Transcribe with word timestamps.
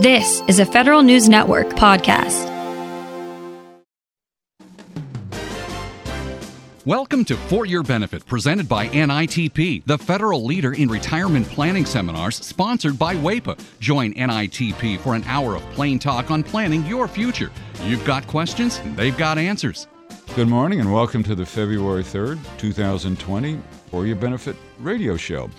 This 0.00 0.42
is 0.48 0.60
a 0.60 0.64
Federal 0.64 1.02
News 1.02 1.28
Network 1.28 1.68
podcast. 1.68 2.46
Welcome 6.86 7.22
to 7.26 7.36
For 7.36 7.66
Your 7.66 7.82
Benefit, 7.82 8.24
presented 8.24 8.66
by 8.66 8.88
NITP, 8.88 9.84
the 9.84 9.98
federal 9.98 10.42
leader 10.42 10.72
in 10.72 10.88
retirement 10.88 11.46
planning 11.48 11.84
seminars, 11.84 12.36
sponsored 12.36 12.98
by 12.98 13.14
WAEPA. 13.14 13.62
Join 13.78 14.14
NITP 14.14 15.00
for 15.00 15.14
an 15.14 15.22
hour 15.24 15.54
of 15.54 15.62
plain 15.72 15.98
talk 15.98 16.30
on 16.30 16.42
planning 16.44 16.86
your 16.86 17.06
future. 17.06 17.50
You've 17.82 18.06
got 18.06 18.26
questions, 18.26 18.80
they've 18.96 19.18
got 19.18 19.36
answers. 19.36 19.86
Good 20.34 20.48
morning 20.48 20.80
and 20.80 20.90
welcome 20.90 21.22
to 21.24 21.34
the 21.34 21.44
February 21.44 22.04
3rd, 22.04 22.38
2020 22.56 23.60
For 23.90 24.06
Your 24.06 24.16
Benefit 24.16 24.56
radio 24.78 25.18
show. 25.18 25.50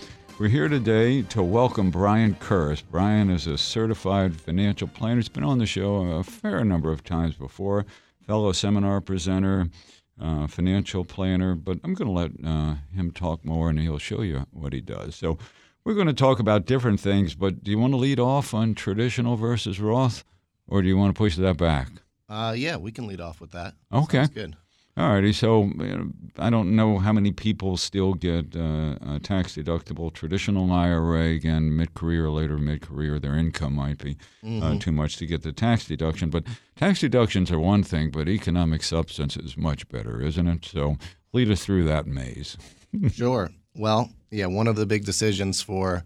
We're 0.42 0.48
here 0.48 0.70
today 0.70 1.22
to 1.22 1.44
welcome 1.44 1.92
Brian 1.92 2.34
Kurris. 2.34 2.82
Brian 2.90 3.30
is 3.30 3.46
a 3.46 3.60
certified 3.60 4.42
financial 4.42 4.88
planner. 4.88 5.18
He's 5.18 5.30
been 5.30 5.44
on 5.44 5.60
the 5.60 5.68
show 5.68 5.98
a 5.98 6.24
fair 6.24 6.66
number 6.66 6.92
of 6.92 7.04
times 7.04 7.36
before, 7.36 7.86
fellow 8.26 8.52
seminar 8.52 9.02
presenter, 9.02 9.68
uh, 10.20 10.48
financial 10.48 11.06
planner, 11.06 11.54
but 11.54 11.78
I'm 11.84 11.94
going 11.94 12.08
to 12.08 12.12
let 12.12 12.32
uh, 12.44 12.78
him 12.92 13.12
talk 13.12 13.46
more 13.46 13.70
and 13.70 13.80
he'll 13.80 14.00
show 14.00 14.24
you 14.24 14.48
what 14.50 14.74
he 14.74 14.82
does. 14.82 15.16
So 15.16 15.38
we're 15.84 15.94
going 15.94 16.08
to 16.08 16.12
talk 16.12 16.40
about 16.40 16.66
different 16.66 17.00
things, 17.00 17.36
but 17.36 17.64
do 17.64 17.70
you 17.70 17.78
want 17.78 17.94
to 17.94 17.98
lead 17.98 18.20
off 18.20 18.56
on 18.56 18.74
traditional 18.74 19.36
versus 19.36 19.80
Roth, 19.80 20.24
or 20.68 20.82
do 20.82 20.88
you 20.88 20.98
want 20.98 21.14
to 21.14 21.20
push 21.20 21.36
that 21.36 21.58
back? 21.58 21.90
Uh, 22.28 22.56
yeah, 22.58 22.78
we 22.78 22.92
can 22.92 23.06
lead 23.06 23.22
off 23.22 23.42
with 23.42 23.52
that. 23.52 23.76
Okay. 23.94 24.18
Sounds 24.18 24.30
good. 24.30 24.56
All 24.98 25.10
righty. 25.10 25.32
So 25.32 25.64
you 25.64 25.98
know, 25.98 26.12
I 26.38 26.50
don't 26.50 26.76
know 26.76 27.00
how 27.00 27.14
many 27.14 27.32
people 27.32 27.78
still 27.78 28.14
get 28.14 28.56
uh, 28.56 28.96
a 29.02 29.20
tax 29.22 29.56
deductible 29.56 30.12
traditional 30.12 30.72
IRA. 30.72 31.30
Again, 31.30 31.76
mid 31.76 31.94
career, 31.94 32.30
later 32.30 32.58
mid 32.58 32.82
career, 32.82 33.18
their 33.18 33.36
income 33.36 33.76
might 33.76 34.00
be 34.00 34.18
uh, 34.62 34.78
too 34.80 34.92
much 34.92 35.18
to 35.18 35.26
get 35.26 35.44
the 35.44 35.54
tax 35.54 35.86
deduction. 35.86 36.30
But 36.30 36.44
tax 36.76 37.00
deductions 37.00 37.52
are 37.52 37.60
one 37.60 37.84
thing, 37.84 38.12
but 38.12 38.28
economic 38.28 38.84
substance 38.84 39.38
is 39.38 39.56
much 39.56 39.88
better, 39.88 40.22
isn't 40.22 40.48
it? 40.48 40.66
So 40.66 40.98
lead 41.32 41.50
us 41.50 41.64
through 41.64 41.86
that 41.86 42.06
maze. 42.08 42.58
Sure. 43.14 43.50
Well, 43.74 44.12
yeah, 44.32 44.48
one 44.48 44.68
of 44.68 44.76
the 44.76 44.86
big 44.86 45.06
decisions 45.06 45.62
for 45.62 46.04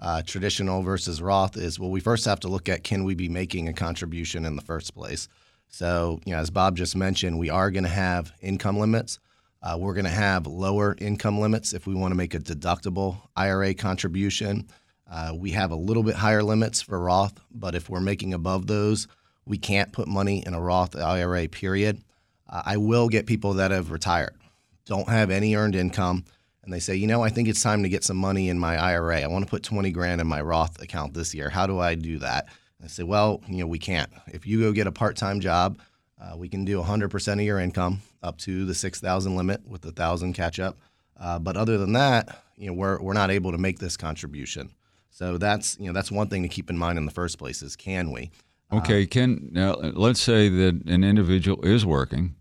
uh, 0.00 0.20
traditional 0.20 0.82
versus 0.82 1.22
Roth 1.22 1.56
is 1.56 1.80
well, 1.80 1.90
we 1.90 2.00
first 2.00 2.26
have 2.26 2.40
to 2.40 2.48
look 2.48 2.68
at 2.68 2.84
can 2.84 3.04
we 3.04 3.14
be 3.14 3.30
making 3.30 3.68
a 3.68 3.72
contribution 3.72 4.44
in 4.44 4.56
the 4.56 4.62
first 4.62 4.94
place? 4.94 5.28
So, 5.68 6.20
you 6.24 6.32
know, 6.32 6.38
as 6.38 6.50
Bob 6.50 6.76
just 6.76 6.96
mentioned, 6.96 7.38
we 7.38 7.50
are 7.50 7.70
going 7.70 7.84
to 7.84 7.90
have 7.90 8.32
income 8.40 8.78
limits. 8.78 9.18
Uh, 9.62 9.76
we're 9.78 9.94
going 9.94 10.04
to 10.04 10.10
have 10.10 10.46
lower 10.46 10.96
income 10.98 11.40
limits 11.40 11.72
if 11.72 11.86
we 11.86 11.94
want 11.94 12.12
to 12.12 12.16
make 12.16 12.34
a 12.34 12.38
deductible 12.38 13.18
IRA 13.34 13.74
contribution. 13.74 14.68
Uh, 15.10 15.32
we 15.34 15.50
have 15.52 15.70
a 15.70 15.76
little 15.76 16.02
bit 16.02 16.14
higher 16.14 16.42
limits 16.42 16.82
for 16.82 16.98
Roth, 17.00 17.38
but 17.50 17.74
if 17.74 17.88
we're 17.88 18.00
making 18.00 18.34
above 18.34 18.66
those, 18.66 19.06
we 19.44 19.58
can't 19.58 19.92
put 19.92 20.08
money 20.08 20.42
in 20.46 20.54
a 20.54 20.60
Roth 20.60 20.96
IRA, 20.96 21.48
period. 21.48 22.02
Uh, 22.48 22.62
I 22.64 22.76
will 22.76 23.08
get 23.08 23.26
people 23.26 23.54
that 23.54 23.70
have 23.70 23.90
retired, 23.90 24.36
don't 24.84 25.08
have 25.08 25.30
any 25.30 25.54
earned 25.54 25.74
income, 25.74 26.24
and 26.62 26.72
they 26.72 26.80
say, 26.80 26.96
you 26.96 27.06
know, 27.06 27.22
I 27.22 27.28
think 27.28 27.46
it's 27.46 27.62
time 27.62 27.84
to 27.84 27.88
get 27.88 28.02
some 28.02 28.16
money 28.16 28.48
in 28.48 28.58
my 28.58 28.76
IRA. 28.76 29.22
I 29.22 29.28
want 29.28 29.44
to 29.44 29.50
put 29.50 29.62
20 29.62 29.90
grand 29.92 30.20
in 30.20 30.26
my 30.26 30.40
Roth 30.40 30.82
account 30.82 31.14
this 31.14 31.32
year. 31.32 31.48
How 31.48 31.66
do 31.66 31.78
I 31.78 31.94
do 31.94 32.18
that? 32.18 32.48
I 32.82 32.88
say, 32.88 33.02
well, 33.02 33.42
you 33.48 33.58
know, 33.58 33.66
we 33.66 33.78
can't. 33.78 34.10
If 34.28 34.46
you 34.46 34.60
go 34.60 34.72
get 34.72 34.86
a 34.86 34.92
part-time 34.92 35.40
job, 35.40 35.78
uh, 36.20 36.36
we 36.36 36.48
can 36.48 36.64
do 36.64 36.80
100% 36.80 37.32
of 37.32 37.40
your 37.40 37.58
income 37.58 38.00
up 38.22 38.38
to 38.38 38.64
the 38.64 38.74
6,000 38.74 39.36
limit 39.36 39.66
with 39.66 39.82
the 39.82 39.92
thousand 39.92 40.34
catch 40.34 40.60
up. 40.60 40.78
Uh, 41.18 41.38
but 41.38 41.56
other 41.56 41.78
than 41.78 41.94
that, 41.94 42.42
you 42.56 42.68
know, 42.68 42.72
we're 42.72 43.00
we're 43.00 43.12
not 43.12 43.30
able 43.30 43.52
to 43.52 43.58
make 43.58 43.78
this 43.78 43.96
contribution. 43.96 44.70
So 45.10 45.38
that's 45.38 45.78
you 45.78 45.86
know 45.86 45.92
that's 45.92 46.10
one 46.10 46.28
thing 46.28 46.42
to 46.42 46.48
keep 46.48 46.68
in 46.68 46.76
mind 46.76 46.98
in 46.98 47.06
the 47.06 47.10
first 47.10 47.38
place 47.38 47.62
is 47.62 47.76
can 47.76 48.10
we? 48.10 48.30
Okay, 48.72 49.06
can 49.06 49.48
Now 49.52 49.74
let's 49.74 50.20
say 50.20 50.48
that 50.48 50.82
an 50.86 51.04
individual 51.04 51.64
is 51.64 51.86
working, 51.86 52.34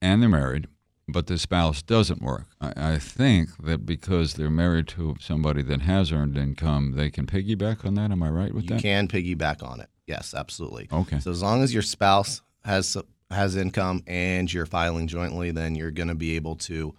and 0.00 0.22
they're 0.22 0.28
married, 0.28 0.68
but 1.12 1.26
the 1.26 1.38
spouse 1.38 1.82
doesn't 1.82 2.22
work. 2.22 2.46
I, 2.60 2.94
I 2.94 2.98
think 2.98 3.50
that 3.64 3.86
because 3.86 4.34
they're 4.34 4.50
married 4.50 4.88
to 4.88 5.16
somebody 5.20 5.62
that 5.62 5.82
has 5.82 6.10
earned 6.12 6.36
income, 6.36 6.92
they 6.96 7.10
can 7.10 7.26
piggyback 7.26 7.84
on 7.84 7.94
that. 7.94 8.10
Am 8.10 8.22
I 8.22 8.30
right 8.30 8.52
with 8.52 8.64
You 8.64 8.70
that? 8.70 8.74
You 8.76 8.82
can 8.82 9.08
piggyback 9.08 9.62
on 9.62 9.80
it. 9.80 9.88
Yes, 10.06 10.34
absolutely. 10.34 10.88
Okay. 10.92 11.20
So 11.20 11.30
as 11.30 11.42
long 11.42 11.62
as 11.62 11.72
your 11.72 11.82
spouse 11.82 12.42
has 12.64 12.96
has 13.30 13.56
income 13.56 14.02
and 14.06 14.52
you're 14.52 14.66
filing 14.66 15.06
jointly, 15.06 15.52
then 15.52 15.74
you're 15.74 15.90
going 15.90 16.08
to 16.08 16.14
be 16.14 16.36
able 16.36 16.56
to 16.56 16.94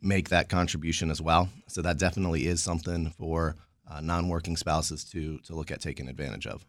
make 0.00 0.28
that 0.30 0.48
contribution 0.48 1.10
as 1.10 1.20
well. 1.20 1.48
So 1.68 1.82
that 1.82 1.98
definitely 1.98 2.46
is 2.46 2.62
something 2.62 3.10
for 3.10 3.56
uh, 3.88 4.00
non-working 4.00 4.56
spouses 4.56 5.04
to 5.06 5.38
to 5.40 5.54
look 5.54 5.70
at 5.70 5.80
taking 5.80 6.08
advantage 6.08 6.46
of. 6.46 6.64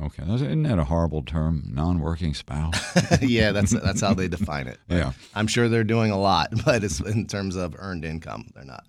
Okay, 0.00 0.22
isn't 0.32 0.62
that 0.62 0.78
a 0.78 0.84
horrible 0.84 1.22
term? 1.22 1.64
Non-working 1.66 2.32
spouse. 2.34 2.78
yeah, 3.22 3.50
that's 3.50 3.72
that's 3.72 4.00
how 4.00 4.14
they 4.14 4.28
define 4.28 4.68
it. 4.68 4.78
Yeah. 4.88 5.12
I'm 5.34 5.46
sure 5.48 5.68
they're 5.68 5.84
doing 5.84 6.10
a 6.10 6.18
lot, 6.18 6.52
but 6.64 6.84
it's 6.84 7.00
in 7.00 7.26
terms 7.26 7.56
of 7.56 7.74
earned 7.78 8.04
income, 8.04 8.50
they're 8.54 8.64
not. 8.64 8.84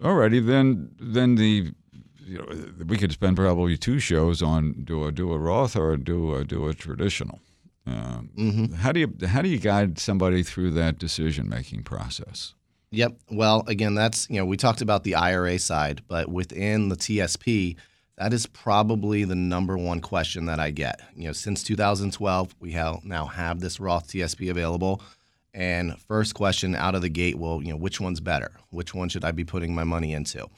Alrighty, 0.00 0.44
then 0.44 0.90
then 1.00 1.36
the 1.36 1.72
you 2.24 2.38
know, 2.38 2.84
we 2.86 2.96
could 2.98 3.12
spend 3.12 3.36
probably 3.36 3.76
two 3.78 3.98
shows 3.98 4.42
on 4.42 4.82
do 4.84 5.04
a 5.04 5.12
do 5.12 5.32
a 5.32 5.38
Roth 5.38 5.76
or 5.76 5.96
do 5.96 6.34
a 6.34 6.44
do 6.44 6.68
a 6.68 6.74
traditional. 6.74 7.40
Um, 7.86 8.74
How 8.80 8.92
do 8.92 9.00
you 9.00 9.14
how 9.26 9.40
do 9.40 9.48
you 9.48 9.58
guide 9.58 9.98
somebody 9.98 10.42
through 10.42 10.72
that 10.72 10.98
decision 10.98 11.48
making 11.48 11.84
process? 11.84 12.54
Yep. 12.90 13.18
Well, 13.30 13.64
again, 13.66 13.94
that's 13.94 14.28
you 14.28 14.36
know 14.36 14.44
we 14.44 14.56
talked 14.56 14.82
about 14.82 15.04
the 15.04 15.14
IRA 15.14 15.58
side, 15.58 16.02
but 16.06 16.28
within 16.28 16.88
the 16.90 16.96
TSP, 16.96 17.76
that 18.18 18.32
is 18.32 18.46
probably 18.46 19.22
the 19.22 19.36
number 19.36 19.78
one 19.78 20.00
question 20.00 20.46
that 20.46 20.58
I 20.58 20.72
get. 20.72 21.00
You 21.14 21.28
know, 21.28 21.32
since 21.32 21.62
2012, 21.62 22.56
we 22.58 22.72
have 22.72 23.04
now 23.04 23.26
have 23.26 23.60
this 23.60 23.78
Roth 23.78 24.08
TSP 24.08 24.50
available, 24.50 25.00
and 25.54 25.98
first 26.02 26.34
question 26.34 26.74
out 26.74 26.94
of 26.94 27.02
the 27.02 27.08
gate, 27.08 27.38
well, 27.38 27.62
you 27.62 27.70
know, 27.70 27.78
which 27.78 28.00
one's 28.00 28.20
better? 28.20 28.50
Which 28.70 28.92
one 28.92 29.08
should 29.08 29.24
I 29.24 29.30
be 29.30 29.44
putting 29.44 29.74
my 29.74 29.84
money 29.84 30.12
into? 30.12 30.48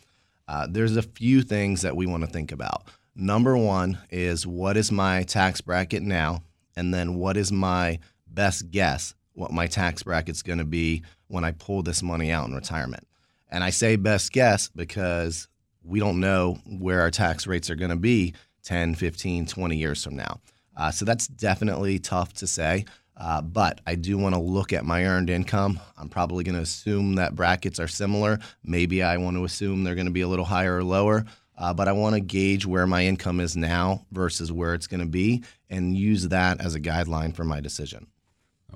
Uh, 0.48 0.66
there's 0.68 0.96
a 0.96 1.02
few 1.02 1.42
things 1.42 1.82
that 1.82 1.94
we 1.94 2.06
want 2.06 2.24
to 2.24 2.30
think 2.30 2.50
about. 2.50 2.84
Number 3.14 3.56
one 3.56 3.98
is 4.10 4.46
what 4.46 4.76
is 4.76 4.90
my 4.90 5.22
tax 5.24 5.60
bracket 5.60 6.02
now, 6.02 6.42
and 6.76 6.92
then 6.94 7.16
what 7.16 7.36
is 7.36 7.52
my 7.52 7.98
best 8.26 8.70
guess 8.70 9.14
what 9.34 9.52
my 9.52 9.66
tax 9.66 10.02
bracket's 10.02 10.42
going 10.42 10.58
to 10.58 10.64
be 10.64 11.02
when 11.28 11.44
I 11.44 11.52
pull 11.52 11.82
this 11.82 12.02
money 12.02 12.30
out 12.30 12.48
in 12.48 12.54
retirement. 12.54 13.06
And 13.48 13.64
I 13.64 13.70
say 13.70 13.96
best 13.96 14.32
guess 14.32 14.68
because 14.68 15.48
we 15.84 16.00
don't 16.00 16.20
know 16.20 16.58
where 16.66 17.00
our 17.00 17.10
tax 17.10 17.46
rates 17.46 17.70
are 17.70 17.76
going 17.76 17.90
to 17.90 17.96
be 17.96 18.34
10, 18.64 18.94
15, 18.94 19.46
20 19.46 19.76
years 19.76 20.04
from 20.04 20.16
now. 20.16 20.40
Uh, 20.76 20.90
so 20.90 21.04
that's 21.04 21.26
definitely 21.26 21.98
tough 21.98 22.32
to 22.34 22.46
say. 22.46 22.84
Uh, 23.16 23.42
but 23.42 23.80
I 23.86 23.96
do 23.96 24.16
want 24.16 24.34
to 24.34 24.40
look 24.40 24.72
at 24.72 24.84
my 24.84 25.04
earned 25.04 25.28
income. 25.28 25.78
I'm 25.98 26.08
probably 26.08 26.42
going 26.42 26.54
to 26.54 26.62
assume 26.62 27.16
that 27.16 27.34
brackets 27.34 27.78
are 27.78 27.88
similar. 27.88 28.38
Maybe 28.64 29.02
I 29.02 29.18
want 29.18 29.36
to 29.36 29.44
assume 29.44 29.84
they're 29.84 29.94
going 29.94 30.06
to 30.06 30.12
be 30.12 30.22
a 30.22 30.28
little 30.28 30.44
higher 30.44 30.78
or 30.78 30.84
lower. 30.84 31.26
Uh, 31.58 31.74
but 31.74 31.86
I 31.86 31.92
want 31.92 32.14
to 32.14 32.20
gauge 32.20 32.64
where 32.64 32.86
my 32.86 33.04
income 33.04 33.38
is 33.38 33.54
now 33.54 34.06
versus 34.10 34.50
where 34.50 34.72
it's 34.72 34.86
going 34.86 35.00
to 35.00 35.06
be 35.06 35.44
and 35.68 35.94
use 35.94 36.28
that 36.28 36.62
as 36.62 36.74
a 36.74 36.80
guideline 36.80 37.34
for 37.34 37.44
my 37.44 37.60
decision. 37.60 38.06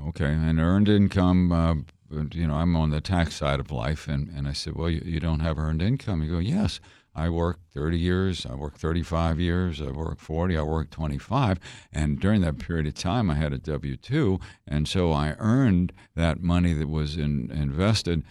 Okay, 0.09 0.27
and 0.27 0.61
earned 0.61 0.91
income. 0.91 1.87
You 2.35 2.47
know, 2.47 2.55
I'm 2.55 2.77
on 2.77 2.91
the 2.91 3.01
tax 3.01 3.37
side 3.37 3.61
of 3.61 3.71
life, 3.71 4.09
and, 4.09 4.29
and 4.29 4.49
I 4.49 4.53
said, 4.53 4.75
well, 4.75 4.91
you, 4.91 5.03
you 5.05 5.21
don't 5.21 5.41
have 5.41 5.59
earned 5.59 5.83
income. 5.83 6.23
You 6.23 6.31
go, 6.33 6.39
yes, 6.39 6.81
I 7.15 7.29
worked 7.29 7.61
30 7.73 7.99
years, 7.99 8.45
I 8.45 8.55
worked 8.55 8.79
35 8.79 9.39
years, 9.39 9.81
I 9.81 9.91
worked 9.91 10.21
40, 10.21 10.57
I 10.57 10.63
worked 10.63 10.91
25, 10.93 11.61
and 11.93 12.19
during 12.19 12.41
that 12.41 12.59
period 12.59 12.87
of 12.87 12.95
time, 12.95 13.31
I 13.31 13.35
had 13.35 13.53
a 13.53 13.59
W 13.59 13.97
2, 13.97 14.41
and 14.67 14.89
so 14.89 15.13
I 15.13 15.37
earned 15.39 15.93
that 16.17 16.43
money 16.43 16.73
that 16.73 16.89
was 16.89 17.17
in, 17.17 17.53
invested. 17.53 18.25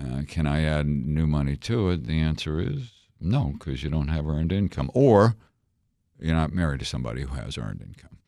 Uh, 0.00 0.22
can 0.28 0.46
I 0.46 0.62
add 0.62 0.86
new 0.86 1.26
money 1.26 1.56
to 1.56 1.90
it? 1.90 2.06
The 2.06 2.20
answer 2.20 2.60
is 2.60 2.92
no, 3.20 3.54
because 3.58 3.82
you 3.82 3.90
don't 3.90 4.08
have 4.08 4.28
earned 4.28 4.52
income, 4.52 4.90
or 4.94 5.34
you're 6.20 6.36
not 6.36 6.52
married 6.52 6.80
to 6.80 6.86
somebody 6.86 7.22
who 7.22 7.34
has 7.34 7.58
earned 7.58 7.82
income. 7.82 8.18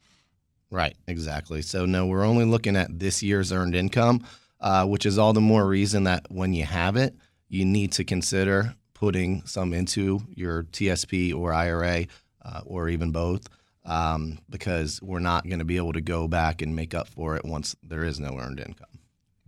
Right, 0.71 0.97
exactly. 1.06 1.62
So, 1.62 1.87
no, 1.87 2.06
we're 2.06 2.25
only 2.25 2.44
looking 2.44 2.77
at 2.77 2.99
this 2.99 3.23
year's 3.23 3.53
earned 3.53 3.75
income, 3.75 4.27
uh, 4.62 4.87
which 4.87 5.05
is 5.05 5.19
all 5.19 5.32
the 5.32 5.41
more 5.41 5.67
reason 5.67 6.05
that 6.05 6.25
when 6.31 6.55
you 6.55 6.64
have 6.64 6.97
it, 6.97 7.14
you 7.49 7.64
need 7.64 7.93
to 7.93 8.05
consider 8.05 8.75
putting 8.94 9.44
some 9.44 9.75
into 9.75 10.23
your 10.35 10.62
TSP 10.64 11.35
or 11.35 11.53
IRA 11.53 12.06
uh, 12.44 12.61
or 12.64 12.88
even 12.88 13.11
both 13.11 13.49
um, 13.85 14.38
because 14.49 15.03
we're 15.03 15.19
not 15.19 15.47
going 15.47 15.59
to 15.59 15.64
be 15.64 15.76
able 15.76 15.93
to 15.93 16.00
go 16.00 16.29
back 16.29 16.62
and 16.62 16.75
make 16.75 16.94
up 16.94 17.09
for 17.09 17.37
it 17.37 17.44
once 17.44 17.75
there 17.82 18.05
is 18.05 18.20
no 18.20 18.38
earned 18.38 18.61
income. 18.61 19.00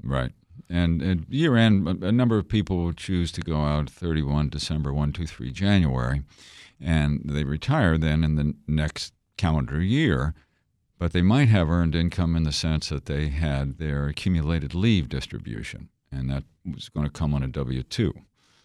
Right. 0.02 0.32
And 0.68 1.26
year 1.28 1.56
end, 1.56 2.02
a 2.02 2.12
number 2.12 2.38
of 2.38 2.48
people 2.48 2.92
choose 2.92 3.30
to 3.32 3.40
go 3.40 3.60
out 3.60 3.90
31 3.90 4.48
December, 4.48 4.92
1, 4.92 5.12
2, 5.12 5.26
3 5.26 5.50
January, 5.50 6.22
and 6.80 7.22
they 7.24 7.44
retire 7.44 7.98
then 7.98 8.24
in 8.24 8.36
the 8.36 8.54
next 8.66 9.12
calendar 9.36 9.80
year. 9.82 10.34
But 10.98 11.12
they 11.12 11.22
might 11.22 11.48
have 11.48 11.70
earned 11.70 11.94
income 11.94 12.36
in 12.36 12.44
the 12.44 12.52
sense 12.52 12.88
that 12.88 13.06
they 13.06 13.28
had 13.28 13.78
their 13.78 14.06
accumulated 14.06 14.74
leave 14.74 15.08
distribution, 15.08 15.88
and 16.10 16.30
that 16.30 16.44
was 16.64 16.88
going 16.88 17.06
to 17.06 17.12
come 17.12 17.34
on 17.34 17.42
a 17.42 17.48
W 17.48 17.82
2. 17.82 18.14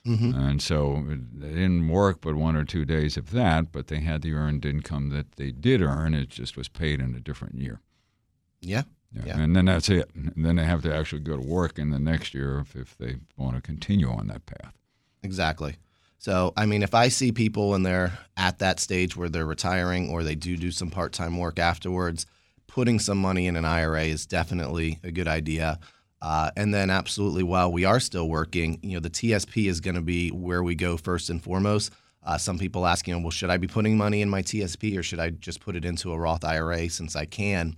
Mm-hmm. 0.07 0.33
And 0.33 0.61
so 0.61 1.05
it 1.09 1.39
didn't 1.39 1.87
work 1.89 2.21
but 2.21 2.35
one 2.35 2.55
or 2.55 2.63
two 2.63 2.85
days 2.85 3.17
of 3.17 3.31
that, 3.31 3.71
but 3.71 3.87
they 3.87 3.99
had 3.99 4.21
the 4.21 4.33
earned 4.33 4.65
income 4.65 5.09
that 5.09 5.33
they 5.33 5.51
did 5.51 5.81
earn. 5.81 6.13
It 6.13 6.29
just 6.29 6.55
was 6.55 6.69
paid 6.69 7.01
in 7.01 7.15
a 7.15 7.19
different 7.19 7.55
year. 7.55 7.81
Yeah. 8.61 8.83
Yeah. 9.11 9.23
Yeah. 9.25 9.39
And 9.39 9.55
then 9.55 9.65
that's 9.65 9.89
it. 9.89 10.09
And 10.15 10.45
then 10.45 10.55
they 10.55 10.65
have 10.65 10.83
to 10.83 10.95
actually 10.95 11.21
go 11.21 11.35
to 11.35 11.41
work 11.41 11.77
in 11.77 11.89
the 11.89 11.99
next 11.99 12.33
year 12.33 12.59
if, 12.59 12.75
if 12.75 12.97
they 12.97 13.17
want 13.37 13.55
to 13.55 13.61
continue 13.61 14.09
on 14.09 14.27
that 14.27 14.45
path. 14.45 14.73
Exactly. 15.21 15.75
So, 16.19 16.51
I 16.57 16.65
mean, 16.65 16.83
if 16.83 16.93
I 16.93 17.07
see 17.07 17.31
people 17.31 17.75
and 17.75 17.85
they're 17.85 18.11
at 18.35 18.59
that 18.59 18.81
stage 18.81 19.15
where 19.15 19.29
they're 19.29 19.45
retiring 19.45 20.09
or 20.09 20.21
they 20.21 20.35
do 20.35 20.57
do 20.57 20.69
some 20.69 20.89
part 20.89 21.13
time 21.13 21.37
work 21.37 21.59
afterwards, 21.59 22.25
putting 22.67 22.99
some 22.99 23.17
money 23.17 23.47
in 23.47 23.55
an 23.55 23.63
IRA 23.63 24.03
is 24.03 24.25
definitely 24.25 24.99
a 25.01 25.11
good 25.11 25.29
idea. 25.29 25.79
Uh, 26.21 26.51
and 26.57 26.73
then, 26.73 26.89
absolutely, 26.89 27.41
while 27.43 27.71
we 27.71 27.85
are 27.85 28.01
still 28.01 28.27
working, 28.27 28.79
you 28.83 28.95
know, 28.95 28.99
the 28.99 29.09
TSP 29.09 29.69
is 29.69 29.79
going 29.79 29.95
to 29.95 30.01
be 30.01 30.29
where 30.29 30.61
we 30.61 30.75
go 30.75 30.97
first 30.97 31.29
and 31.29 31.41
foremost. 31.41 31.93
Uh, 32.21 32.37
some 32.37 32.59
people 32.59 32.85
ask, 32.85 33.07
you 33.07 33.13
know, 33.13 33.21
well, 33.21 33.31
should 33.31 33.49
I 33.49 33.55
be 33.55 33.67
putting 33.67 33.95
money 33.95 34.21
in 34.21 34.29
my 34.29 34.41
TSP 34.41 34.99
or 34.99 35.03
should 35.03 35.21
I 35.21 35.29
just 35.29 35.61
put 35.61 35.77
it 35.77 35.85
into 35.85 36.11
a 36.11 36.19
Roth 36.19 36.43
IRA 36.43 36.89
since 36.89 37.15
I 37.15 37.23
can? 37.23 37.77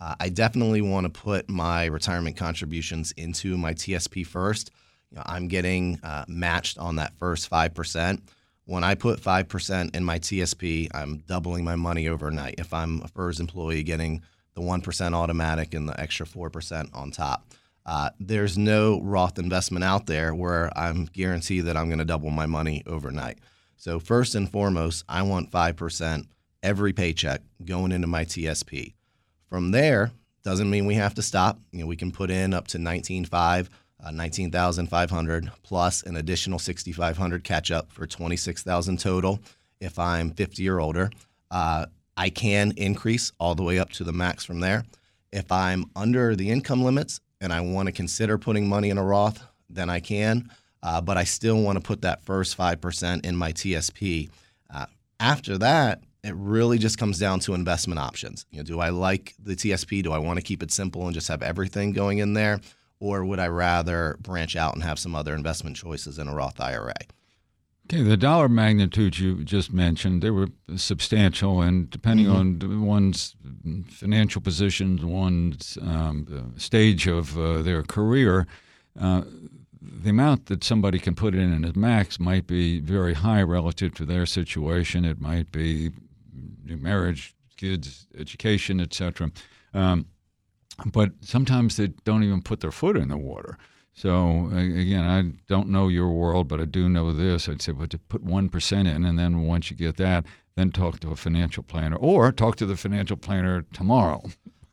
Uh, 0.00 0.14
I 0.18 0.30
definitely 0.30 0.80
want 0.80 1.04
to 1.04 1.10
put 1.10 1.50
my 1.50 1.84
retirement 1.84 2.38
contributions 2.38 3.12
into 3.12 3.58
my 3.58 3.74
TSP 3.74 4.26
first. 4.26 4.70
You 5.12 5.16
know, 5.16 5.24
I'm 5.26 5.46
getting 5.46 6.00
uh, 6.02 6.24
matched 6.26 6.78
on 6.78 6.96
that 6.96 7.12
first 7.18 7.50
5%. 7.50 8.20
When 8.64 8.82
I 8.82 8.94
put 8.94 9.20
5% 9.20 9.94
in 9.94 10.04
my 10.04 10.18
TSP, 10.18 10.88
I'm 10.94 11.18
doubling 11.26 11.64
my 11.64 11.76
money 11.76 12.08
overnight. 12.08 12.54
If 12.56 12.72
I'm 12.72 13.02
a 13.02 13.08
FERS 13.08 13.38
employee, 13.38 13.82
getting 13.82 14.22
the 14.54 14.62
1% 14.62 15.12
automatic 15.12 15.74
and 15.74 15.86
the 15.86 16.00
extra 16.00 16.24
4% 16.24 16.88
on 16.94 17.10
top. 17.10 17.44
Uh, 17.84 18.08
there's 18.18 18.56
no 18.56 19.02
Roth 19.02 19.38
investment 19.38 19.84
out 19.84 20.06
there 20.06 20.34
where 20.34 20.70
I'm 20.78 21.04
guaranteed 21.06 21.66
that 21.66 21.76
I'm 21.76 21.88
going 21.88 21.98
to 21.98 22.04
double 22.06 22.30
my 22.30 22.46
money 22.46 22.82
overnight. 22.86 23.38
So, 23.76 23.98
first 23.98 24.34
and 24.34 24.48
foremost, 24.48 25.04
I 25.08 25.22
want 25.22 25.50
5% 25.50 26.26
every 26.62 26.92
paycheck 26.92 27.42
going 27.64 27.92
into 27.92 28.06
my 28.06 28.24
TSP. 28.24 28.94
From 29.48 29.72
there, 29.72 30.12
doesn't 30.44 30.70
mean 30.70 30.86
we 30.86 30.94
have 30.94 31.14
to 31.14 31.22
stop. 31.22 31.58
You 31.72 31.80
know, 31.80 31.86
we 31.86 31.96
can 31.96 32.12
put 32.12 32.30
in 32.30 32.54
up 32.54 32.68
to 32.68 32.78
19.5, 32.78 33.68
uh, 34.02 34.10
19,500 34.10 35.50
plus 35.62 36.02
an 36.02 36.16
additional 36.16 36.58
6,500 36.58 37.44
catch 37.44 37.70
up 37.70 37.92
for 37.92 38.06
26,000 38.06 38.98
total 38.98 39.40
if 39.80 39.98
I'm 39.98 40.30
50 40.30 40.68
or 40.68 40.80
older. 40.80 41.10
Uh, 41.50 41.86
I 42.16 42.30
can 42.30 42.72
increase 42.76 43.32
all 43.38 43.54
the 43.54 43.62
way 43.62 43.78
up 43.78 43.90
to 43.92 44.04
the 44.04 44.12
max 44.12 44.44
from 44.44 44.60
there. 44.60 44.84
If 45.32 45.50
I'm 45.50 45.86
under 45.96 46.36
the 46.36 46.50
income 46.50 46.82
limits 46.82 47.20
and 47.40 47.52
I 47.52 47.60
want 47.60 47.86
to 47.86 47.92
consider 47.92 48.38
putting 48.38 48.68
money 48.68 48.90
in 48.90 48.98
a 48.98 49.04
Roth, 49.04 49.42
then 49.70 49.88
I 49.88 50.00
can. 50.00 50.50
Uh, 50.82 51.00
but 51.00 51.16
I 51.16 51.24
still 51.24 51.62
want 51.62 51.76
to 51.76 51.82
put 51.82 52.02
that 52.02 52.24
first 52.24 52.58
5% 52.58 53.24
in 53.24 53.36
my 53.36 53.52
TSP. 53.52 54.30
Uh, 54.72 54.86
after 55.20 55.58
that, 55.58 56.02
it 56.24 56.34
really 56.34 56.78
just 56.78 56.98
comes 56.98 57.18
down 57.18 57.40
to 57.40 57.54
investment 57.54 57.98
options. 57.98 58.46
You 58.50 58.58
know, 58.58 58.64
do 58.64 58.80
I 58.80 58.90
like 58.90 59.34
the 59.42 59.54
TSP? 59.54 60.02
Do 60.02 60.12
I 60.12 60.18
want 60.18 60.38
to 60.38 60.42
keep 60.42 60.62
it 60.62 60.70
simple 60.70 61.04
and 61.06 61.14
just 61.14 61.28
have 61.28 61.42
everything 61.42 61.92
going 61.92 62.18
in 62.18 62.34
there? 62.34 62.60
Or 63.02 63.24
would 63.24 63.40
I 63.40 63.48
rather 63.48 64.16
branch 64.20 64.54
out 64.54 64.74
and 64.74 64.84
have 64.84 64.96
some 64.96 65.16
other 65.16 65.34
investment 65.34 65.74
choices 65.74 66.20
in 66.20 66.28
a 66.28 66.34
Roth 66.36 66.60
IRA? 66.60 66.94
Okay, 67.86 68.00
the 68.00 68.16
dollar 68.16 68.48
magnitudes 68.48 69.18
you 69.18 69.42
just 69.42 69.72
mentioned, 69.72 70.22
they 70.22 70.30
were 70.30 70.46
substantial, 70.76 71.60
and 71.60 71.90
depending 71.90 72.26
mm-hmm. 72.26 72.70
on 72.70 72.86
one's 72.86 73.34
financial 73.88 74.40
position, 74.40 75.10
one's 75.10 75.76
um, 75.82 76.54
stage 76.56 77.08
of 77.08 77.36
uh, 77.36 77.62
their 77.62 77.82
career, 77.82 78.46
uh, 79.00 79.22
the 79.80 80.10
amount 80.10 80.46
that 80.46 80.62
somebody 80.62 81.00
can 81.00 81.16
put 81.16 81.34
in 81.34 81.52
in 81.52 81.64
a 81.64 81.76
max 81.76 82.20
might 82.20 82.46
be 82.46 82.78
very 82.78 83.14
high 83.14 83.42
relative 83.42 83.94
to 83.94 84.04
their 84.04 84.26
situation. 84.26 85.04
It 85.04 85.20
might 85.20 85.50
be 85.50 85.90
marriage, 86.64 87.34
kids, 87.56 88.06
education, 88.16 88.80
etc. 88.80 89.32
Um, 89.74 90.06
but 90.86 91.10
sometimes 91.20 91.76
they 91.76 91.88
don't 92.04 92.24
even 92.24 92.42
put 92.42 92.60
their 92.60 92.72
foot 92.72 92.96
in 92.96 93.08
the 93.08 93.16
water. 93.16 93.58
So 93.94 94.48
again, 94.52 95.04
I 95.04 95.38
don't 95.48 95.68
know 95.68 95.88
your 95.88 96.10
world, 96.10 96.48
but 96.48 96.60
I 96.60 96.64
do 96.64 96.88
know 96.88 97.12
this. 97.12 97.48
I'd 97.48 97.60
say, 97.60 97.72
but 97.72 97.90
to 97.90 97.98
put 97.98 98.22
one 98.22 98.48
percent 98.48 98.88
in, 98.88 99.04
and 99.04 99.18
then 99.18 99.42
once 99.42 99.70
you 99.70 99.76
get 99.76 99.96
that, 99.98 100.24
then 100.56 100.70
talk 100.70 101.00
to 101.00 101.10
a 101.10 101.16
financial 101.16 101.62
planner, 101.62 101.96
or 101.96 102.32
talk 102.32 102.56
to 102.56 102.66
the 102.66 102.76
financial 102.76 103.16
planner 103.16 103.62
tomorrow. 103.72 104.22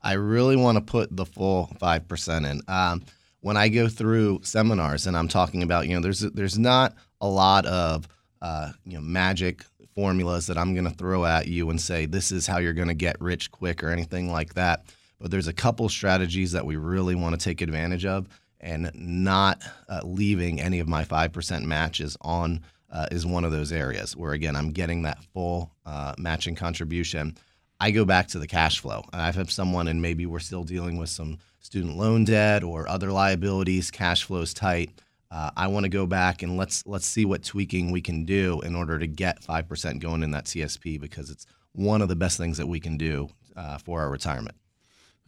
I 0.01 0.13
really 0.13 0.55
want 0.55 0.77
to 0.77 0.81
put 0.81 1.15
the 1.15 1.25
full 1.25 1.69
five 1.79 2.07
percent 2.07 2.45
in. 2.45 2.61
Um, 2.67 3.03
when 3.41 3.57
I 3.57 3.69
go 3.69 3.87
through 3.87 4.41
seminars 4.43 5.07
and 5.07 5.15
I'm 5.17 5.27
talking 5.27 5.63
about, 5.63 5.87
you 5.87 5.95
know, 5.95 6.01
there's 6.01 6.21
there's 6.21 6.57
not 6.57 6.95
a 7.21 7.27
lot 7.27 7.65
of 7.65 8.07
uh, 8.41 8.71
you 8.85 8.93
know 8.93 9.01
magic 9.01 9.63
formulas 9.95 10.47
that 10.47 10.57
I'm 10.57 10.73
going 10.73 10.87
to 10.87 10.95
throw 10.95 11.25
at 11.25 11.47
you 11.47 11.69
and 11.69 11.79
say 11.79 12.05
this 12.05 12.31
is 12.31 12.47
how 12.47 12.59
you're 12.59 12.73
going 12.73 12.87
to 12.87 12.93
get 12.93 13.19
rich 13.19 13.51
quick 13.51 13.83
or 13.83 13.89
anything 13.89 14.31
like 14.31 14.53
that. 14.53 14.85
But 15.19 15.31
there's 15.31 15.47
a 15.47 15.53
couple 15.53 15.89
strategies 15.89 16.51
that 16.53 16.65
we 16.65 16.75
really 16.77 17.15
want 17.15 17.39
to 17.39 17.43
take 17.43 17.61
advantage 17.61 18.05
of 18.05 18.27
and 18.59 18.91
not 18.93 19.61
uh, 19.87 20.01
leaving 20.03 20.59
any 20.59 20.79
of 20.79 20.87
my 20.87 21.03
5% 21.03 21.63
matches 21.63 22.17
on 22.21 22.61
uh, 22.91 23.07
is 23.11 23.25
one 23.25 23.43
of 23.43 23.51
those 23.51 23.71
areas 23.71 24.15
where, 24.15 24.33
again, 24.33 24.55
I'm 24.55 24.71
getting 24.71 25.03
that 25.03 25.23
full 25.33 25.71
uh, 25.85 26.15
matching 26.17 26.55
contribution. 26.55 27.37
I 27.79 27.91
go 27.91 28.03
back 28.03 28.27
to 28.29 28.39
the 28.39 28.47
cash 28.47 28.79
flow. 28.79 29.03
And 29.13 29.21
I 29.21 29.31
have 29.31 29.51
someone, 29.51 29.87
and 29.87 30.01
maybe 30.01 30.25
we're 30.25 30.39
still 30.39 30.63
dealing 30.63 30.97
with 30.97 31.09
some 31.09 31.37
student 31.59 31.97
loan 31.97 32.25
debt 32.25 32.63
or 32.63 32.87
other 32.87 33.11
liabilities, 33.11 33.91
cash 33.91 34.23
flow 34.23 34.41
is 34.41 34.53
tight. 34.53 34.91
Uh, 35.31 35.51
I 35.55 35.67
want 35.67 35.83
to 35.83 35.89
go 35.89 36.07
back 36.07 36.41
and 36.41 36.57
let's 36.57 36.83
let's 36.87 37.05
see 37.05 37.23
what 37.23 37.43
tweaking 37.43 37.91
we 37.91 38.01
can 38.01 38.25
do 38.25 38.61
in 38.61 38.75
order 38.75 38.97
to 38.97 39.05
get 39.05 39.43
five 39.43 39.67
percent 39.67 39.99
going 39.99 40.23
in 40.23 40.31
that 40.31 40.45
TSP 40.45 40.99
because 40.99 41.29
it's 41.29 41.45
one 41.73 42.01
of 42.01 42.07
the 42.07 42.15
best 42.15 42.37
things 42.37 42.57
that 42.57 42.65
we 42.65 42.79
can 42.79 42.97
do 42.97 43.29
uh, 43.55 43.77
for 43.77 44.01
our 44.01 44.09
retirement. 44.09 44.57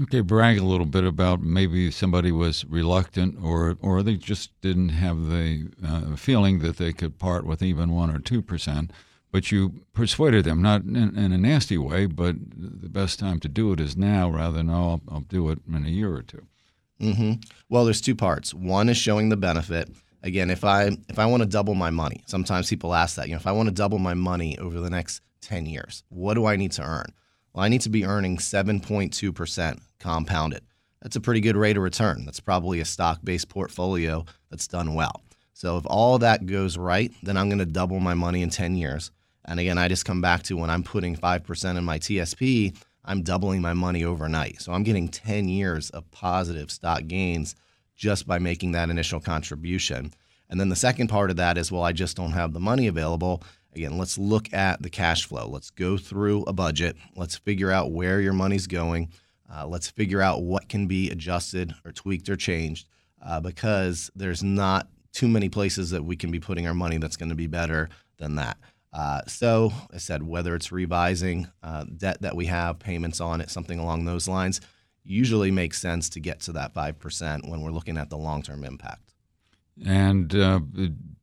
Okay, 0.03 0.21
brag 0.21 0.57
a 0.57 0.63
little 0.63 0.85
bit 0.85 1.03
about 1.03 1.41
maybe 1.41 1.91
somebody 1.91 2.31
was 2.31 2.65
reluctant 2.65 3.37
or 3.43 3.77
or 3.81 4.01
they 4.01 4.15
just 4.15 4.59
didn't 4.61 4.89
have 4.89 5.27
the 5.27 5.69
uh, 5.85 6.15
feeling 6.15 6.59
that 6.59 6.77
they 6.77 6.91
could 6.91 7.19
part 7.19 7.45
with 7.45 7.61
even 7.61 7.91
one 7.91 8.09
or 8.09 8.17
two 8.17 8.41
percent, 8.41 8.91
but 9.31 9.51
you 9.51 9.83
persuaded 9.93 10.45
them 10.45 10.61
not 10.61 10.83
in, 10.83 11.17
in, 11.17 11.31
a 11.31 11.37
nasty 11.37 11.77
way, 11.77 12.07
but 12.07 12.35
the 12.55 12.89
best 12.89 13.19
time 13.19 13.39
to 13.41 13.47
do 13.47 13.73
it 13.73 13.79
is 13.79 13.95
now 13.95 14.29
rather 14.29 14.57
than 14.57 14.69
oh 14.69 14.73
I'll, 14.73 15.01
I'll 15.11 15.21
do 15.21 15.49
it 15.49 15.59
in 15.67 15.85
a 15.85 15.89
year 15.89 16.15
or 16.15 16.23
2 16.23 16.47
mm-hmm. 17.01 17.33
Well, 17.69 17.85
there's 17.85 18.01
two 18.01 18.15
parts. 18.15 18.53
One 18.53 18.89
is 18.89 18.97
showing 18.97 19.29
the 19.29 19.37
benefit. 19.37 19.89
Again, 20.23 20.49
if 20.49 20.63
I 20.63 20.97
if 21.09 21.19
I 21.19 21.27
want 21.27 21.43
to 21.43 21.49
double 21.49 21.75
my 21.75 21.91
money, 21.91 22.23
sometimes 22.25 22.69
people 22.69 22.95
ask 22.95 23.17
that. 23.17 23.27
You 23.27 23.33
know, 23.33 23.39
if 23.39 23.47
I 23.47 23.51
want 23.51 23.67
to 23.67 23.75
double 23.75 23.99
my 23.99 24.15
money 24.15 24.57
over 24.57 24.79
the 24.79 24.89
next 24.89 25.21
ten 25.41 25.67
years, 25.67 26.03
what 26.09 26.33
do 26.35 26.45
I 26.45 26.55
need 26.55 26.71
to 26.73 26.83
earn? 26.83 27.13
Well, 27.53 27.63
I 27.63 27.69
need 27.69 27.81
to 27.81 27.89
be 27.89 28.05
earning 28.05 28.37
7.2% 28.37 29.79
compounded. 29.99 30.63
That's 31.01 31.15
a 31.15 31.21
pretty 31.21 31.41
good 31.41 31.57
rate 31.57 31.77
of 31.77 31.83
return. 31.83 32.25
That's 32.25 32.39
probably 32.39 32.79
a 32.79 32.85
stock 32.85 33.19
based 33.23 33.49
portfolio 33.49 34.25
that's 34.49 34.67
done 34.67 34.93
well. 34.93 35.21
So 35.53 35.77
if 35.77 35.85
all 35.85 36.17
that 36.19 36.45
goes 36.45 36.77
right, 36.77 37.11
then 37.23 37.37
I'm 37.37 37.49
going 37.49 37.59
to 37.59 37.65
double 37.65 37.99
my 37.99 38.13
money 38.13 38.41
in 38.41 38.49
10 38.49 38.75
years. 38.75 39.11
And 39.45 39.59
again, 39.59 39.77
I 39.77 39.87
just 39.87 40.05
come 40.05 40.21
back 40.21 40.43
to 40.43 40.57
when 40.57 40.69
I'm 40.69 40.83
putting 40.83 41.15
5% 41.15 41.77
in 41.77 41.83
my 41.83 41.99
TSP, 41.99 42.75
I'm 43.03 43.23
doubling 43.23 43.61
my 43.61 43.73
money 43.73 44.03
overnight. 44.03 44.61
So 44.61 44.71
I'm 44.71 44.83
getting 44.83 45.07
10 45.07 45.49
years 45.49 45.89
of 45.89 46.09
positive 46.11 46.71
stock 46.71 47.07
gains 47.07 47.55
just 47.95 48.27
by 48.27 48.39
making 48.39 48.71
that 48.71 48.89
initial 48.89 49.19
contribution. 49.19 50.13
And 50.49 50.59
then 50.59 50.69
the 50.69 50.75
second 50.75 51.07
part 51.07 51.29
of 51.29 51.37
that 51.37 51.57
is, 51.57 51.71
well, 51.71 51.83
I 51.83 51.93
just 51.93 52.17
don't 52.17 52.31
have 52.31 52.53
the 52.53 52.59
money 52.59 52.87
available. 52.87 53.43
Again, 53.73 53.97
let's 53.97 54.17
look 54.17 54.51
at 54.53 54.81
the 54.81 54.89
cash 54.89 55.25
flow. 55.25 55.47
Let's 55.47 55.69
go 55.69 55.97
through 55.97 56.43
a 56.43 56.53
budget. 56.53 56.97
Let's 57.15 57.37
figure 57.37 57.71
out 57.71 57.91
where 57.91 58.19
your 58.19 58.33
money's 58.33 58.67
going. 58.67 59.09
Uh, 59.53 59.67
let's 59.67 59.89
figure 59.89 60.21
out 60.21 60.43
what 60.43 60.69
can 60.69 60.87
be 60.87 61.09
adjusted 61.09 61.73
or 61.85 61.91
tweaked 61.91 62.29
or 62.29 62.35
changed 62.35 62.87
uh, 63.25 63.39
because 63.39 64.09
there's 64.15 64.43
not 64.43 64.87
too 65.13 65.27
many 65.27 65.49
places 65.49 65.89
that 65.91 66.03
we 66.03 66.15
can 66.15 66.31
be 66.31 66.39
putting 66.39 66.67
our 66.67 66.73
money 66.73 66.97
that's 66.97 67.17
going 67.17 67.29
to 67.29 67.35
be 67.35 67.47
better 67.47 67.89
than 68.17 68.35
that. 68.35 68.57
Uh, 68.93 69.21
so, 69.25 69.71
I 69.93 69.97
said, 69.97 70.23
whether 70.23 70.53
it's 70.53 70.71
revising 70.71 71.47
uh, 71.63 71.85
debt 71.95 72.21
that 72.21 72.35
we 72.35 72.47
have, 72.47 72.79
payments 72.79 73.21
on 73.21 73.39
it, 73.39 73.49
something 73.49 73.79
along 73.79 74.03
those 74.03 74.27
lines, 74.27 74.59
usually 75.03 75.49
makes 75.49 75.79
sense 75.79 76.09
to 76.09 76.19
get 76.19 76.41
to 76.41 76.51
that 76.53 76.73
5% 76.73 77.49
when 77.49 77.61
we're 77.61 77.71
looking 77.71 77.97
at 77.97 78.09
the 78.09 78.17
long 78.17 78.41
term 78.41 78.63
impact. 78.65 79.10
And 79.85 80.33
uh, 80.35 80.59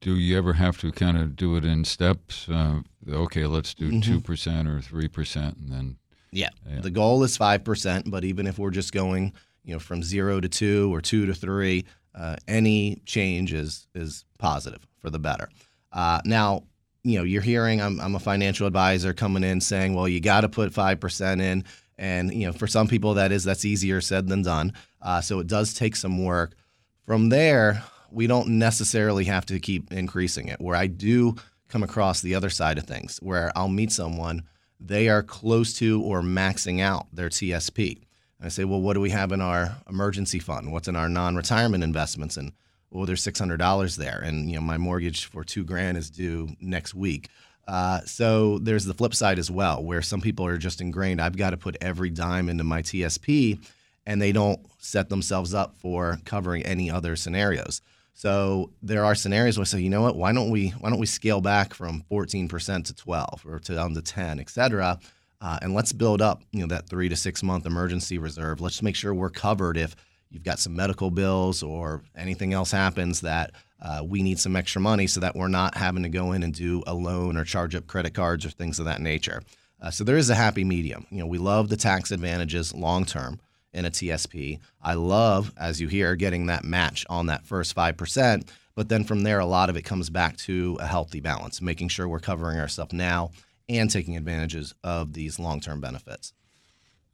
do 0.01 0.17
you 0.17 0.37
ever 0.37 0.55
have 0.55 0.79
to 0.79 0.93
kind 0.93 1.17
of 1.17 1.37
do 1.37 1.57
it 1.57 1.65
in 1.65 1.85
steps? 1.85 2.49
Uh, 2.49 2.81
okay, 3.09 3.47
let's 3.47 3.75
do 3.75 3.91
mm-hmm. 3.91 4.17
2% 4.19 4.67
or 4.67 4.81
3%, 4.81 5.37
and 5.37 5.73
then. 5.73 5.97
Yeah. 6.31 6.51
yeah. 6.69 6.81
The 6.81 6.91
goal 6.91 7.23
is 7.25 7.39
5%, 7.39 8.11
but 8.11 8.25
even 8.25 8.47
if 8.47 8.59
we're 8.59 8.71
just 8.71 8.93
going 8.93 9.33
you 9.69 9.75
know, 9.75 9.79
from 9.79 10.03
zero 10.03 10.41
to 10.41 10.49
two 10.49 10.93
or 10.95 11.03
two 11.03 11.27
to 11.27 11.35
three, 11.35 11.85
uh, 12.15 12.37
any 12.49 13.03
change 13.05 13.53
is, 13.53 13.87
is 13.95 14.25
positive 14.39 14.81
for 14.99 15.11
the 15.11 15.19
better. 15.19 15.51
Uh, 15.93 16.21
now, 16.25 16.65
you 17.05 17.19
know, 17.19 17.25
you're 17.25 17.43
hearing 17.43 17.81
I'm, 17.81 18.01
I'm 18.01 18.15
a 18.15 18.19
financial 18.19 18.67
advisor 18.67 19.13
coming 19.13 19.45
in 19.45 19.61
saying, 19.61 19.95
well, 19.95 20.09
you 20.09 20.21
got 20.21 20.41
to 20.41 20.49
put 20.49 20.73
5% 20.73 21.41
in. 21.41 21.65
And, 21.99 22.33
you 22.33 22.47
know, 22.47 22.53
for 22.53 22.67
some 22.67 22.89
people 22.89 23.15
that 23.15 23.31
is, 23.31 23.45
that's 23.45 23.67
easier 23.67 24.01
said 24.01 24.27
than 24.27 24.43
done. 24.43 24.73
Uh, 25.03 25.21
so 25.21 25.39
it 25.39 25.47
does 25.47 25.75
take 25.75 25.97
some 25.97 26.25
work. 26.25 26.55
From 27.05 27.29
there, 27.29 27.83
we 28.11 28.27
don't 28.27 28.49
necessarily 28.59 29.25
have 29.25 29.47
to 29.47 29.61
keep 29.61 29.93
increasing 29.93 30.49
it. 30.49 30.61
Where 30.61 30.77
I 30.77 30.87
do 30.87 31.37
come 31.69 31.83
across 31.83 32.21
the 32.21 32.35
other 32.35 32.51
side 32.51 32.79
of 32.79 32.85
things, 32.85 33.19
where 33.23 33.53
I'll 33.55 33.69
meet 33.69 33.93
someone, 33.93 34.45
they 34.81 35.09
are 35.09 35.23
close 35.23 35.75
to 35.75 36.03
or 36.03 36.23
maxing 36.23 36.81
out 36.81 37.07
their 37.13 37.29
TSP. 37.29 37.97
And 38.39 38.47
I 38.47 38.49
say, 38.49 38.65
well, 38.65 38.81
what 38.81 38.95
do 38.95 39.01
we 39.01 39.11
have 39.11 39.33
in 39.33 39.41
our 39.41 39.77
emergency 39.89 40.39
fund? 40.39 40.73
What's 40.73 40.89
in 40.89 40.97
our 40.97 41.09
non-retirement 41.09 41.83
investments? 41.83 42.37
And 42.37 42.53
well, 42.91 43.05
there's 43.05 43.23
six 43.23 43.39
hundred 43.39 43.59
dollars 43.59 43.97
there, 43.97 44.21
and 44.25 44.51
you 44.51 44.57
know 44.57 44.63
my 44.63 44.79
mortgage 44.79 45.27
for 45.27 45.45
two 45.45 45.65
grand 45.65 45.99
is 45.99 46.11
due 46.11 46.49
next 46.61 46.95
week. 46.95 47.29
Uh, 47.67 48.01
so 48.07 48.59
there's 48.59 48.87
the 48.87 48.95
flip 48.95 49.15
side 49.15 49.39
as 49.39 49.51
well, 49.51 49.85
where 49.85 50.01
some 50.01 50.23
people 50.23 50.47
are 50.47 50.57
just 50.57 50.81
ingrained. 50.81 51.21
I've 51.21 51.37
got 51.37 51.51
to 51.51 51.59
put 51.59 51.77
every 51.83 52.09
dime 52.09 52.49
into 52.49 52.65
my 52.65 52.81
TSP, 52.81 53.63
and 54.07 54.23
they 54.23 54.33
don't 54.33 54.61
set 54.79 55.11
themselves 55.11 55.53
up 55.53 55.77
for 55.77 56.19
covering 56.25 56.63
any 56.65 56.91
other 56.91 57.15
scenarios. 57.15 57.83
So 58.19 58.73
there 58.83 59.05
are 59.05 59.15
scenarios 59.15 59.59
where 59.59 59.63
I 59.63 59.67
say, 59.67 59.81
you 59.81 59.91
know 59.91 60.03
what? 60.03 60.17
Why 60.17 60.33
don't 60.33 60.51
we 60.51 60.71
why 60.71 60.91
don't 60.91 60.99
we 60.99 61.07
scale 61.07 61.41
back 61.41 61.73
from 61.73 62.03
14% 62.11 62.85
to 62.87 62.93
12 62.93 63.47
or 63.47 63.61
to 63.61 63.75
down 63.77 63.95
to 63.95 64.03
10, 64.03 64.41
et 64.41 64.51
cetera, 64.51 64.99
uh, 65.41 65.59
and 65.63 65.73
let's 65.73 65.93
build 65.93 66.21
up 66.21 66.43
you 66.51 66.59
know 66.59 66.67
that 66.67 66.89
three 66.89 67.09
to 67.09 67.15
six 67.15 67.45
month 67.45 67.65
emergency 67.65 68.19
reserve. 68.19 68.61
Let's 68.61 68.83
make 68.83 68.97
sure 68.97 69.15
we're 69.15 69.31
covered 69.31 69.77
if 69.77 69.95
you've 70.31 70.43
got 70.43 70.59
some 70.59 70.75
medical 70.75 71.13
bills 71.13 71.63
or 71.63 72.03
anything 72.17 72.53
else 72.53 72.73
happens 72.73 73.21
that 73.21 73.53
uh, 73.81 74.03
we 74.05 74.25
need 74.25 74.41
some 74.41 74.57
extra 74.57 74.81
money 74.81 75.07
so 75.07 75.21
that 75.21 75.37
we're 75.37 75.47
not 75.47 75.77
having 75.77 76.03
to 76.03 76.09
go 76.09 76.33
in 76.33 76.43
and 76.43 76.53
do 76.53 76.83
a 76.89 76.95
loan 76.95 77.37
or 77.37 77.45
charge 77.45 77.77
up 77.77 77.87
credit 77.87 78.15
cards 78.15 78.45
or 78.45 78.51
things 78.51 78.81
of 78.81 78.87
that 78.87 79.01
nature. 79.01 79.43
Uh, 79.81 79.93
so 79.93 80.03
there 80.03 80.17
is 80.17 80.29
a 80.29 80.35
happy 80.35 80.65
medium. 80.65 81.07
You 81.11 81.19
know, 81.19 81.27
we 81.27 81.39
love 81.39 81.69
the 81.69 81.77
tax 81.77 82.11
advantages 82.11 82.75
long 82.75 83.05
term 83.05 83.39
in 83.73 83.85
a 83.85 83.91
TSP. 83.91 84.61
I 84.83 84.95
love, 84.95 85.53
as 85.57 85.81
you 85.81 85.89
hear, 85.89 86.17
getting 86.17 86.47
that 86.47 86.65
match 86.65 87.05
on 87.09 87.27
that 87.27 87.47
first 87.47 87.75
5%. 87.75 88.49
But 88.75 88.89
then 88.89 89.05
from 89.05 89.23
there, 89.23 89.41
a 89.41 89.47
lot 89.47 89.71
of 89.71 89.77
it 89.77 89.83
comes 89.83 90.09
back 90.09 90.37
to 90.39 90.79
a 90.81 90.87
healthy 90.87 91.21
balance, 91.21 91.61
making 91.61 91.89
sure 91.89 92.07
we're 92.07 92.21
covering 92.21 92.59
ourselves 92.59 92.93
now 92.93 93.31
and 93.69 93.91
taking 93.91 94.17
advantages 94.17 94.75
of 94.85 95.13
these 95.13 95.39
long 95.39 95.61
term 95.61 95.81
benefits. 95.81 96.33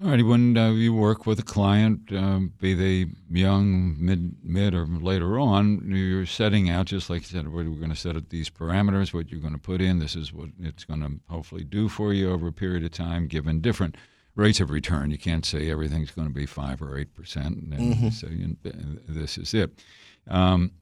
All 0.02 0.10
righty. 0.10 0.24
When 0.24 0.56
uh, 0.56 0.72
you 0.72 0.92
work 0.92 1.24
with 1.24 1.38
a 1.38 1.44
client, 1.44 2.12
um, 2.12 2.52
be 2.60 2.74
they 2.74 3.10
young, 3.30 3.96
mid, 3.98 4.34
mid, 4.42 4.74
or 4.74 4.86
later 4.86 5.38
on, 5.38 5.88
you're 5.88 6.26
setting 6.26 6.68
out 6.68 6.86
just 6.86 7.08
like 7.08 7.22
you 7.22 7.28
said. 7.28 7.52
We're 7.52 7.64
going 7.64 7.90
to 7.90 7.96
set 7.96 8.16
up 8.16 8.28
these 8.28 8.50
parameters. 8.50 9.14
What 9.14 9.30
you're 9.30 9.40
going 9.40 9.54
to 9.54 9.58
put 9.58 9.80
in. 9.80 10.00
This 10.00 10.16
is 10.16 10.32
what 10.32 10.48
it's 10.60 10.84
going 10.84 11.00
to 11.00 11.20
hopefully 11.32 11.62
do 11.62 11.88
for 11.88 12.12
you 12.12 12.32
over 12.32 12.48
a 12.48 12.52
period 12.52 12.84
of 12.84 12.90
time, 12.90 13.28
given 13.28 13.60
different 13.60 13.96
rates 14.36 14.60
of 14.60 14.70
return. 14.70 15.10
You 15.10 15.18
can't 15.18 15.44
say 15.44 15.70
everything's 15.70 16.10
going 16.10 16.28
to 16.28 16.34
be 16.34 16.46
five 16.46 16.82
or 16.82 16.98
eight 16.98 17.14
percent, 17.14 17.56
and 17.56 17.94
mm-hmm. 17.94 18.08
say 18.08 18.28
you 18.30 18.56
this 19.08 19.38
is 19.38 19.54
it. 19.54 19.78
Um, 20.28 20.72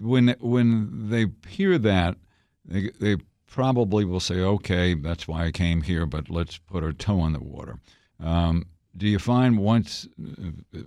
when 0.00 0.34
when 0.40 1.10
they 1.10 1.26
hear 1.48 1.78
that, 1.78 2.16
they, 2.64 2.90
they 3.00 3.16
probably 3.46 4.04
will 4.04 4.20
say, 4.20 4.40
"Okay, 4.40 4.94
that's 4.94 5.28
why 5.28 5.46
I 5.46 5.50
came 5.50 5.82
here, 5.82 6.06
but 6.06 6.30
let's 6.30 6.58
put 6.58 6.82
our 6.82 6.92
toe 6.92 7.24
in 7.24 7.32
the 7.32 7.40
water." 7.40 7.78
Um, 8.20 8.66
do 8.96 9.06
you 9.06 9.18
find 9.18 9.58
once, 9.58 10.08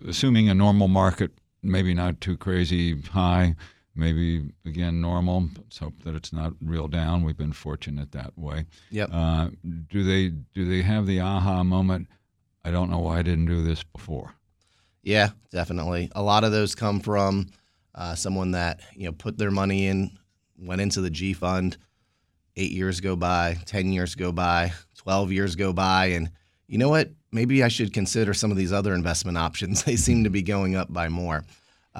assuming 0.08 0.50
a 0.50 0.56
normal 0.56 0.88
market, 0.88 1.32
maybe 1.62 1.94
not 1.94 2.22
too 2.22 2.38
crazy 2.38 3.00
high, 3.02 3.56
maybe 4.00 4.50
again 4.66 5.02
normal. 5.02 5.50
Let's 5.58 5.78
hope 5.78 6.02
that 6.04 6.16
it's 6.16 6.34
not 6.34 6.54
real 6.62 6.88
down. 6.88 7.24
We've 7.24 7.38
been 7.38 7.54
fortunate 7.54 8.12
that 8.14 8.38
way. 8.38 8.66
Yep. 8.90 9.10
Uh, 9.12 9.50
do 9.90 10.04
they 10.04 10.30
do 10.30 10.66
they 10.66 10.82
have 10.82 11.06
the 11.06 11.20
aha 11.20 11.64
moment? 11.64 12.08
I 12.64 12.72
don't 12.72 12.90
know 12.90 13.00
why 13.00 13.20
I 13.20 13.22
didn't 13.22 13.46
do 13.46 13.64
this 13.64 13.84
before. 13.84 14.34
Yeah, 15.04 15.30
definitely. 15.52 16.12
A 16.16 16.22
lot 16.22 16.44
of 16.44 16.52
those 16.52 16.76
come 16.76 17.00
from 17.00 17.48
uh, 17.96 18.16
someone 18.16 18.52
that 18.52 18.82
you 18.96 19.06
know 19.06 19.12
put 19.12 19.38
their 19.38 19.52
money 19.52 19.88
in, 19.88 20.18
went 20.58 20.82
into 20.82 21.02
the 21.02 21.10
G 21.10 21.34
fund. 21.34 21.78
Eight 22.56 22.72
years 22.72 23.00
go 23.00 23.16
by, 23.16 23.58
ten 23.66 23.92
years 23.92 24.16
go 24.16 24.32
by, 24.32 24.74
twelve 24.98 25.32
years 25.32 25.56
go 25.56 25.74
by, 25.74 26.08
and 26.08 26.32
you 26.68 26.78
know 26.78 26.90
what? 26.90 27.10
Maybe 27.32 27.64
I 27.64 27.68
should 27.68 27.94
consider 27.94 28.34
some 28.34 28.50
of 28.50 28.58
these 28.58 28.74
other 28.74 28.94
investment 28.94 29.38
options. 29.48 29.84
They 29.84 29.96
seem 29.96 30.24
to 30.24 30.30
be 30.30 30.42
going 30.42 30.76
up 30.76 30.92
by 30.92 31.10
more. 31.10 31.44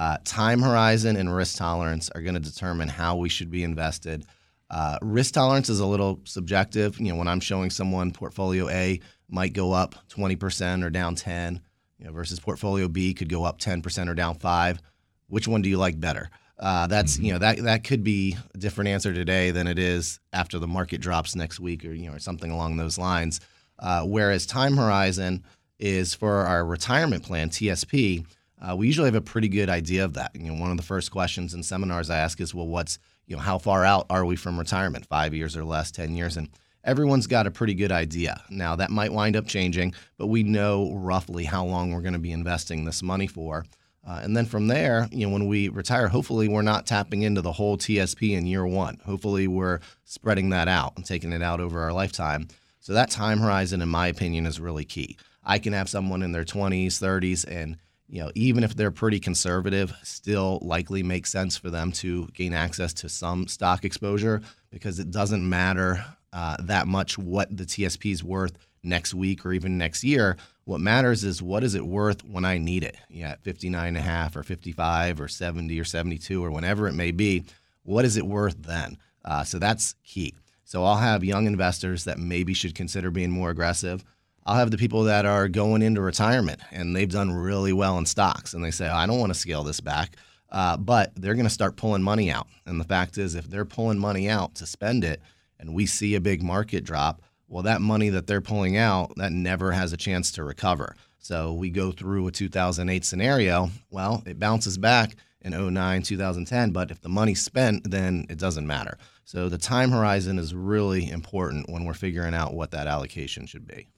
Uh, 0.00 0.16
time 0.24 0.62
horizon 0.62 1.14
and 1.14 1.36
risk 1.36 1.58
tolerance 1.58 2.08
are 2.14 2.22
going 2.22 2.32
to 2.32 2.40
determine 2.40 2.88
how 2.88 3.16
we 3.16 3.28
should 3.28 3.50
be 3.50 3.62
invested. 3.62 4.24
Uh, 4.70 4.96
risk 5.02 5.34
tolerance 5.34 5.68
is 5.68 5.80
a 5.80 5.84
little 5.84 6.22
subjective. 6.24 6.98
You 6.98 7.12
know, 7.12 7.16
when 7.16 7.28
I'm 7.28 7.38
showing 7.38 7.68
someone 7.68 8.10
portfolio 8.10 8.70
A 8.70 8.98
might 9.28 9.52
go 9.52 9.72
up 9.72 9.94
20% 10.08 10.82
or 10.82 10.88
down 10.88 11.16
10, 11.16 11.60
you 11.98 12.06
know, 12.06 12.12
versus 12.12 12.40
portfolio 12.40 12.88
B 12.88 13.12
could 13.12 13.28
go 13.28 13.44
up 13.44 13.60
10% 13.60 14.08
or 14.08 14.14
down 14.14 14.36
five. 14.36 14.80
Which 15.26 15.46
one 15.46 15.60
do 15.60 15.68
you 15.68 15.76
like 15.76 16.00
better? 16.00 16.30
Uh, 16.58 16.86
that's 16.86 17.18
you 17.18 17.32
know 17.32 17.38
that 17.38 17.58
that 17.58 17.84
could 17.84 18.02
be 18.02 18.36
a 18.54 18.58
different 18.58 18.88
answer 18.88 19.12
today 19.12 19.50
than 19.50 19.66
it 19.66 19.78
is 19.78 20.18
after 20.32 20.58
the 20.58 20.66
market 20.66 21.02
drops 21.02 21.36
next 21.36 21.60
week 21.60 21.84
or 21.84 21.92
you 21.92 22.08
know 22.08 22.16
or 22.16 22.18
something 22.18 22.50
along 22.50 22.78
those 22.78 22.96
lines. 22.96 23.40
Uh, 23.78 24.04
whereas 24.04 24.46
time 24.46 24.78
horizon 24.78 25.44
is 25.78 26.14
for 26.14 26.46
our 26.46 26.64
retirement 26.64 27.22
plan 27.22 27.50
TSP. 27.50 28.24
Uh, 28.60 28.76
we 28.76 28.86
usually 28.86 29.06
have 29.06 29.14
a 29.14 29.20
pretty 29.20 29.48
good 29.48 29.70
idea 29.70 30.04
of 30.04 30.14
that. 30.14 30.32
You 30.34 30.52
know, 30.52 30.60
one 30.60 30.70
of 30.70 30.76
the 30.76 30.82
first 30.82 31.10
questions 31.10 31.54
in 31.54 31.62
seminars 31.62 32.10
I 32.10 32.18
ask 32.18 32.40
is, 32.40 32.54
well, 32.54 32.66
what's 32.66 32.98
you 33.26 33.36
know 33.36 33.42
how 33.42 33.58
far 33.58 33.84
out 33.84 34.06
are 34.10 34.24
we 34.24 34.36
from 34.36 34.58
retirement? 34.58 35.06
Five 35.06 35.34
years 35.34 35.56
or 35.56 35.64
less, 35.64 35.90
ten 35.90 36.14
years, 36.14 36.36
and 36.36 36.48
everyone's 36.84 37.26
got 37.26 37.46
a 37.46 37.50
pretty 37.50 37.74
good 37.74 37.92
idea. 37.92 38.42
Now 38.50 38.76
that 38.76 38.90
might 38.90 39.12
wind 39.12 39.36
up 39.36 39.46
changing, 39.46 39.94
but 40.18 40.26
we 40.26 40.42
know 40.42 40.92
roughly 40.94 41.44
how 41.44 41.64
long 41.64 41.92
we're 41.92 42.00
going 42.00 42.14
to 42.14 42.18
be 42.18 42.32
investing 42.32 42.84
this 42.84 43.02
money 43.02 43.26
for. 43.26 43.64
Uh, 44.06 44.20
and 44.22 44.34
then 44.34 44.46
from 44.46 44.66
there, 44.66 45.08
you 45.12 45.26
know, 45.26 45.32
when 45.32 45.46
we 45.46 45.68
retire, 45.68 46.08
hopefully 46.08 46.48
we're 46.48 46.62
not 46.62 46.86
tapping 46.86 47.22
into 47.22 47.42
the 47.42 47.52
whole 47.52 47.76
TSP 47.76 48.36
in 48.36 48.46
year 48.46 48.66
one. 48.66 48.98
Hopefully 49.04 49.46
we're 49.46 49.80
spreading 50.04 50.48
that 50.50 50.68
out 50.68 50.94
and 50.96 51.04
taking 51.04 51.32
it 51.32 51.42
out 51.42 51.60
over 51.60 51.82
our 51.82 51.92
lifetime. 51.92 52.48
So 52.80 52.94
that 52.94 53.10
time 53.10 53.40
horizon, 53.40 53.82
in 53.82 53.90
my 53.90 54.06
opinion, 54.06 54.46
is 54.46 54.58
really 54.58 54.86
key. 54.86 55.18
I 55.44 55.58
can 55.58 55.74
have 55.74 55.88
someone 55.88 56.22
in 56.22 56.32
their 56.32 56.44
20s, 56.44 56.94
30s, 56.94 57.44
and 57.46 57.76
you 58.10 58.20
know, 58.20 58.32
even 58.34 58.64
if 58.64 58.74
they're 58.74 58.90
pretty 58.90 59.20
conservative, 59.20 59.94
still 60.02 60.58
likely 60.62 61.02
makes 61.02 61.30
sense 61.30 61.56
for 61.56 61.70
them 61.70 61.92
to 61.92 62.26
gain 62.34 62.52
access 62.52 62.92
to 62.94 63.08
some 63.08 63.46
stock 63.46 63.84
exposure 63.84 64.42
because 64.70 64.98
it 64.98 65.12
doesn't 65.12 65.48
matter 65.48 66.04
uh, 66.32 66.56
that 66.60 66.88
much 66.88 67.16
what 67.18 67.56
the 67.56 67.64
TSP 67.64 68.12
is 68.12 68.24
worth 68.24 68.58
next 68.82 69.14
week 69.14 69.46
or 69.46 69.52
even 69.52 69.78
next 69.78 70.02
year. 70.02 70.36
What 70.64 70.80
matters 70.80 71.22
is 71.22 71.40
what 71.40 71.62
is 71.62 71.76
it 71.76 71.86
worth 71.86 72.24
when 72.24 72.44
I 72.44 72.58
need 72.58 72.82
it? 72.82 72.96
Yeah, 73.08 73.36
59 73.42 73.86
and 73.86 73.96
a 73.96 74.00
half 74.00 74.34
or 74.34 74.42
55 74.42 75.20
or 75.20 75.28
70 75.28 75.78
or 75.78 75.84
72 75.84 76.44
or 76.44 76.50
whenever 76.50 76.88
it 76.88 76.94
may 76.94 77.12
be. 77.12 77.44
What 77.84 78.04
is 78.04 78.16
it 78.16 78.26
worth 78.26 78.56
then? 78.60 78.98
Uh, 79.24 79.44
so 79.44 79.58
that's 79.60 79.94
key. 80.04 80.34
So 80.64 80.84
I'll 80.84 80.96
have 80.96 81.24
young 81.24 81.46
investors 81.46 82.04
that 82.04 82.18
maybe 82.18 82.54
should 82.54 82.74
consider 82.74 83.10
being 83.10 83.30
more 83.30 83.50
aggressive. 83.50 84.04
I'll 84.46 84.56
have 84.56 84.70
the 84.70 84.78
people 84.78 85.04
that 85.04 85.26
are 85.26 85.48
going 85.48 85.82
into 85.82 86.00
retirement 86.00 86.60
and 86.70 86.94
they've 86.94 87.10
done 87.10 87.30
really 87.30 87.72
well 87.72 87.98
in 87.98 88.06
stocks 88.06 88.54
and 88.54 88.64
they 88.64 88.70
say, 88.70 88.88
oh, 88.88 88.94
I 88.94 89.06
don't 89.06 89.20
want 89.20 89.32
to 89.32 89.38
scale 89.38 89.62
this 89.62 89.80
back. 89.80 90.16
Uh, 90.50 90.76
but 90.76 91.12
they're 91.14 91.34
going 91.34 91.46
to 91.46 91.50
start 91.50 91.76
pulling 91.76 92.02
money 92.02 92.30
out. 92.30 92.48
And 92.66 92.80
the 92.80 92.84
fact 92.84 93.18
is, 93.18 93.36
if 93.36 93.48
they're 93.48 93.64
pulling 93.64 93.98
money 93.98 94.28
out 94.28 94.56
to 94.56 94.66
spend 94.66 95.04
it 95.04 95.22
and 95.60 95.74
we 95.74 95.86
see 95.86 96.14
a 96.14 96.20
big 96.20 96.42
market 96.42 96.82
drop, 96.82 97.22
well, 97.46 97.62
that 97.64 97.80
money 97.80 98.08
that 98.08 98.26
they're 98.26 98.40
pulling 98.40 98.76
out, 98.76 99.12
that 99.16 99.32
never 99.32 99.72
has 99.72 99.92
a 99.92 99.96
chance 99.96 100.32
to 100.32 100.44
recover. 100.44 100.96
So 101.18 101.52
we 101.52 101.70
go 101.70 101.92
through 101.92 102.26
a 102.26 102.32
2008 102.32 103.04
scenario. 103.04 103.70
Well, 103.90 104.22
it 104.26 104.40
bounces 104.40 104.78
back 104.78 105.16
in 105.42 105.52
09, 105.52 106.02
2010, 106.02 106.70
but 106.70 106.90
if 106.90 107.00
the 107.00 107.08
money's 107.08 107.42
spent, 107.42 107.90
then 107.90 108.26
it 108.28 108.38
doesn't 108.38 108.66
matter. 108.66 108.98
So 109.24 109.48
the 109.48 109.58
time 109.58 109.90
horizon 109.90 110.38
is 110.38 110.54
really 110.54 111.10
important 111.10 111.70
when 111.70 111.84
we're 111.84 111.94
figuring 111.94 112.34
out 112.34 112.54
what 112.54 112.72
that 112.72 112.86
allocation 112.86 113.46
should 113.46 113.66
be. 113.66 113.88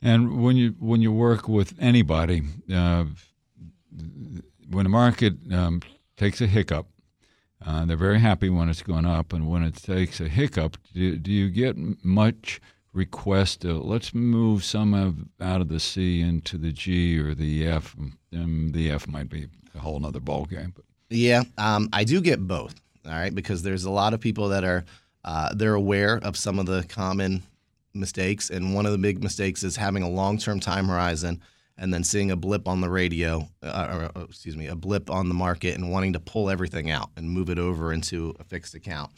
And 0.00 0.42
when 0.42 0.56
you 0.56 0.74
when 0.78 1.02
you 1.02 1.12
work 1.12 1.48
with 1.48 1.74
anybody, 1.80 2.42
uh, 2.72 3.04
when 4.70 4.84
the 4.84 4.90
market 4.90 5.34
um, 5.52 5.82
takes 6.16 6.40
a 6.40 6.46
hiccup, 6.46 6.86
uh, 7.66 7.84
they're 7.84 7.96
very 7.96 8.20
happy 8.20 8.48
when 8.48 8.68
it's 8.68 8.82
going 8.82 9.06
up, 9.06 9.32
and 9.32 9.48
when 9.48 9.64
it 9.64 9.74
takes 9.74 10.20
a 10.20 10.28
hiccup, 10.28 10.76
do, 10.94 11.16
do 11.16 11.32
you 11.32 11.50
get 11.50 11.76
much 12.04 12.60
request? 12.92 13.62
To, 13.62 13.78
let's 13.78 14.14
move 14.14 14.62
some 14.62 14.94
of 14.94 15.16
out 15.40 15.60
of 15.60 15.68
the 15.68 15.80
C 15.80 16.20
into 16.20 16.56
the 16.58 16.70
G 16.72 17.18
or 17.18 17.34
the 17.34 17.66
F. 17.66 17.96
Um, 18.32 18.70
the 18.72 18.90
F 18.90 19.08
might 19.08 19.28
be 19.28 19.48
a 19.74 19.78
whole 19.80 20.04
other 20.06 20.20
ball 20.20 20.44
game. 20.44 20.72
But. 20.74 20.84
Yeah, 21.10 21.42
um, 21.56 21.88
I 21.92 22.04
do 22.04 22.20
get 22.20 22.46
both. 22.46 22.80
All 23.04 23.12
right, 23.12 23.34
because 23.34 23.62
there's 23.62 23.84
a 23.84 23.90
lot 23.90 24.14
of 24.14 24.20
people 24.20 24.50
that 24.50 24.64
are 24.64 24.84
uh, 25.24 25.52
they're 25.54 25.74
aware 25.74 26.18
of 26.18 26.36
some 26.36 26.58
of 26.58 26.66
the 26.66 26.84
common 26.88 27.42
mistakes, 27.98 28.50
and 28.50 28.74
one 28.74 28.86
of 28.86 28.92
the 28.92 28.98
big 28.98 29.22
mistakes 29.22 29.62
is 29.62 29.76
having 29.76 30.02
a 30.02 30.08
long-term 30.08 30.60
time 30.60 30.88
horizon 30.88 31.40
and 31.76 31.92
then 31.92 32.02
seeing 32.02 32.30
a 32.30 32.36
blip 32.36 32.66
on 32.66 32.80
the 32.80 32.90
radio, 32.90 33.48
uh, 33.62 34.10
or, 34.16 34.22
excuse 34.22 34.56
me, 34.56 34.66
a 34.66 34.74
blip 34.74 35.10
on 35.10 35.28
the 35.28 35.34
market, 35.34 35.76
and 35.76 35.90
wanting 35.90 36.12
to 36.12 36.20
pull 36.20 36.50
everything 36.50 36.90
out 36.90 37.10
and 37.16 37.30
move 37.30 37.50
it 37.50 37.58
over 37.58 37.92
into 37.92 38.34
a 38.40 38.44
fixed 38.44 38.74
account. 38.74 39.10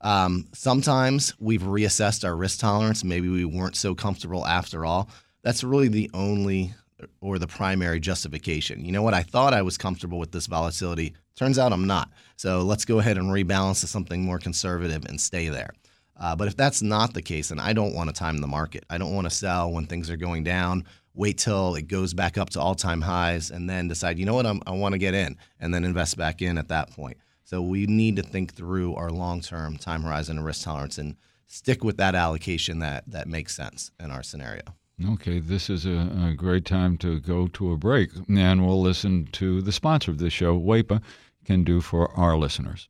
Um, 0.00 0.46
sometimes 0.52 1.34
we've 1.38 1.62
reassessed 1.62 2.24
our 2.24 2.34
risk 2.34 2.58
tolerance. 2.58 3.04
Maybe 3.04 3.28
we 3.28 3.44
weren't 3.44 3.76
so 3.76 3.94
comfortable 3.94 4.46
after 4.46 4.84
all. 4.84 5.08
That's 5.42 5.62
really 5.62 5.88
the 5.88 6.10
only 6.14 6.74
or 7.20 7.38
the 7.38 7.46
primary 7.46 8.00
justification. 8.00 8.84
You 8.84 8.92
know 8.92 9.02
what? 9.02 9.14
I 9.14 9.22
thought 9.22 9.54
I 9.54 9.62
was 9.62 9.78
comfortable 9.78 10.18
with 10.18 10.32
this 10.32 10.46
volatility. 10.46 11.14
Turns 11.36 11.58
out 11.58 11.72
I'm 11.72 11.86
not. 11.86 12.10
So 12.36 12.62
let's 12.62 12.84
go 12.84 12.98
ahead 12.98 13.16
and 13.16 13.30
rebalance 13.30 13.80
to 13.80 13.86
something 13.86 14.22
more 14.22 14.38
conservative 14.38 15.04
and 15.06 15.20
stay 15.20 15.48
there. 15.48 15.70
Uh, 16.20 16.36
but 16.36 16.46
if 16.46 16.56
that's 16.56 16.82
not 16.82 17.14
the 17.14 17.22
case, 17.22 17.50
and 17.50 17.60
I 17.60 17.72
don't 17.72 17.94
want 17.94 18.10
to 18.10 18.14
time 18.14 18.38
the 18.38 18.46
market, 18.46 18.84
I 18.90 18.98
don't 18.98 19.14
want 19.14 19.24
to 19.24 19.34
sell 19.34 19.72
when 19.72 19.86
things 19.86 20.10
are 20.10 20.16
going 20.16 20.44
down. 20.44 20.84
Wait 21.14 21.38
till 21.38 21.74
it 21.74 21.88
goes 21.88 22.14
back 22.14 22.38
up 22.38 22.50
to 22.50 22.60
all-time 22.60 23.00
highs, 23.00 23.50
and 23.50 23.68
then 23.68 23.88
decide, 23.88 24.18
you 24.18 24.26
know 24.26 24.34
what, 24.34 24.46
I'm, 24.46 24.60
I 24.66 24.72
want 24.72 24.92
to 24.92 24.98
get 24.98 25.14
in, 25.14 25.36
and 25.58 25.74
then 25.74 25.84
invest 25.84 26.18
back 26.18 26.42
in 26.42 26.58
at 26.58 26.68
that 26.68 26.90
point. 26.90 27.16
So 27.42 27.62
we 27.62 27.86
need 27.86 28.16
to 28.16 28.22
think 28.22 28.54
through 28.54 28.94
our 28.94 29.10
long-term 29.10 29.78
time 29.78 30.02
horizon 30.02 30.36
and 30.36 30.46
risk 30.46 30.62
tolerance, 30.62 30.98
and 30.98 31.16
stick 31.46 31.82
with 31.82 31.96
that 31.96 32.14
allocation 32.14 32.78
that 32.78 33.04
that 33.08 33.26
makes 33.26 33.56
sense 33.56 33.90
in 33.98 34.10
our 34.10 34.22
scenario. 34.22 34.62
Okay, 35.12 35.40
this 35.40 35.70
is 35.70 35.86
a, 35.86 36.10
a, 36.26 36.34
great 36.34 36.66
time 36.66 36.98
to 36.98 37.20
go 37.20 37.48
to 37.48 37.72
a 37.72 37.76
break, 37.78 38.10
and 38.28 38.66
we'll 38.66 38.82
listen 38.82 39.26
to 39.32 39.62
the 39.62 39.72
sponsor 39.72 40.10
of 40.10 40.18
this 40.18 40.34
show, 40.34 40.60
WAEPA, 40.60 41.00
can 41.46 41.64
do 41.64 41.80
for 41.80 42.12
our 42.18 42.36
listeners. 42.36 42.89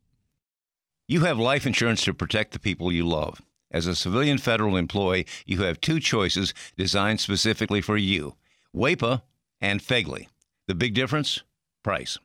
You 1.11 1.23
have 1.23 1.40
life 1.40 1.67
insurance 1.67 2.05
to 2.05 2.14
protect 2.14 2.52
the 2.52 2.61
people 2.61 2.93
you 2.93 3.05
love. 3.05 3.43
As 3.73 3.88
a 3.88 3.97
civilian 3.97 4.38
federal 4.38 4.76
employee, 4.76 5.26
you 5.45 5.62
have 5.62 5.81
two 5.81 5.99
choices 5.99 6.55
designed 6.79 7.19
specifically 7.19 7.81
for 7.81 7.97
you 7.97 8.37
WAEPA 8.73 9.23
and 9.61 9.81
FEGLI. 9.81 10.29
The 10.69 10.76
big 10.76 10.95
difference? 10.95 11.43
Price. 11.83 12.17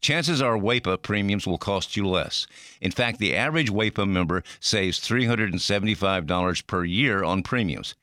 Chances 0.00 0.42
are 0.42 0.58
WAEPA 0.58 1.02
premiums 1.02 1.46
will 1.46 1.56
cost 1.56 1.96
you 1.96 2.04
less. 2.04 2.48
In 2.80 2.90
fact, 2.90 3.20
the 3.20 3.36
average 3.36 3.70
WAEPA 3.70 4.08
member 4.08 4.42
saves 4.58 4.98
$375 4.98 6.66
per 6.66 6.84
year 6.84 7.22
on 7.22 7.44
premiums. 7.44 7.94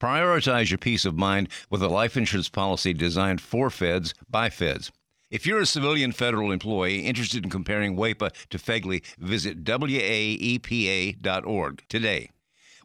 Prioritize 0.00 0.70
your 0.70 0.78
peace 0.78 1.04
of 1.04 1.16
mind 1.16 1.50
with 1.70 1.84
a 1.84 1.88
life 1.88 2.16
insurance 2.16 2.48
policy 2.48 2.92
designed 2.92 3.40
for 3.40 3.70
feds 3.70 4.12
by 4.28 4.50
feds. 4.50 4.90
If 5.30 5.46
you're 5.46 5.60
a 5.60 5.66
civilian 5.66 6.12
federal 6.12 6.50
employee 6.50 7.00
interested 7.00 7.44
in 7.44 7.50
comparing 7.50 7.96
WAEPA 7.96 8.30
to 8.48 8.56
FEGLI, 8.56 9.04
visit 9.18 9.62
WAEPA.org 9.62 11.12
today. 11.90 12.30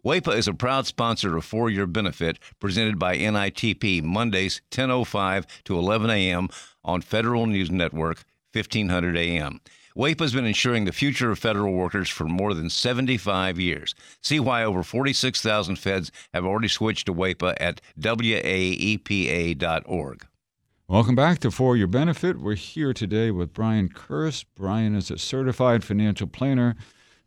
WAEPA 0.03 0.35
is 0.35 0.49
a 0.49 0.53
proud 0.53 0.85
sponsor 0.85 1.37
of 1.37 1.45
For 1.45 1.69
Your 1.69 1.87
Benefit, 1.87 2.39
presented 2.59 2.99
by 2.99 3.17
NITP 3.17 4.03
Mondays 4.03 4.61
10:05 4.71 5.45
to 5.63 5.77
11 5.77 6.09
a.m. 6.09 6.49
on 6.83 6.99
Federal 7.01 7.45
News 7.45 7.71
Network 7.71 8.25
1500 8.51 9.15
AM. 9.15 9.61
WAEPA 9.95 10.19
has 10.19 10.33
been 10.33 10.45
ensuring 10.45 10.83
the 10.83 10.91
future 10.91 11.31
of 11.31 11.39
federal 11.39 11.71
workers 11.71 12.09
for 12.09 12.25
more 12.25 12.53
than 12.53 12.69
75 12.69 13.57
years. 13.57 13.95
See 14.19 14.41
why 14.41 14.65
over 14.65 14.83
46,000 14.83 15.77
feds 15.77 16.11
have 16.33 16.43
already 16.43 16.67
switched 16.67 17.05
to 17.05 17.13
WAEPA 17.13 17.55
at 17.61 17.79
WAEPA.org. 17.97 19.07
Welcome 20.93 21.15
back 21.15 21.39
to 21.39 21.49
For 21.49 21.75
Your 21.75 21.87
Benefit. 21.87 22.39
We're 22.39 22.53
here 22.53 22.93
today 22.93 23.31
with 23.31 23.51
Brian 23.51 23.89
Kurse. 23.89 24.45
Brian 24.55 24.93
is 24.95 25.09
a 25.09 25.17
certified 25.17 25.83
financial 25.83 26.27
planner, 26.27 26.75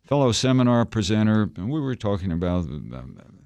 fellow 0.05 0.31
seminar 0.31 0.85
presenter, 0.85 1.49
and 1.57 1.69
we 1.69 1.81
were 1.81 1.93
talking 1.93 2.31
about 2.31 2.63
uh, 2.93 3.01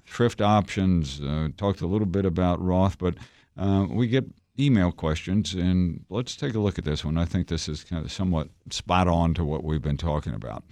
thrift 0.06 0.40
options, 0.40 1.20
uh, 1.20 1.48
talked 1.56 1.80
a 1.80 1.88
little 1.88 2.06
bit 2.06 2.24
about 2.24 2.62
Roth, 2.62 2.98
but 2.98 3.16
uh, 3.56 3.88
we 3.90 4.06
get 4.06 4.26
email 4.60 4.92
questions, 4.92 5.54
and 5.54 6.04
let's 6.08 6.36
take 6.36 6.54
a 6.54 6.60
look 6.60 6.78
at 6.78 6.84
this 6.84 7.04
one. 7.04 7.18
I 7.18 7.24
think 7.24 7.48
this 7.48 7.68
is 7.68 7.82
kind 7.82 8.04
of 8.04 8.12
somewhat 8.12 8.48
spot 8.70 9.08
on 9.08 9.34
to 9.34 9.44
what 9.44 9.64
we've 9.64 9.82
been 9.82 9.96
talking 9.96 10.34
about. 10.34 10.62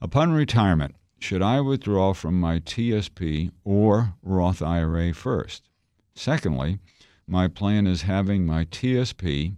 Upon 0.00 0.30
retirement, 0.30 0.94
should 1.18 1.42
I 1.42 1.60
withdraw 1.60 2.14
from 2.14 2.38
my 2.38 2.60
TSP 2.60 3.50
or 3.64 4.14
Roth 4.22 4.62
IRA 4.62 5.12
first? 5.14 5.68
Secondly, 6.14 6.78
my 7.30 7.46
plan 7.46 7.86
is 7.86 8.02
having 8.02 8.44
my 8.44 8.64
TSP 8.64 9.54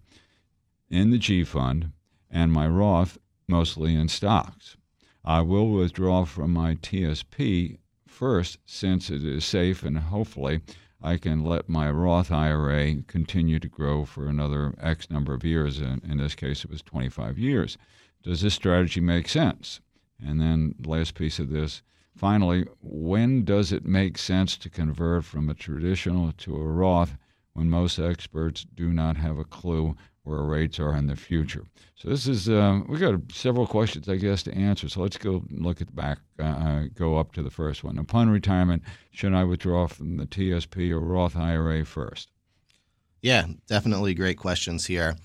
in 0.91 1.11
the 1.11 1.17
G 1.17 1.43
fund 1.43 1.93
and 2.31 2.53
my 2.53 2.69
Roth 2.69 3.17
mostly 3.49 3.95
in 3.95 4.09
stocks. 4.09 4.77
I 5.25 5.41
will 5.41 5.71
withdraw 5.71 6.27
from 6.27 6.53
my 6.53 6.75
TSP 6.75 7.79
first 8.07 8.59
since 8.67 9.09
it 9.09 9.25
is 9.25 9.47
safe 9.47 9.83
and 9.85 9.99
hopefully 9.99 10.61
I 11.01 11.17
can 11.17 11.45
let 11.45 11.69
my 11.69 11.91
Roth 11.91 12.31
IRA 12.31 13.03
continue 13.07 13.59
to 13.59 13.69
grow 13.69 14.05
for 14.05 14.29
another 14.29 14.75
X 14.79 15.11
number 15.11 15.33
of 15.33 15.43
years. 15.43 15.81
In 15.81 16.19
this 16.19 16.35
case, 16.35 16.65
it 16.65 16.71
was 16.71 16.83
25 16.83 17.39
years. 17.39 17.79
Does 18.23 18.43
this 18.43 18.55
strategy 18.55 19.01
make 19.01 19.29
sense? 19.29 19.81
And 20.25 20.41
then, 20.41 20.75
last 20.85 21.15
piece 21.15 21.39
of 21.39 21.49
this 21.49 21.83
finally, 22.15 22.67
when 22.83 23.45
does 23.45 23.73
it 23.73 23.87
make 23.87 24.19
sense 24.19 24.59
to 24.59 24.69
convert 24.69 25.25
from 25.25 25.49
a 25.49 25.55
traditional 25.55 26.33
to 26.33 26.55
a 26.55 26.65
Roth 26.65 27.17
when 27.55 27.69
most 27.69 27.99
experts 27.99 28.65
do 28.75 28.93
not 28.93 29.17
have 29.17 29.39
a 29.39 29.45
clue 29.45 29.95
where 30.25 30.43
rates 30.43 30.79
are 30.79 30.95
in 30.95 31.07
the 31.07 31.17
future. 31.17 31.65
So 31.97 32.09
this 32.09 32.27
is 32.27 32.49
uh, 32.49 32.81
we 32.89 32.99
got 32.99 33.15
several 33.33 33.67
questions, 33.67 34.09
I 34.09 34.17
guess, 34.17 34.43
to 34.45 34.55
answer. 34.55 34.89
So 34.89 35.01
let's 35.01 35.19
go 35.19 35.43
look 35.51 35.81
at 35.81 35.89
the 35.89 35.93
back, 35.93 36.19
uh, 36.39 36.45
uh, 36.45 36.85
go 36.95 37.19
up 37.19 37.33
to 37.33 37.43
the 37.43 37.51
first 37.51 37.83
one. 37.85 37.99
Upon 37.99 38.31
retirement, 38.31 38.83
should 39.11 39.35
I 39.35 39.45
withdraw 39.45 39.87
from 39.89 40.17
the 40.17 40.27
TSP 40.27 40.91
or 40.91 41.01
Roth 41.01 41.37
IRA 41.37 41.85
first? 41.85 42.31
Yeah, 43.21 43.47
definitely 43.67 44.15
great 44.15 44.37
questions 44.37 44.87
here. 44.87 45.17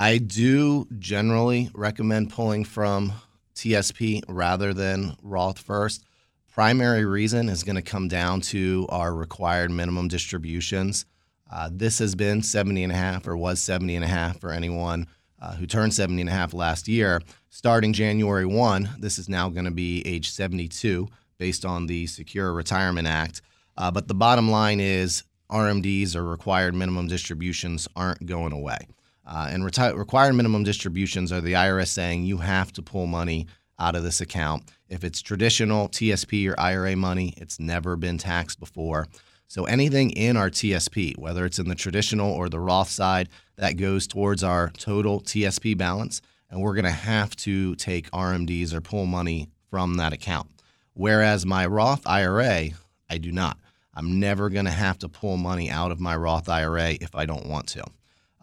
I 0.00 0.18
do 0.18 0.86
generally 0.98 1.70
recommend 1.74 2.30
pulling 2.30 2.64
from 2.64 3.12
TSP 3.54 4.22
rather 4.28 4.74
than 4.74 5.16
Roth 5.22 5.58
first. 5.58 6.04
Primary 6.52 7.04
reason 7.04 7.48
is 7.48 7.62
going 7.62 7.76
to 7.76 7.82
come 7.82 8.08
down 8.08 8.40
to 8.40 8.86
our 8.88 9.14
required 9.14 9.70
minimum 9.70 10.08
distributions. 10.08 11.06
Uh, 11.54 11.70
this 11.72 12.00
has 12.00 12.16
been 12.16 12.42
70 12.42 12.82
and 12.82 12.92
a 12.92 12.96
half 12.96 13.28
or 13.28 13.36
was 13.36 13.62
70 13.62 13.94
and 13.94 14.04
a 14.04 14.08
half 14.08 14.40
for 14.40 14.50
anyone 14.50 15.06
uh, 15.40 15.54
who 15.54 15.66
turned 15.66 15.94
70 15.94 16.22
and 16.22 16.28
a 16.28 16.32
half 16.32 16.52
last 16.52 16.88
year. 16.88 17.22
Starting 17.48 17.92
January 17.92 18.44
1, 18.44 18.96
this 18.98 19.18
is 19.20 19.28
now 19.28 19.48
going 19.48 19.64
to 19.64 19.70
be 19.70 20.04
age 20.04 20.30
72 20.30 21.06
based 21.38 21.64
on 21.64 21.86
the 21.86 22.08
Secure 22.08 22.52
Retirement 22.52 23.06
Act. 23.06 23.40
Uh, 23.76 23.88
but 23.90 24.08
the 24.08 24.14
bottom 24.14 24.50
line 24.50 24.80
is 24.80 25.22
RMDs 25.48 26.16
or 26.16 26.24
required 26.24 26.74
minimum 26.74 27.06
distributions 27.06 27.86
aren't 27.94 28.26
going 28.26 28.52
away. 28.52 28.78
Uh, 29.24 29.48
and 29.50 29.62
reti- 29.62 29.96
required 29.96 30.34
minimum 30.34 30.64
distributions 30.64 31.30
are 31.30 31.40
the 31.40 31.52
IRS 31.52 31.88
saying 31.88 32.24
you 32.24 32.38
have 32.38 32.72
to 32.72 32.82
pull 32.82 33.06
money 33.06 33.46
out 33.78 33.94
of 33.94 34.02
this 34.02 34.20
account. 34.20 34.64
If 34.88 35.04
it's 35.04 35.22
traditional 35.22 35.88
TSP 35.88 36.50
or 36.50 36.58
IRA 36.58 36.96
money, 36.96 37.32
it's 37.36 37.60
never 37.60 37.96
been 37.96 38.18
taxed 38.18 38.58
before. 38.58 39.06
So 39.54 39.66
anything 39.66 40.10
in 40.10 40.36
our 40.36 40.50
TSP, 40.50 41.16
whether 41.16 41.44
it's 41.44 41.60
in 41.60 41.68
the 41.68 41.76
traditional 41.76 42.32
or 42.32 42.48
the 42.48 42.58
Roth 42.58 42.90
side, 42.90 43.28
that 43.54 43.76
goes 43.76 44.08
towards 44.08 44.42
our 44.42 44.70
total 44.70 45.20
TSP 45.20 45.78
balance. 45.78 46.20
And 46.50 46.60
we're 46.60 46.74
going 46.74 46.86
to 46.86 46.90
have 46.90 47.36
to 47.36 47.76
take 47.76 48.10
RMDs 48.10 48.74
or 48.74 48.80
pull 48.80 49.06
money 49.06 49.50
from 49.70 49.94
that 49.98 50.12
account. 50.12 50.50
Whereas 50.94 51.46
my 51.46 51.66
Roth 51.66 52.04
IRA, 52.04 52.70
I 53.08 53.18
do 53.18 53.30
not. 53.30 53.56
I'm 53.94 54.18
never 54.18 54.50
going 54.50 54.64
to 54.64 54.72
have 54.72 54.98
to 54.98 55.08
pull 55.08 55.36
money 55.36 55.70
out 55.70 55.92
of 55.92 56.00
my 56.00 56.16
Roth 56.16 56.48
IRA 56.48 56.94
if 57.00 57.14
I 57.14 57.24
don't 57.24 57.46
want 57.46 57.68
to. 57.68 57.84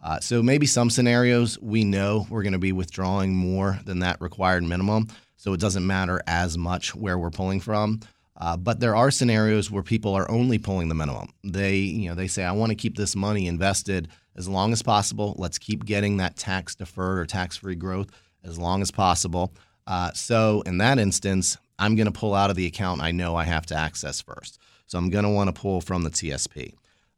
Uh, 0.02 0.18
so 0.20 0.42
maybe 0.42 0.64
some 0.64 0.88
scenarios 0.88 1.58
we 1.60 1.84
know 1.84 2.26
we're 2.30 2.42
going 2.42 2.54
to 2.54 2.58
be 2.58 2.72
withdrawing 2.72 3.34
more 3.34 3.78
than 3.84 3.98
that 3.98 4.18
required 4.22 4.64
minimum. 4.64 5.08
So 5.36 5.52
it 5.52 5.60
doesn't 5.60 5.86
matter 5.86 6.22
as 6.26 6.56
much 6.56 6.94
where 6.94 7.18
we're 7.18 7.28
pulling 7.28 7.60
from. 7.60 8.00
Uh, 8.36 8.56
but 8.56 8.80
there 8.80 8.96
are 8.96 9.10
scenarios 9.10 9.70
where 9.70 9.82
people 9.82 10.14
are 10.14 10.30
only 10.30 10.58
pulling 10.58 10.88
the 10.88 10.94
minimum. 10.94 11.28
They, 11.44 11.76
you 11.76 12.08
know, 12.08 12.14
they 12.14 12.28
say, 12.28 12.44
"I 12.44 12.52
want 12.52 12.70
to 12.70 12.76
keep 12.76 12.96
this 12.96 13.14
money 13.14 13.46
invested 13.46 14.08
as 14.36 14.48
long 14.48 14.72
as 14.72 14.82
possible. 14.82 15.34
Let's 15.38 15.58
keep 15.58 15.84
getting 15.84 16.16
that 16.16 16.36
tax 16.36 16.74
deferred 16.74 17.18
or 17.18 17.26
tax 17.26 17.58
free 17.58 17.74
growth 17.74 18.10
as 18.42 18.58
long 18.58 18.82
as 18.82 18.90
possible." 18.90 19.54
Uh, 19.86 20.12
so 20.12 20.62
in 20.62 20.78
that 20.78 20.98
instance, 20.98 21.56
I'm 21.78 21.96
going 21.96 22.06
to 22.06 22.12
pull 22.12 22.34
out 22.34 22.50
of 22.50 22.56
the 22.56 22.66
account 22.66 23.00
I 23.00 23.10
know 23.10 23.36
I 23.36 23.44
have 23.44 23.66
to 23.66 23.74
access 23.74 24.20
first. 24.20 24.58
So 24.86 24.98
I'm 24.98 25.10
going 25.10 25.24
to 25.24 25.30
want 25.30 25.54
to 25.54 25.60
pull 25.60 25.80
from 25.80 26.02
the 26.02 26.10
TSP. 26.10 26.74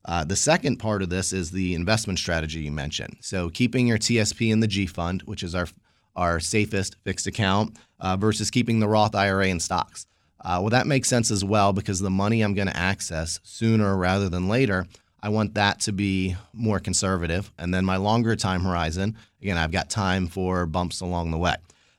Uh, 0.07 0.25
the 0.25 0.37
second 0.37 0.77
part 0.77 1.03
of 1.03 1.09
this 1.09 1.33
is 1.33 1.51
the 1.51 1.75
investment 1.75 2.19
strategy 2.19 2.61
you 2.61 2.73
mentioned. 2.73 3.17
So 3.21 3.49
keeping 3.49 3.87
your 3.87 3.99
TSP 3.99 4.51
in 4.51 4.61
the 4.61 4.67
G 4.67 4.87
fund, 4.87 5.23
which 5.23 5.43
is 5.43 5.55
our 5.55 5.69
our 6.17 6.39
safest 6.39 6.97
fixed 7.03 7.27
account, 7.27 7.77
uh, 7.99 8.17
versus 8.17 8.51
keeping 8.51 8.79
the 8.79 8.87
Roth 8.89 9.17
IRA 9.17 9.49
in 9.49 9.59
stocks. 9.59 10.07
Uh, 10.45 10.59
well, 10.61 10.71
that 10.71 10.87
makes 10.87 11.09
sense 11.09 11.31
as 11.31 11.43
well 11.43 11.73
because 11.73 12.01
the 12.01 12.11
money 12.11 12.43
I'm 12.43 12.55
going 12.55 12.69
to 12.69 12.77
access 12.77 13.41
sooner 13.43 13.97
rather 13.97 14.29
than 14.29 14.49
later, 14.49 14.87
I 15.23 15.31
want 15.31 15.55
that 15.55 15.81
to 15.81 15.93
be 15.93 16.37
more 16.53 16.79
conservative. 16.79 17.51
And 17.59 17.73
then 17.73 17.85
my 17.85 17.97
longer 17.97 18.37
time 18.37 18.63
horizon, 18.63 19.17
again, 19.41 19.57
I've 19.57 19.73
got 19.73 19.89
time 19.89 20.27
for 20.27 20.67
bumps 20.67 21.01
along 21.01 21.31
the 21.31 21.39
way. 21.39 21.57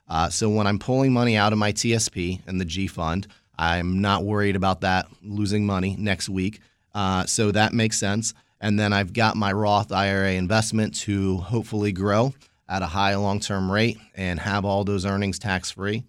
Uh, 0.08 0.30
so 0.30 0.50
when 0.50 0.68
I'm 0.68 0.78
pulling 0.78 1.12
money 1.12 1.36
out 1.36 1.52
of 1.52 1.58
my 1.58 1.74
TSP 1.74 2.42
and 2.46 2.62
the 2.62 2.66
G 2.66 2.86
fund, 2.86 3.28
I'm 3.58 4.00
not 4.00 4.24
worried 4.24 4.56
about 4.56 4.82
that 4.82 5.08
losing 5.24 5.66
money 5.66 5.96
next 5.98 6.30
week. 6.30 6.60
Uh, 6.94 7.26
so 7.26 7.52
that 7.52 7.74
makes 7.74 7.98
sense. 7.98 8.36
And 8.62 8.80
then 8.80 8.94
I've 8.94 9.14
got 9.14 9.36
my 9.36 9.52
Roth 9.52 9.92
IRA 9.92 10.34
investment 10.34 10.96
to 11.02 11.38
hopefully 11.38 11.92
grow 11.92 12.34
at 12.70 12.84
a 12.84 12.88
high 12.88 13.16
long 13.16 13.40
term 13.40 13.72
rate 13.72 13.98
and 14.14 14.40
have 14.40 14.66
all 14.66 14.84
those 14.84 15.06
earnings 15.06 15.40
tax 15.40 15.72
free 15.72 16.04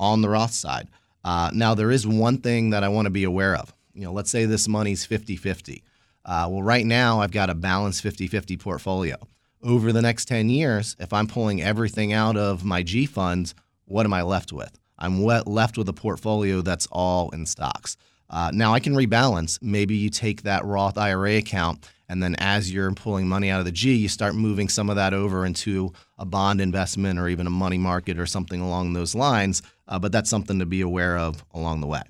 on 0.00 0.22
the 0.22 0.28
Roth 0.30 0.52
side. 0.52 0.88
Uh, 1.24 1.50
now, 1.52 1.74
there 1.74 1.90
is 1.90 2.06
one 2.06 2.38
thing 2.38 2.70
that 2.70 2.82
I 2.84 2.88
want 2.88 3.06
to 3.06 3.10
be 3.10 3.24
aware 3.24 3.54
of. 3.54 3.72
You 3.94 4.04
know, 4.04 4.12
let's 4.12 4.30
say 4.30 4.44
this 4.44 4.68
money's 4.68 5.04
50 5.04 5.36
50. 5.36 5.84
Uh, 6.24 6.48
well, 6.50 6.62
right 6.62 6.86
now 6.86 7.20
I've 7.20 7.32
got 7.32 7.50
a 7.50 7.54
balanced 7.54 8.02
50 8.02 8.26
50 8.28 8.56
portfolio. 8.56 9.16
Over 9.62 9.92
the 9.92 10.02
next 10.02 10.26
10 10.26 10.50
years, 10.50 10.96
if 10.98 11.12
I'm 11.12 11.26
pulling 11.26 11.62
everything 11.62 12.12
out 12.12 12.36
of 12.36 12.64
my 12.64 12.82
G 12.82 13.06
funds, 13.06 13.54
what 13.84 14.06
am 14.06 14.12
I 14.12 14.22
left 14.22 14.52
with? 14.52 14.78
I'm 14.98 15.22
left 15.22 15.76
with 15.76 15.88
a 15.88 15.92
portfolio 15.92 16.62
that's 16.62 16.86
all 16.90 17.30
in 17.30 17.46
stocks. 17.46 17.96
Uh, 18.30 18.50
now 18.52 18.72
I 18.72 18.80
can 18.80 18.94
rebalance. 18.94 19.58
Maybe 19.60 19.96
you 19.96 20.10
take 20.10 20.42
that 20.42 20.64
Roth 20.64 20.96
IRA 20.96 21.36
account, 21.36 21.86
and 22.08 22.22
then 22.22 22.34
as 22.38 22.72
you're 22.72 22.90
pulling 22.92 23.28
money 23.28 23.50
out 23.50 23.58
of 23.58 23.66
the 23.66 23.72
G, 23.72 23.94
you 23.94 24.08
start 24.08 24.34
moving 24.34 24.68
some 24.68 24.88
of 24.88 24.96
that 24.96 25.12
over 25.12 25.44
into 25.44 25.92
a 26.22 26.24
bond 26.24 26.60
investment 26.60 27.18
or 27.18 27.28
even 27.28 27.48
a 27.48 27.50
money 27.50 27.76
market 27.76 28.16
or 28.16 28.26
something 28.26 28.60
along 28.60 28.92
those 28.92 29.12
lines. 29.14 29.60
Uh, 29.88 29.98
but 29.98 30.12
that's 30.12 30.30
something 30.30 30.60
to 30.60 30.64
be 30.64 30.80
aware 30.80 31.18
of 31.18 31.44
along 31.52 31.80
the 31.80 31.86
way. 31.86 32.02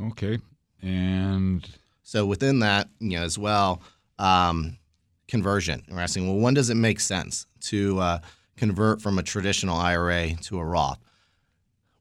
Okay, 0.00 0.38
and 0.82 1.66
so 2.02 2.26
within 2.26 2.60
that, 2.60 2.88
you 3.00 3.16
know, 3.18 3.24
as 3.24 3.38
well, 3.38 3.80
um, 4.18 4.76
conversion. 5.26 5.82
We're 5.90 6.00
asking, 6.00 6.28
well, 6.28 6.36
when 6.36 6.52
does 6.52 6.68
it 6.68 6.74
make 6.74 7.00
sense 7.00 7.46
to 7.62 7.98
uh, 7.98 8.18
convert 8.58 9.00
from 9.00 9.18
a 9.18 9.22
traditional 9.22 9.76
IRA 9.78 10.34
to 10.42 10.58
a 10.58 10.64
Roth? 10.64 10.98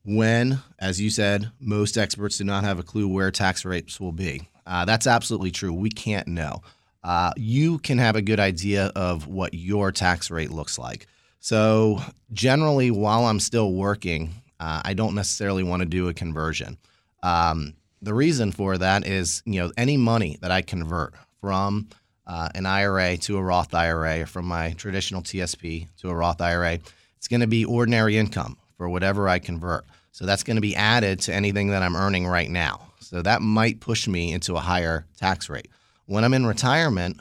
When, 0.03 0.59
as 0.77 0.99
you 0.99 1.09
said, 1.09 1.51
most 1.59 1.97
experts 1.97 2.37
do 2.37 2.43
not 2.43 2.65
have 2.65 2.79
a 2.79 2.83
clue 2.83 3.07
where 3.07 3.31
tax 3.31 3.63
rates 3.63 3.99
will 3.99 4.11
be. 4.11 4.49
Uh, 4.67 4.83
that's 4.83 5.07
absolutely 5.07 5.51
true. 5.51 5.73
We 5.73 5.89
can't 5.89 6.27
know. 6.27 6.61
Uh, 7.05 7.31
you 7.37 7.77
can 7.77 7.99
have 7.99 8.15
a 8.15 8.21
good 8.21 8.39
idea 8.39 8.91
of 8.95 9.27
what 9.27 9.53
your 9.53 9.91
tax 9.91 10.31
rate 10.31 10.49
looks 10.49 10.79
like. 10.79 11.05
So, 11.39 12.01
generally, 12.33 12.89
while 12.89 13.25
I'm 13.25 13.39
still 13.39 13.73
working, 13.73 14.33
uh, 14.59 14.81
I 14.83 14.95
don't 14.95 15.13
necessarily 15.13 15.61
want 15.61 15.81
to 15.81 15.85
do 15.85 16.07
a 16.09 16.15
conversion. 16.15 16.79
Um, 17.21 17.75
the 18.01 18.15
reason 18.15 18.51
for 18.51 18.79
that 18.79 19.05
is, 19.05 19.43
you 19.45 19.61
know, 19.61 19.71
any 19.77 19.97
money 19.97 20.39
that 20.41 20.49
I 20.49 20.63
convert 20.63 21.13
from 21.39 21.89
uh, 22.25 22.49
an 22.55 22.65
IRA 22.65 23.17
to 23.17 23.37
a 23.37 23.43
Roth 23.43 23.75
IRA 23.75 24.21
or 24.21 24.25
from 24.25 24.45
my 24.47 24.71
traditional 24.71 25.21
TSP 25.21 25.87
to 25.97 26.09
a 26.09 26.15
Roth 26.15 26.41
IRA, 26.41 26.79
it's 27.17 27.27
going 27.27 27.41
to 27.41 27.47
be 27.47 27.65
ordinary 27.65 28.17
income 28.17 28.57
for 28.77 28.89
whatever 28.89 29.29
I 29.29 29.37
convert. 29.37 29.85
So 30.11 30.25
that's 30.25 30.41
going 30.41 30.57
to 30.57 30.61
be 30.61 30.75
added 30.75 31.19
to 31.21 31.33
anything 31.35 31.67
that 31.67 31.83
I'm 31.83 31.95
earning 31.95 32.25
right 32.25 32.49
now. 32.49 32.93
So 32.99 33.21
that 33.21 33.43
might 33.43 33.79
push 33.79 34.07
me 34.07 34.33
into 34.33 34.55
a 34.55 34.59
higher 34.59 35.05
tax 35.17 35.51
rate. 35.51 35.67
When 36.05 36.23
I'm 36.23 36.33
in 36.33 36.45
retirement, 36.45 37.19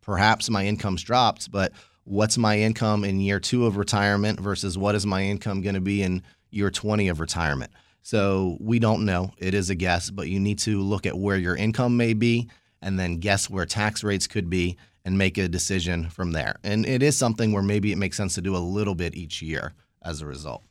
perhaps 0.00 0.50
my 0.50 0.66
income's 0.66 1.02
dropped, 1.02 1.50
but 1.50 1.72
what's 2.04 2.36
my 2.36 2.58
income 2.58 3.04
in 3.04 3.20
year 3.20 3.40
two 3.40 3.66
of 3.66 3.76
retirement 3.76 4.40
versus 4.40 4.76
what 4.76 4.94
is 4.94 5.06
my 5.06 5.22
income 5.22 5.62
going 5.62 5.74
to 5.74 5.80
be 5.80 6.02
in 6.02 6.22
year 6.50 6.70
20 6.70 7.08
of 7.08 7.20
retirement? 7.20 7.72
So 8.02 8.58
we 8.60 8.78
don't 8.78 9.04
know. 9.04 9.32
It 9.38 9.54
is 9.54 9.70
a 9.70 9.74
guess, 9.74 10.10
but 10.10 10.28
you 10.28 10.38
need 10.38 10.58
to 10.60 10.82
look 10.82 11.06
at 11.06 11.16
where 11.16 11.36
your 11.36 11.56
income 11.56 11.96
may 11.96 12.12
be 12.12 12.48
and 12.82 12.98
then 12.98 13.18
guess 13.18 13.48
where 13.48 13.64
tax 13.64 14.04
rates 14.04 14.26
could 14.26 14.50
be 14.50 14.76
and 15.04 15.16
make 15.16 15.38
a 15.38 15.48
decision 15.48 16.10
from 16.10 16.32
there. 16.32 16.56
And 16.62 16.84
it 16.84 17.02
is 17.02 17.16
something 17.16 17.52
where 17.52 17.62
maybe 17.62 17.92
it 17.92 17.96
makes 17.96 18.16
sense 18.16 18.34
to 18.34 18.42
do 18.42 18.56
a 18.56 18.58
little 18.58 18.94
bit 18.94 19.14
each 19.14 19.40
year 19.40 19.72
as 20.02 20.20
a 20.20 20.26
result. 20.26 20.62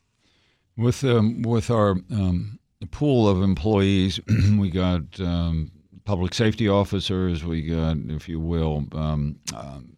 With 0.78 1.04
um, 1.04 1.44
with 1.44 1.70
our 1.70 1.92
um, 2.12 2.60
pool 2.92 3.28
of 3.28 3.42
employees, 3.42 4.20
we 4.58 4.70
got 4.70 5.02
um, 5.20 5.72
public 6.06 6.34
safety 6.34 6.68
officers, 6.68 7.44
we 7.44 7.62
got, 7.62 7.98
if 8.10 8.28
you 8.28 8.40
will, 8.40 8.86
um, 8.94 9.40
um, 9.56 9.96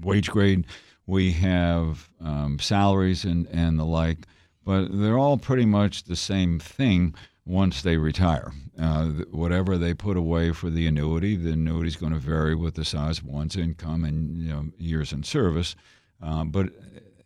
wage 0.00 0.30
grade, 0.30 0.66
we 1.06 1.32
have 1.32 2.08
um, 2.20 2.58
salaries 2.58 3.24
and, 3.24 3.46
and 3.48 3.78
the 3.78 3.84
like, 3.84 4.18
but 4.64 4.88
they're 4.90 5.18
all 5.18 5.36
pretty 5.36 5.66
much 5.66 6.04
the 6.04 6.16
same 6.16 6.58
thing 6.58 7.14
once 7.46 7.82
they 7.82 7.96
retire. 7.96 8.52
Uh, 8.80 9.06
whatever 9.30 9.76
they 9.76 9.94
put 9.94 10.16
away 10.16 10.50
for 10.50 10.70
the 10.70 10.86
annuity, 10.86 11.36
the 11.36 11.52
annuity 11.52 11.88
is 11.88 11.96
going 11.96 12.12
to 12.12 12.18
vary 12.18 12.54
with 12.54 12.74
the 12.74 12.84
size 12.84 13.18
of 13.18 13.26
one's 13.26 13.56
income 13.56 14.04
and 14.04 14.42
you 14.42 14.48
know, 14.48 14.64
years 14.78 15.12
in 15.12 15.22
service. 15.22 15.76
Uh, 16.22 16.44
but 16.44 16.70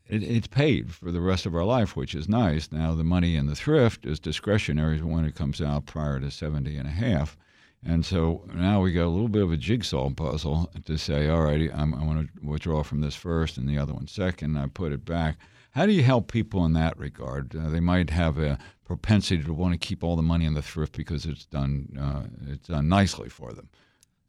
it, 0.09 0.23
it's 0.23 0.47
paid 0.47 0.92
for 0.92 1.11
the 1.11 1.21
rest 1.21 1.47
of 1.47 1.55
our 1.55 1.64
life, 1.64 1.97
which 1.97 2.14
is 2.14 2.29
nice. 2.29 2.73
Now, 2.73 2.94
the 2.94 3.05
money 3.05 3.37
in 3.37 3.47
the 3.47 3.55
thrift 3.55 4.07
is 4.07 4.18
discretionary 4.18 5.01
when 5.01 5.25
it 5.25 5.35
comes 5.35 5.61
out 5.61 5.87
prior 5.87 6.21
to 6.21 6.31
70 6.31 6.77
and 6.77 6.88
a 6.88 6.92
half. 6.92 7.37
And 7.85 8.05
so 8.05 8.42
now 8.53 8.81
we 8.81 8.92
got 8.92 9.07
a 9.07 9.09
little 9.09 9.29
bit 9.29 9.42
of 9.42 9.53
a 9.53 9.57
jigsaw 9.57 10.11
puzzle 10.11 10.71
to 10.85 10.99
say, 10.99 11.29
all 11.29 11.42
right, 11.42 11.71
I'm, 11.73 11.94
I 11.94 12.05
want 12.05 12.29
to 12.29 12.47
withdraw 12.47 12.83
from 12.83 13.01
this 13.01 13.14
first 13.14 13.57
and 13.57 13.68
the 13.68 13.79
other 13.79 13.94
one 13.94 14.09
second. 14.09 14.57
And 14.57 14.64
I 14.64 14.66
put 14.66 14.92
it 14.92 15.05
back. 15.05 15.37
How 15.73 15.87
do 15.87 15.92
you 15.92 16.03
help 16.03 16.33
people 16.33 16.64
in 16.64 16.73
that 16.73 16.99
regard? 16.99 17.55
Uh, 17.55 17.68
they 17.68 17.79
might 17.79 18.11
have 18.11 18.38
a 18.38 18.59
propensity 18.85 19.44
to 19.44 19.53
want 19.53 19.75
to 19.75 19.79
keep 19.79 20.03
all 20.03 20.16
the 20.16 20.23
money 20.23 20.44
in 20.44 20.55
the 20.55 20.62
thrift 20.62 20.97
because 20.97 21.25
it's 21.25 21.44
done 21.44 21.97
uh, 22.01 22.23
it's 22.51 22.68
done 22.68 22.88
nicely 22.88 23.29
for 23.29 23.53
them. 23.53 23.68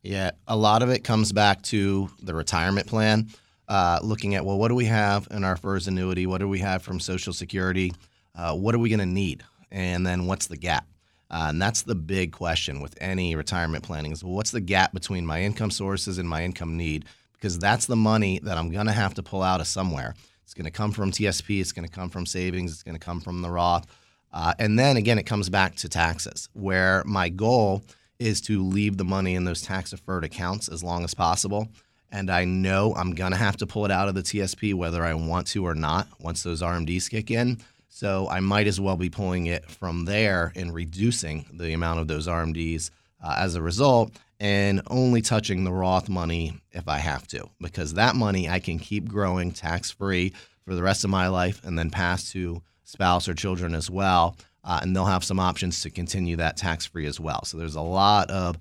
Yeah, 0.03 0.31
a 0.47 0.55
lot 0.55 0.83
of 0.83 0.89
it 0.89 1.03
comes 1.03 1.31
back 1.31 1.61
to 1.63 2.09
the 2.21 2.33
retirement 2.33 2.87
plan. 2.87 3.29
Uh, 3.69 3.99
looking 4.01 4.34
at 4.34 4.43
well, 4.43 4.58
what 4.58 4.69
do 4.69 4.75
we 4.75 4.86
have 4.86 5.27
in 5.29 5.43
our 5.43 5.55
FERS 5.55 5.88
annuity? 5.88 6.25
What 6.25 6.39
do 6.39 6.49
we 6.49 6.60
have 6.60 6.82
from 6.82 6.99
Social 6.99 7.32
Security? 7.32 7.93
Uh, 8.36 8.55
what 8.55 8.73
are 8.73 8.79
we 8.79 8.89
going 8.89 8.99
to 8.99 9.05
need? 9.05 9.43
And 9.71 10.05
then 10.05 10.25
what's 10.25 10.47
the 10.47 10.58
gap? 10.58 10.88
Uh, 11.29 11.47
and 11.49 11.62
that's 11.62 11.84
the 11.84 11.93
big 11.93 12.32
question 12.32 12.82
with 12.82 12.97
any 12.99 13.36
retirement 13.36 13.84
planning 13.84 14.12
is 14.12 14.23
well, 14.23 14.34
what's 14.34 14.49
the 14.49 14.60
gap 14.60 14.91
between 14.91 15.23
my 15.23 15.43
income 15.43 15.69
sources 15.69 16.17
and 16.17 16.27
my 16.27 16.43
income 16.43 16.77
need? 16.77 17.05
Because 17.34 17.60
that's 17.60 17.86
the 17.86 17.95
money 17.95 18.39
that 18.39 18.58
I'm 18.58 18.71
going 18.71 18.88
to 18.88 18.91
have 18.91 19.13
to 19.13 19.23
pull 19.23 19.43
out 19.43 19.62
of 19.62 19.67
somewhere. 19.67 20.15
It's 20.43 20.55
going 20.55 20.65
to 20.65 20.71
come 20.71 20.91
from 20.91 21.12
TSP. 21.12 21.62
It's 21.62 21.71
going 21.71 21.88
to 21.88 21.93
come 21.93 22.10
from 22.10 22.25
savings. 22.25 22.71
It's 22.71 22.84
going 22.84 22.97
to 22.97 23.05
come 23.05 23.21
from 23.21 23.43
the 23.43 23.51
Roth. 23.51 23.86
Uh, 24.34 24.55
and 24.58 24.79
then 24.79 24.97
again, 24.97 25.19
it 25.19 25.27
comes 25.27 25.47
back 25.47 25.75
to 25.75 25.89
taxes, 25.89 26.49
where 26.53 27.03
my 27.05 27.29
goal 27.29 27.84
is 28.17 28.41
to 28.41 28.63
leave 28.63 28.97
the 28.97 29.05
money 29.05 29.36
in 29.36 29.45
those 29.45 29.62
tax 29.62 29.91
deferred 29.91 30.23
accounts 30.23 30.69
as 30.69 30.84
long 30.84 31.03
as 31.03 31.13
possible 31.13 31.69
and 32.11 32.29
I 32.29 32.45
know 32.45 32.93
I'm 32.95 33.11
going 33.11 33.31
to 33.31 33.37
have 33.37 33.57
to 33.57 33.67
pull 33.67 33.85
it 33.85 33.91
out 33.91 34.07
of 34.07 34.15
the 34.15 34.23
TSP 34.23 34.73
whether 34.73 35.03
I 35.03 35.13
want 35.13 35.47
to 35.47 35.65
or 35.65 35.75
not 35.75 36.07
once 36.19 36.43
those 36.43 36.61
RMDs 36.61 37.09
kick 37.09 37.31
in. 37.31 37.59
So 37.87 38.27
I 38.29 38.39
might 38.39 38.67
as 38.67 38.79
well 38.79 38.95
be 38.95 39.09
pulling 39.09 39.47
it 39.47 39.69
from 39.69 40.05
there 40.05 40.53
and 40.55 40.73
reducing 40.73 41.45
the 41.51 41.73
amount 41.73 41.99
of 41.99 42.07
those 42.07 42.27
RMDs 42.27 42.91
uh, 43.23 43.35
as 43.37 43.55
a 43.55 43.61
result 43.61 44.11
and 44.39 44.81
only 44.87 45.21
touching 45.21 45.63
the 45.63 45.71
Roth 45.71 46.07
money 46.07 46.53
if 46.71 46.87
I 46.87 46.99
have 46.99 47.27
to, 47.27 47.49
because 47.59 47.95
that 47.95 48.15
money 48.15 48.47
I 48.47 48.59
can 48.59 48.79
keep 48.79 49.09
growing 49.09 49.51
tax 49.51 49.91
free 49.91 50.33
for 50.63 50.75
the 50.75 50.83
rest 50.83 51.03
of 51.03 51.09
my 51.09 51.27
life 51.27 51.61
and 51.65 51.77
then 51.77 51.89
pass 51.89 52.31
to 52.31 52.61
spouse 52.83 53.27
or 53.27 53.33
children 53.33 53.75
as 53.75 53.89
well. 53.89 54.37
Uh, 54.63 54.79
and 54.81 54.95
they'll 54.95 55.05
have 55.05 55.23
some 55.23 55.39
options 55.39 55.81
to 55.81 55.89
continue 55.89 56.35
that 56.35 56.57
tax 56.57 56.85
free 56.85 57.05
as 57.05 57.19
well. 57.19 57.43
So 57.43 57.57
there's 57.57 57.75
a 57.75 57.81
lot 57.81 58.29
of 58.29 58.57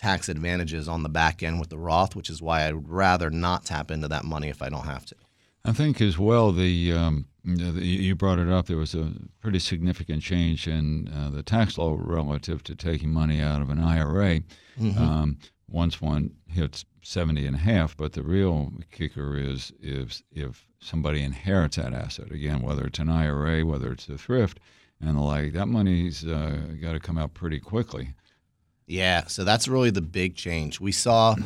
tax 0.00 0.30
advantages 0.30 0.88
on 0.88 1.02
the 1.02 1.10
back 1.10 1.42
end 1.42 1.60
with 1.60 1.68
the 1.68 1.78
Roth, 1.78 2.16
which 2.16 2.30
is 2.30 2.40
why 2.40 2.66
I'd 2.66 2.88
rather 2.88 3.28
not 3.28 3.66
tap 3.66 3.90
into 3.90 4.08
that 4.08 4.24
money 4.24 4.48
if 4.48 4.62
I 4.62 4.70
don't 4.70 4.86
have 4.86 5.04
to. 5.06 5.14
I 5.62 5.72
think 5.72 6.00
as 6.00 6.18
well 6.18 6.52
the, 6.52 6.92
um, 6.92 7.26
the 7.44 7.84
you 7.84 8.14
brought 8.14 8.38
it 8.38 8.48
up. 8.48 8.66
There 8.66 8.78
was 8.78 8.94
a 8.94 9.12
pretty 9.42 9.58
significant 9.58 10.22
change 10.22 10.66
in 10.66 11.08
uh, 11.08 11.28
the 11.28 11.42
tax 11.42 11.76
law 11.76 11.98
relative 12.00 12.64
to 12.64 12.74
taking 12.74 13.10
money 13.10 13.42
out 13.42 13.60
of 13.60 13.68
an 13.68 13.78
IRA. 13.78 14.40
Mm-hmm. 14.80 14.98
Um, 14.98 15.38
once 15.68 16.00
one 16.00 16.30
hits 16.48 16.86
70 17.02 17.46
and 17.46 17.56
a 17.56 17.58
half, 17.58 17.94
but 17.94 18.14
the 18.14 18.22
real 18.22 18.72
kicker 18.90 19.36
is 19.36 19.70
if 19.80 20.22
if 20.32 20.66
somebody 20.80 21.22
inherits 21.22 21.76
that 21.76 21.92
asset 21.92 22.32
again, 22.32 22.62
whether 22.62 22.86
it's 22.86 22.98
an 22.98 23.10
IRA, 23.10 23.66
whether 23.66 23.92
it's 23.92 24.08
a 24.08 24.16
thrift, 24.16 24.60
and 24.98 25.18
the 25.18 25.20
like, 25.20 25.52
that 25.52 25.66
money's 25.66 26.26
uh, 26.26 26.56
got 26.80 26.92
to 26.92 27.00
come 27.00 27.18
out 27.18 27.34
pretty 27.34 27.60
quickly. 27.60 28.14
Yeah, 28.90 29.28
so 29.28 29.44
that's 29.44 29.68
really 29.68 29.90
the 29.90 30.00
big 30.00 30.34
change. 30.34 30.80
We 30.80 30.90
saw 30.90 31.36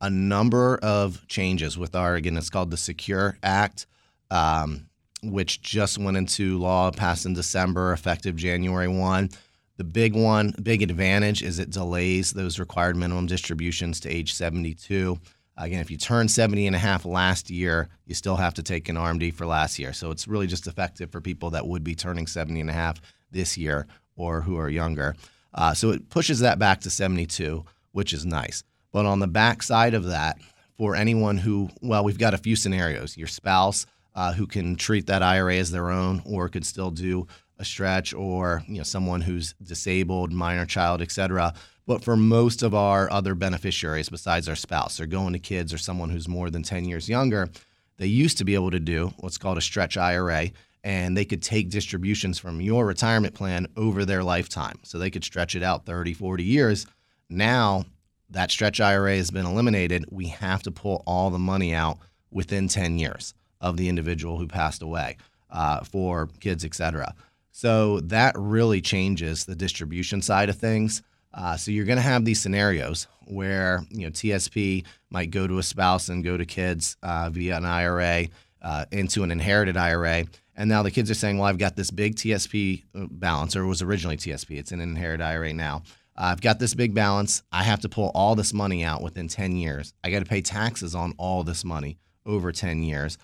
a 0.00 0.08
number 0.08 0.78
of 0.82 1.28
changes 1.28 1.76
with 1.76 1.94
our, 1.94 2.14
again, 2.14 2.34
it's 2.38 2.48
called 2.48 2.70
the 2.70 2.78
Secure 2.78 3.36
Act, 3.42 3.84
um, 4.30 4.86
which 5.22 5.60
just 5.60 5.98
went 5.98 6.16
into 6.16 6.58
law, 6.58 6.90
passed 6.90 7.26
in 7.26 7.34
December, 7.34 7.92
effective 7.92 8.36
January 8.36 8.88
1. 8.88 9.28
The 9.76 9.84
big 9.84 10.14
one, 10.14 10.54
big 10.62 10.80
advantage 10.80 11.42
is 11.42 11.58
it 11.58 11.68
delays 11.68 12.32
those 12.32 12.58
required 12.58 12.96
minimum 12.96 13.26
distributions 13.26 14.00
to 14.00 14.08
age 14.08 14.32
72. 14.32 15.18
Again, 15.58 15.80
if 15.80 15.90
you 15.90 15.98
turn 15.98 16.26
70 16.26 16.68
and 16.68 16.74
a 16.74 16.78
half 16.78 17.04
last 17.04 17.50
year, 17.50 17.90
you 18.06 18.14
still 18.14 18.36
have 18.36 18.54
to 18.54 18.62
take 18.62 18.88
an 18.88 18.96
RMD 18.96 19.34
for 19.34 19.44
last 19.44 19.78
year. 19.78 19.92
So 19.92 20.10
it's 20.10 20.26
really 20.26 20.46
just 20.46 20.66
effective 20.66 21.12
for 21.12 21.20
people 21.20 21.50
that 21.50 21.66
would 21.66 21.84
be 21.84 21.94
turning 21.94 22.26
70 22.26 22.62
and 22.62 22.70
a 22.70 22.72
half 22.72 22.98
this 23.30 23.58
year 23.58 23.86
or 24.16 24.40
who 24.40 24.56
are 24.56 24.70
younger. 24.70 25.14
Uh, 25.54 25.72
so 25.72 25.90
it 25.90 26.08
pushes 26.10 26.40
that 26.40 26.58
back 26.58 26.80
to 26.80 26.90
72, 26.90 27.64
which 27.92 28.12
is 28.12 28.26
nice. 28.26 28.64
But 28.92 29.06
on 29.06 29.20
the 29.20 29.26
back 29.26 29.62
side 29.62 29.94
of 29.94 30.04
that, 30.04 30.38
for 30.76 30.96
anyone 30.96 31.36
who, 31.36 31.70
well, 31.80 32.04
we've 32.04 32.18
got 32.18 32.34
a 32.34 32.38
few 32.38 32.56
scenarios. 32.56 33.16
Your 33.16 33.28
spouse 33.28 33.86
uh, 34.14 34.32
who 34.32 34.46
can 34.46 34.76
treat 34.76 35.06
that 35.06 35.22
IRA 35.22 35.56
as 35.56 35.70
their 35.70 35.90
own, 35.90 36.22
or 36.24 36.48
could 36.48 36.66
still 36.66 36.90
do 36.90 37.26
a 37.58 37.64
stretch, 37.64 38.12
or 38.12 38.62
you 38.66 38.78
know 38.78 38.82
someone 38.82 39.20
who's 39.20 39.54
disabled, 39.62 40.32
minor 40.32 40.66
child, 40.66 41.00
etc. 41.00 41.54
But 41.86 42.02
for 42.02 42.16
most 42.16 42.62
of 42.62 42.74
our 42.74 43.10
other 43.10 43.34
beneficiaries, 43.34 44.08
besides 44.08 44.48
our 44.48 44.56
spouse, 44.56 44.96
they're 44.96 45.06
going 45.06 45.34
to 45.34 45.38
kids 45.38 45.72
or 45.72 45.78
someone 45.78 46.10
who's 46.10 46.28
more 46.28 46.50
than 46.50 46.62
10 46.62 46.86
years 46.86 47.08
younger. 47.08 47.50
They 47.98 48.06
used 48.06 48.38
to 48.38 48.44
be 48.44 48.54
able 48.54 48.70
to 48.70 48.80
do 48.80 49.12
what's 49.18 49.38
called 49.38 49.58
a 49.58 49.60
stretch 49.60 49.96
IRA, 49.96 50.50
and 50.84 51.16
they 51.16 51.24
could 51.24 51.42
take 51.42 51.70
distributions 51.70 52.38
from 52.38 52.60
your 52.60 52.86
retirement 52.86 53.34
plan 53.34 53.66
over 53.76 54.04
their 54.04 54.22
lifetime. 54.22 54.78
So 54.82 54.98
they 54.98 55.10
could 55.10 55.24
stretch 55.24 55.56
it 55.56 55.62
out 55.62 55.86
30, 55.86 56.12
40 56.12 56.44
years. 56.44 56.86
Now, 57.30 57.86
that 58.30 58.50
stretch 58.50 58.80
IRA 58.80 59.16
has 59.16 59.30
been 59.30 59.46
eliminated, 59.46 60.04
we 60.10 60.26
have 60.28 60.62
to 60.64 60.70
pull 60.70 61.02
all 61.06 61.30
the 61.30 61.38
money 61.38 61.74
out 61.74 61.98
within 62.30 62.68
10 62.68 62.98
years 62.98 63.32
of 63.60 63.78
the 63.78 63.88
individual 63.88 64.38
who 64.38 64.46
passed 64.46 64.82
away 64.82 65.16
uh, 65.50 65.82
for 65.84 66.28
kids, 66.40 66.64
et 66.64 66.74
cetera. 66.74 67.14
So 67.50 68.00
that 68.00 68.34
really 68.36 68.80
changes 68.82 69.46
the 69.46 69.54
distribution 69.54 70.20
side 70.20 70.50
of 70.50 70.56
things. 70.56 71.02
Uh, 71.32 71.56
so 71.56 71.70
you're 71.70 71.86
going 71.86 71.96
to 71.96 72.02
have 72.02 72.24
these 72.24 72.40
scenarios 72.40 73.06
where 73.26 73.84
you 73.90 74.02
know 74.02 74.10
TSP 74.10 74.84
might 75.10 75.30
go 75.30 75.46
to 75.46 75.58
a 75.58 75.62
spouse 75.62 76.08
and 76.08 76.22
go 76.22 76.36
to 76.36 76.44
kids 76.44 76.96
uh, 77.02 77.30
via 77.30 77.56
an 77.56 77.64
IRA 77.64 78.26
uh, 78.60 78.84
into 78.90 79.22
an 79.22 79.30
inherited 79.30 79.76
IRA, 79.76 80.24
and 80.56 80.68
now 80.68 80.82
the 80.82 80.90
kids 80.90 81.10
are 81.10 81.14
saying, 81.14 81.38
"Well, 81.38 81.48
I've 81.48 81.58
got 81.58 81.76
this 81.76 81.90
big 81.90 82.16
TSP 82.16 82.84
uh, 82.94 83.06
balance, 83.10 83.56
or 83.56 83.66
was 83.66 83.82
originally 83.82 84.16
TSP. 84.16 84.58
It's 84.58 84.72
an 84.72 84.80
inherited 84.80 85.24
IRA 85.24 85.52
now. 85.52 85.82
I've 86.16 86.40
got 86.40 86.58
this 86.58 86.74
big 86.74 86.94
balance. 86.94 87.42
I 87.50 87.64
have 87.64 87.80
to 87.80 87.88
pull 87.88 88.12
all 88.14 88.36
this 88.36 88.54
money 88.54 88.84
out 88.84 89.02
within 89.02 89.26
10 89.26 89.56
years. 89.56 89.92
I 90.04 90.10
got 90.10 90.20
to 90.20 90.24
pay 90.24 90.42
taxes 90.42 90.94
on 90.94 91.12
all 91.18 91.42
this 91.42 91.64
money 91.64 91.98
over 92.24 92.52
10 92.52 92.84
years. 92.84 93.18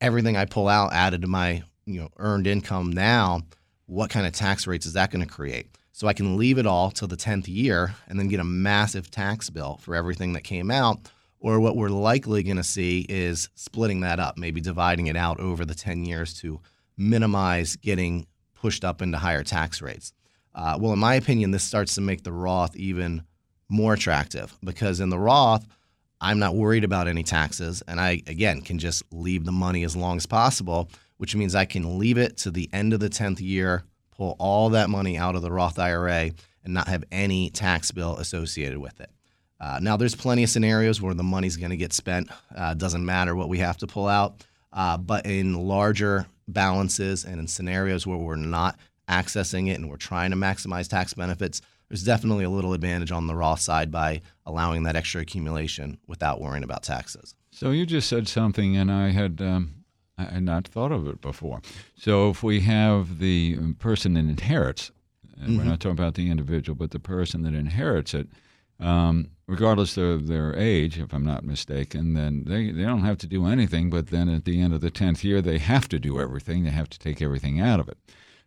Everything 0.00 0.36
I 0.36 0.44
pull 0.44 0.68
out 0.68 0.92
added 0.92 1.22
to 1.22 1.28
my 1.28 1.62
you 1.84 2.00
know 2.00 2.08
earned 2.18 2.46
income 2.46 2.90
now, 2.90 3.42
what 3.86 4.10
kind 4.10 4.26
of 4.26 4.32
tax 4.32 4.66
rates 4.66 4.86
is 4.86 4.92
that 4.92 5.10
going 5.10 5.24
to 5.24 5.32
create? 5.32 5.68
So 5.92 6.08
I 6.08 6.14
can 6.14 6.38
leave 6.38 6.58
it 6.58 6.66
all 6.66 6.90
till 6.90 7.08
the 7.08 7.16
10th 7.16 7.48
year 7.48 7.94
and 8.08 8.18
then 8.18 8.28
get 8.28 8.40
a 8.40 8.44
massive 8.44 9.10
tax 9.10 9.50
bill 9.50 9.78
for 9.82 9.94
everything 9.94 10.32
that 10.32 10.42
came 10.42 10.70
out. 10.70 10.98
Or 11.42 11.58
what 11.58 11.76
we're 11.76 11.88
likely 11.88 12.44
going 12.44 12.56
to 12.56 12.62
see 12.62 13.04
is 13.08 13.48
splitting 13.56 14.00
that 14.00 14.20
up, 14.20 14.38
maybe 14.38 14.60
dividing 14.60 15.08
it 15.08 15.16
out 15.16 15.40
over 15.40 15.64
the 15.64 15.74
10 15.74 16.04
years 16.04 16.34
to 16.34 16.60
minimize 16.96 17.74
getting 17.74 18.28
pushed 18.54 18.84
up 18.84 19.02
into 19.02 19.18
higher 19.18 19.42
tax 19.42 19.82
rates. 19.82 20.12
Uh, 20.54 20.78
well, 20.80 20.92
in 20.92 21.00
my 21.00 21.16
opinion, 21.16 21.50
this 21.50 21.64
starts 21.64 21.96
to 21.96 22.00
make 22.00 22.22
the 22.22 22.32
Roth 22.32 22.76
even 22.76 23.24
more 23.68 23.94
attractive 23.94 24.56
because 24.62 25.00
in 25.00 25.10
the 25.10 25.18
Roth, 25.18 25.66
I'm 26.20 26.38
not 26.38 26.54
worried 26.54 26.84
about 26.84 27.08
any 27.08 27.24
taxes. 27.24 27.82
And 27.88 28.00
I, 28.00 28.22
again, 28.28 28.60
can 28.60 28.78
just 28.78 29.02
leave 29.10 29.44
the 29.44 29.50
money 29.50 29.82
as 29.82 29.96
long 29.96 30.18
as 30.18 30.26
possible, 30.26 30.88
which 31.16 31.34
means 31.34 31.56
I 31.56 31.64
can 31.64 31.98
leave 31.98 32.18
it 32.18 32.36
to 32.38 32.52
the 32.52 32.70
end 32.72 32.92
of 32.92 33.00
the 33.00 33.10
10th 33.10 33.40
year, 33.40 33.82
pull 34.16 34.36
all 34.38 34.68
that 34.70 34.90
money 34.90 35.18
out 35.18 35.34
of 35.34 35.42
the 35.42 35.50
Roth 35.50 35.80
IRA, 35.80 36.30
and 36.62 36.72
not 36.72 36.86
have 36.86 37.02
any 37.10 37.50
tax 37.50 37.90
bill 37.90 38.16
associated 38.18 38.78
with 38.78 39.00
it. 39.00 39.10
Uh, 39.62 39.78
now, 39.80 39.96
there's 39.96 40.16
plenty 40.16 40.42
of 40.42 40.50
scenarios 40.50 41.00
where 41.00 41.14
the 41.14 41.22
money's 41.22 41.56
going 41.56 41.70
to 41.70 41.76
get 41.76 41.92
spent. 41.92 42.28
Uh, 42.54 42.74
doesn't 42.74 43.06
matter 43.06 43.36
what 43.36 43.48
we 43.48 43.58
have 43.58 43.76
to 43.78 43.86
pull 43.86 44.08
out. 44.08 44.44
Uh, 44.72 44.96
but 44.96 45.24
in 45.24 45.54
larger 45.54 46.26
balances 46.48 47.24
and 47.24 47.38
in 47.38 47.46
scenarios 47.46 48.04
where 48.04 48.18
we're 48.18 48.34
not 48.34 48.76
accessing 49.08 49.68
it 49.68 49.74
and 49.78 49.88
we're 49.88 49.96
trying 49.96 50.32
to 50.32 50.36
maximize 50.36 50.88
tax 50.88 51.14
benefits, 51.14 51.62
there's 51.88 52.02
definitely 52.02 52.44
a 52.44 52.50
little 52.50 52.72
advantage 52.72 53.12
on 53.12 53.28
the 53.28 53.36
Roth 53.36 53.60
side 53.60 53.92
by 53.92 54.22
allowing 54.46 54.82
that 54.82 54.96
extra 54.96 55.20
accumulation 55.20 55.96
without 56.08 56.40
worrying 56.40 56.64
about 56.64 56.82
taxes. 56.82 57.34
So 57.52 57.70
you 57.70 57.86
just 57.86 58.08
said 58.08 58.26
something, 58.26 58.76
and 58.76 58.90
I 58.90 59.10
had 59.10 59.40
um, 59.42 59.84
I 60.18 60.24
had 60.24 60.42
not 60.42 60.66
thought 60.66 60.90
of 60.90 61.06
it 61.06 61.20
before. 61.20 61.60
So 61.94 62.30
if 62.30 62.42
we 62.42 62.60
have 62.60 63.18
the 63.18 63.74
person 63.74 64.14
that 64.14 64.20
inherits, 64.20 64.90
mm-hmm. 65.38 65.58
we're 65.58 65.64
not 65.64 65.80
talking 65.80 65.92
about 65.92 66.14
the 66.14 66.30
individual, 66.30 66.74
but 66.74 66.90
the 66.90 66.98
person 66.98 67.42
that 67.42 67.54
inherits 67.54 68.14
it, 68.14 68.28
um, 68.80 69.28
regardless 69.52 69.98
of 69.98 70.28
their 70.28 70.56
age, 70.56 70.98
if 70.98 71.12
I'm 71.12 71.26
not 71.26 71.44
mistaken, 71.44 72.14
then 72.14 72.44
they, 72.46 72.70
they 72.70 72.84
don't 72.84 73.04
have 73.04 73.18
to 73.18 73.26
do 73.26 73.44
anything. 73.44 73.90
But 73.90 74.06
then 74.06 74.30
at 74.30 74.46
the 74.46 74.58
end 74.62 74.72
of 74.72 74.80
the 74.80 74.90
10th 74.90 75.24
year, 75.24 75.42
they 75.42 75.58
have 75.58 75.90
to 75.90 75.98
do 75.98 76.18
everything. 76.18 76.64
They 76.64 76.70
have 76.70 76.88
to 76.88 76.98
take 76.98 77.20
everything 77.20 77.60
out 77.60 77.78
of 77.78 77.86
it. 77.86 77.98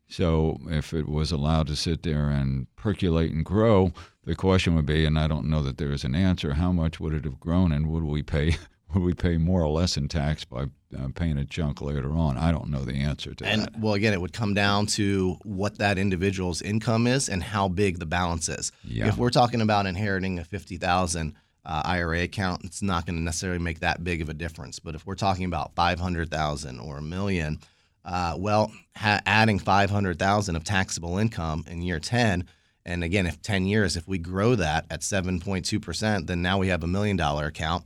So 0.07 0.57
if 0.65 0.95
it 0.95 1.07
was 1.07 1.31
allowed 1.31 1.67
to 1.67 1.75
sit 1.75 2.01
there 2.01 2.31
and 2.31 2.65
percolate 2.75 3.31
and 3.31 3.45
grow, 3.45 3.93
the 4.23 4.35
question 4.35 4.73
would 4.75 4.87
be, 4.87 5.05
and 5.05 5.19
I 5.19 5.27
don't 5.27 5.47
know 5.47 5.61
that 5.61 5.77
there 5.77 5.91
is 5.91 6.03
an 6.03 6.15
answer, 6.15 6.53
how 6.53 6.71
much 6.71 6.99
would 6.99 7.13
it 7.13 7.25
have 7.25 7.39
grown, 7.39 7.71
and 7.71 7.87
would 7.91 8.03
we 8.03 8.23
pay 8.23 8.57
would 8.93 9.03
we 9.03 9.13
pay 9.13 9.37
more 9.37 9.61
or 9.61 9.69
less 9.69 9.97
in 9.97 10.07
tax 10.07 10.43
by 10.43 10.65
uh, 10.95 11.09
paying 11.13 11.37
a 11.37 11.45
chunk 11.45 11.81
later 11.81 12.11
on? 12.11 12.37
I 12.37 12.51
don't 12.51 12.69
know 12.69 12.83
the 12.83 12.95
answer 12.95 13.33
to 13.33 13.45
and, 13.45 13.61
that. 13.63 13.73
And 13.73 13.83
well, 13.83 13.93
again, 13.93 14.13
it 14.13 14.21
would 14.21 14.33
come 14.33 14.53
down 14.53 14.85
to 14.87 15.37
what 15.43 15.77
that 15.77 15.97
individual's 15.97 16.61
income 16.61 17.07
is 17.07 17.29
and 17.29 17.43
how 17.43 17.67
big 17.67 17.99
the 17.99 18.05
balance 18.05 18.49
is. 18.49 18.71
Yeah. 18.83 19.07
If 19.07 19.17
we're 19.17 19.29
talking 19.29 19.61
about 19.61 19.85
inheriting 19.85 20.39
a 20.39 20.43
fifty 20.43 20.77
thousand 20.77 21.35
uh, 21.65 21.81
IRA 21.85 22.23
account, 22.23 22.63
it's 22.63 22.81
not 22.81 23.05
going 23.05 23.15
to 23.15 23.21
necessarily 23.21 23.59
make 23.59 23.79
that 23.79 24.03
big 24.03 24.21
of 24.21 24.29
a 24.29 24.33
difference. 24.33 24.79
But 24.79 24.95
if 24.95 25.05
we're 25.05 25.15
talking 25.15 25.45
about 25.45 25.75
five 25.75 25.99
hundred 25.99 26.31
thousand 26.31 26.79
or 26.79 26.97
a 26.97 27.01
million 27.01 27.59
uh, 28.05 28.35
well, 28.37 28.71
ha- 28.95 29.21
adding 29.25 29.59
500,000 29.59 30.55
of 30.55 30.63
taxable 30.63 31.17
income 31.17 31.65
in 31.67 31.81
year 31.81 31.99
10, 31.99 32.45
and 32.85 33.03
again, 33.03 33.25
if 33.25 33.41
10 33.41 33.65
years, 33.65 33.97
if 33.97 34.07
we 34.07 34.19
grow 34.19 34.55
that 34.55 34.85
at 34.91 35.01
7.2%, 35.01 36.27
then 36.27 36.41
now 36.41 36.59
we 36.59 36.67
have 36.67 36.83
a 36.83 36.87
million 36.87 37.17
dollar 37.17 37.47
account. 37.47 37.83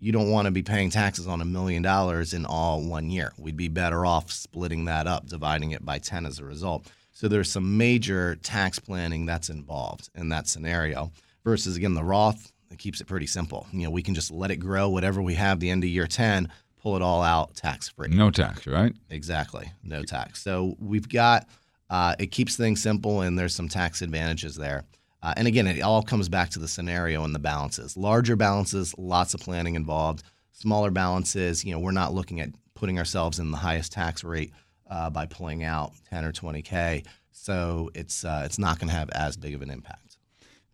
You 0.00 0.12
don't 0.12 0.30
want 0.30 0.46
to 0.46 0.50
be 0.50 0.62
paying 0.62 0.90
taxes 0.90 1.26
on 1.26 1.40
a 1.40 1.44
million 1.44 1.82
dollars 1.82 2.34
in 2.34 2.46
all 2.46 2.82
one 2.82 3.10
year. 3.10 3.32
We'd 3.38 3.56
be 3.56 3.68
better 3.68 4.04
off 4.04 4.32
splitting 4.32 4.86
that 4.86 5.06
up, 5.06 5.26
dividing 5.26 5.72
it 5.72 5.84
by 5.84 5.98
10 5.98 6.26
as 6.26 6.38
a 6.38 6.44
result. 6.44 6.90
So 7.12 7.28
there's 7.28 7.50
some 7.50 7.76
major 7.76 8.36
tax 8.36 8.78
planning 8.78 9.26
that's 9.26 9.50
involved 9.50 10.08
in 10.14 10.30
that 10.30 10.48
scenario. 10.48 11.12
Versus 11.44 11.76
again, 11.76 11.94
the 11.94 12.02
Roth, 12.02 12.50
it 12.70 12.78
keeps 12.78 13.00
it 13.00 13.06
pretty 13.06 13.26
simple. 13.26 13.66
You 13.72 13.84
know, 13.84 13.90
we 13.90 14.02
can 14.02 14.14
just 14.14 14.30
let 14.30 14.50
it 14.50 14.56
grow 14.56 14.88
whatever 14.88 15.20
we 15.20 15.34
have 15.34 15.60
the 15.60 15.70
end 15.70 15.84
of 15.84 15.90
year 15.90 16.06
10 16.06 16.50
pull 16.80 16.96
it 16.96 17.02
all 17.02 17.22
out 17.22 17.54
tax 17.54 17.88
free. 17.88 18.08
No 18.08 18.30
tax, 18.30 18.66
right? 18.66 18.94
Exactly, 19.10 19.70
no 19.82 20.02
tax. 20.02 20.42
So 20.42 20.76
we've 20.80 21.08
got 21.08 21.46
uh, 21.88 22.14
it 22.18 22.30
keeps 22.30 22.56
things 22.56 22.82
simple, 22.82 23.22
and 23.22 23.38
there's 23.38 23.54
some 23.54 23.68
tax 23.68 24.00
advantages 24.02 24.56
there. 24.56 24.84
Uh, 25.22 25.34
and 25.36 25.46
again, 25.46 25.66
it 25.66 25.82
all 25.82 26.02
comes 26.02 26.28
back 26.28 26.50
to 26.50 26.58
the 26.58 26.68
scenario 26.68 27.24
and 27.24 27.34
the 27.34 27.38
balances. 27.38 27.96
Larger 27.96 28.36
balances, 28.36 28.94
lots 28.96 29.34
of 29.34 29.40
planning 29.40 29.74
involved. 29.74 30.22
Smaller 30.52 30.90
balances, 30.90 31.64
you 31.64 31.72
know, 31.72 31.78
we're 31.78 31.90
not 31.90 32.14
looking 32.14 32.40
at 32.40 32.50
putting 32.74 32.98
ourselves 32.98 33.38
in 33.38 33.50
the 33.50 33.56
highest 33.58 33.92
tax 33.92 34.24
rate 34.24 34.52
uh, 34.90 35.10
by 35.10 35.26
pulling 35.26 35.62
out 35.62 35.92
10 36.10 36.24
or 36.24 36.32
20k. 36.32 37.04
So 37.30 37.90
it's 37.94 38.24
uh, 38.24 38.42
it's 38.44 38.58
not 38.58 38.78
going 38.78 38.88
to 38.88 38.94
have 38.94 39.10
as 39.10 39.36
big 39.36 39.54
of 39.54 39.62
an 39.62 39.70
impact. 39.70 40.18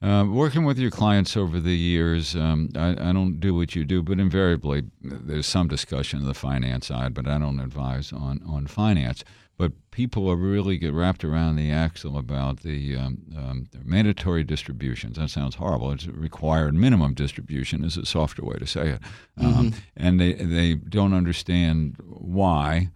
Uh, 0.03 0.25
working 0.29 0.65
with 0.65 0.79
your 0.79 0.91
clients 0.91 1.37
over 1.37 1.59
the 1.59 1.75
years, 1.75 2.37
um, 2.37 2.69
I, 2.77 2.91
I, 2.91 3.13
don't 3.13 3.41
do 3.41 3.55
what 3.55 3.75
you 3.75 3.83
do, 3.83 4.03
but 4.03 4.21
invariably 4.21 4.83
there's 5.01 5.47
some 5.47 5.69
discussion 5.69 6.19
of 6.21 6.27
the 6.27 6.35
finance 6.35 6.89
side, 6.89 7.15
but 7.15 7.27
I 7.27 7.39
don't 7.39 7.61
advise 7.61 8.13
on, 8.13 8.43
on 8.47 8.67
finance. 8.67 9.25
But 9.59 9.73
people 9.91 10.29
are 10.31 10.37
really 10.37 10.77
get 10.77 10.93
wrapped 10.93 11.25
around 11.25 11.57
the 11.57 11.71
axle 11.71 12.19
about 12.19 12.61
the, 12.61 12.97
um, 12.97 13.23
um, 13.35 13.69
mandatory 13.83 14.45
distributions. 14.45 15.17
That 15.17 15.31
sounds 15.31 15.55
horrible. 15.55 15.93
It's 15.93 16.07
required 16.07 16.75
minimum 16.75 17.15
distribution 17.15 17.83
is 17.83 17.97
a 17.97 18.05
softer 18.05 18.45
way 18.45 18.59
to 18.59 18.67
say 18.67 18.91
it, 18.91 19.01
um, 19.39 19.73
mm-hmm. 19.73 19.79
and 19.97 20.21
they 20.21 20.35
they 20.35 20.75
don't 20.75 21.15
understand 21.15 21.97
why 22.07 22.91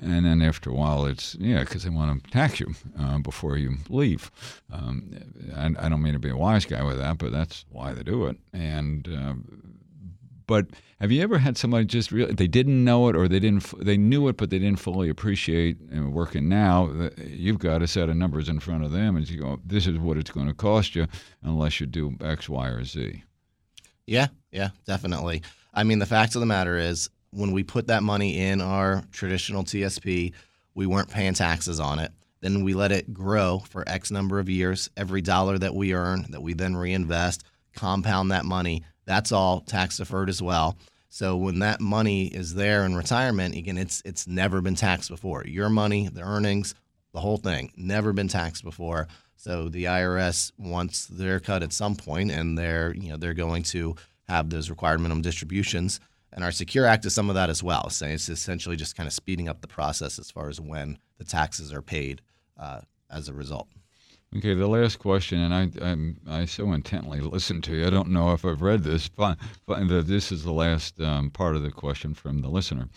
and 0.00 0.26
then 0.26 0.42
after 0.42 0.70
a 0.70 0.74
while, 0.74 1.06
it's 1.06 1.34
yeah, 1.36 1.60
because 1.60 1.84
they 1.84 1.90
want 1.90 2.22
to 2.22 2.30
tax 2.30 2.60
you 2.60 2.74
uh, 2.98 3.18
before 3.18 3.56
you 3.56 3.76
leave. 3.88 4.30
Um, 4.70 5.12
and 5.54 5.76
I 5.78 5.88
don't 5.88 6.02
mean 6.02 6.12
to 6.12 6.18
be 6.18 6.30
a 6.30 6.36
wise 6.36 6.66
guy 6.66 6.82
with 6.82 6.98
that, 6.98 7.18
but 7.18 7.32
that's 7.32 7.64
why 7.70 7.92
they 7.92 8.02
do 8.02 8.26
it. 8.26 8.36
And 8.52 9.08
uh, 9.08 9.34
but 10.46 10.66
have 11.00 11.12
you 11.12 11.22
ever 11.22 11.38
had 11.38 11.56
somebody 11.56 11.84
just 11.84 12.12
really 12.12 12.32
they 12.32 12.46
didn't 12.46 12.84
know 12.84 13.08
it 13.08 13.16
or 13.16 13.28
they 13.28 13.38
didn't 13.38 13.72
they 13.84 13.96
knew 13.96 14.28
it 14.28 14.36
but 14.36 14.50
they 14.50 14.58
didn't 14.58 14.78
fully 14.78 15.08
appreciate 15.08 15.78
and 15.90 16.12
working 16.12 16.48
now 16.48 17.10
you've 17.18 17.58
got 17.58 17.82
a 17.82 17.86
set 17.86 18.08
of 18.08 18.16
numbers 18.16 18.48
in 18.48 18.60
front 18.60 18.84
of 18.84 18.92
them 18.92 19.16
and 19.16 19.28
you 19.28 19.40
go 19.40 19.60
this 19.64 19.86
is 19.86 19.98
what 19.98 20.16
it's 20.16 20.30
going 20.30 20.46
to 20.46 20.54
cost 20.54 20.94
you 20.94 21.06
unless 21.42 21.80
you 21.80 21.86
do 21.86 22.16
X 22.20 22.48
Y 22.48 22.68
or 22.68 22.84
Z. 22.84 23.22
Yeah, 24.06 24.28
yeah, 24.52 24.70
definitely. 24.86 25.42
I 25.74 25.84
mean, 25.84 25.98
the 25.98 26.06
fact 26.06 26.34
of 26.34 26.40
the 26.40 26.46
matter 26.46 26.76
is, 26.76 27.10
when 27.30 27.52
we 27.52 27.64
put 27.64 27.88
that 27.88 28.02
money 28.02 28.38
in 28.38 28.60
our 28.60 29.02
traditional 29.12 29.64
TSP, 29.64 30.32
we 30.74 30.86
weren't 30.86 31.10
paying 31.10 31.34
taxes 31.34 31.80
on 31.80 31.98
it. 31.98 32.12
Then 32.40 32.62
we 32.62 32.74
let 32.74 32.92
it 32.92 33.12
grow 33.12 33.58
for 33.68 33.86
X 33.88 34.10
number 34.10 34.38
of 34.38 34.48
years. 34.48 34.88
Every 34.96 35.22
dollar 35.22 35.58
that 35.58 35.74
we 35.74 35.92
earn, 35.92 36.26
that 36.30 36.40
we 36.40 36.54
then 36.54 36.76
reinvest, 36.76 37.44
compound 37.74 38.30
that 38.30 38.44
money, 38.44 38.84
that's 39.06 39.32
all 39.32 39.60
tax 39.60 39.96
deferred 39.96 40.28
as 40.28 40.42
well. 40.42 40.76
So 41.08 41.36
when 41.36 41.60
that 41.60 41.80
money 41.80 42.26
is 42.26 42.54
there 42.54 42.84
in 42.84 42.94
retirement, 42.94 43.54
again, 43.54 43.78
it's 43.78 44.02
it's 44.04 44.26
never 44.26 44.60
been 44.60 44.74
taxed 44.74 45.08
before. 45.08 45.44
Your 45.46 45.70
money, 45.70 46.08
the 46.08 46.20
earnings, 46.20 46.74
the 47.12 47.20
whole 47.20 47.38
thing, 47.38 47.72
never 47.76 48.12
been 48.12 48.28
taxed 48.28 48.64
before. 48.64 49.08
So 49.36 49.68
the 49.68 49.84
IRS 49.84 50.52
wants 50.58 51.06
their 51.06 51.40
cut 51.40 51.62
at 51.62 51.72
some 51.72 51.96
point, 51.96 52.30
and 52.30 52.58
they're 52.58 52.94
you 52.94 53.08
know 53.08 53.16
they're 53.16 53.34
going 53.34 53.62
to 53.64 53.96
have 54.28 54.50
those 54.50 54.68
required 54.68 55.00
minimum 55.00 55.22
distributions. 55.22 56.00
And 56.32 56.44
our 56.44 56.52
Secure 56.52 56.84
Act 56.84 57.06
is 57.06 57.14
some 57.14 57.30
of 57.30 57.34
that 57.36 57.48
as 57.48 57.62
well. 57.62 57.88
So 57.88 58.06
it's 58.06 58.28
essentially 58.28 58.76
just 58.76 58.96
kind 58.96 59.06
of 59.06 59.12
speeding 59.14 59.48
up 59.48 59.62
the 59.62 59.68
process 59.68 60.18
as 60.18 60.30
far 60.30 60.50
as 60.50 60.60
when 60.60 60.98
the 61.16 61.24
taxes 61.24 61.72
are 61.72 61.80
paid 61.80 62.20
uh, 62.58 62.80
as 63.10 63.28
a 63.28 63.32
result. 63.32 63.68
Okay, 64.36 64.52
the 64.52 64.66
last 64.66 64.98
question, 64.98 65.38
and 65.40 65.54
I 65.54 65.70
I'm, 65.82 66.18
i 66.28 66.44
so 66.44 66.72
intently 66.72 67.20
listened 67.20 67.64
to 67.64 67.76
you. 67.76 67.86
I 67.86 67.90
don't 67.90 68.10
know 68.10 68.34
if 68.34 68.44
I've 68.44 68.60
read 68.60 68.82
this, 68.82 69.08
but, 69.08 69.38
but 69.64 69.88
this 70.06 70.30
is 70.30 70.42
the 70.42 70.52
last 70.52 71.00
um, 71.00 71.30
part 71.30 71.56
of 71.56 71.62
the 71.62 71.70
question 71.70 72.12
from 72.12 72.42
the 72.42 72.48
listener. 72.48 72.88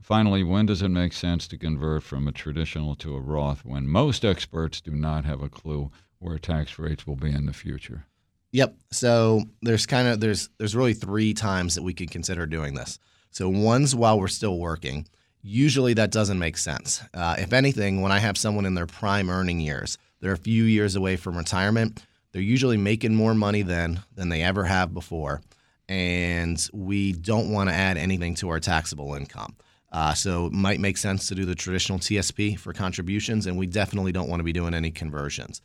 Finally, 0.00 0.42
when 0.42 0.66
does 0.66 0.82
it 0.82 0.88
make 0.88 1.12
sense 1.12 1.46
to 1.48 1.58
convert 1.58 2.02
from 2.02 2.26
a 2.26 2.32
traditional 2.32 2.96
to 2.96 3.14
a 3.14 3.20
Roth 3.20 3.64
when 3.64 3.86
most 3.86 4.24
experts 4.24 4.80
do 4.80 4.90
not 4.90 5.24
have 5.24 5.40
a 5.40 5.48
clue 5.48 5.90
where 6.18 6.38
tax 6.38 6.78
rates 6.80 7.06
will 7.06 7.16
be 7.16 7.30
in 7.30 7.46
the 7.46 7.52
future? 7.52 8.06
Yep. 8.50 8.76
So 8.90 9.42
there's 9.62 9.86
kind 9.86 10.08
of 10.08 10.20
there's 10.20 10.48
there's 10.58 10.74
really 10.74 10.94
three 10.94 11.32
times 11.32 11.76
that 11.76 11.82
we 11.82 11.94
could 11.94 12.10
consider 12.10 12.46
doing 12.46 12.74
this. 12.74 12.98
So 13.30 13.48
one's 13.48 13.94
while 13.94 14.18
we're 14.18 14.28
still 14.28 14.58
working. 14.58 15.06
Usually 15.42 15.94
that 15.94 16.10
doesn't 16.10 16.38
make 16.38 16.56
sense. 16.56 17.02
Uh, 17.14 17.36
if 17.38 17.52
anything, 17.52 18.00
when 18.00 18.10
I 18.10 18.18
have 18.18 18.36
someone 18.36 18.66
in 18.66 18.74
their 18.74 18.86
prime 18.86 19.30
earning 19.30 19.60
years, 19.60 19.98
they're 20.20 20.32
a 20.32 20.38
few 20.38 20.64
years 20.64 20.96
away 20.96 21.16
from 21.16 21.36
retirement. 21.36 22.04
They're 22.32 22.42
usually 22.42 22.76
making 22.76 23.14
more 23.14 23.34
money 23.34 23.62
then 23.62 24.00
than 24.14 24.28
they 24.28 24.42
ever 24.42 24.64
have 24.64 24.92
before, 24.92 25.40
and 25.88 26.68
we 26.72 27.12
don't 27.12 27.50
want 27.50 27.70
to 27.70 27.74
add 27.74 27.96
anything 27.96 28.34
to 28.36 28.50
our 28.50 28.60
taxable 28.60 29.14
income. 29.14 29.56
Uh, 29.90 30.12
so 30.12 30.46
it 30.46 30.52
might 30.52 30.80
make 30.80 30.98
sense 30.98 31.28
to 31.28 31.34
do 31.34 31.44
the 31.44 31.54
traditional 31.54 31.98
TSP 31.98 32.58
for 32.58 32.72
contributions, 32.72 33.46
and 33.46 33.56
we 33.56 33.66
definitely 33.66 34.12
don't 34.12 34.28
want 34.28 34.40
to 34.40 34.44
be 34.44 34.52
doing 34.52 34.74
any 34.74 34.90
conversions. 34.90 35.62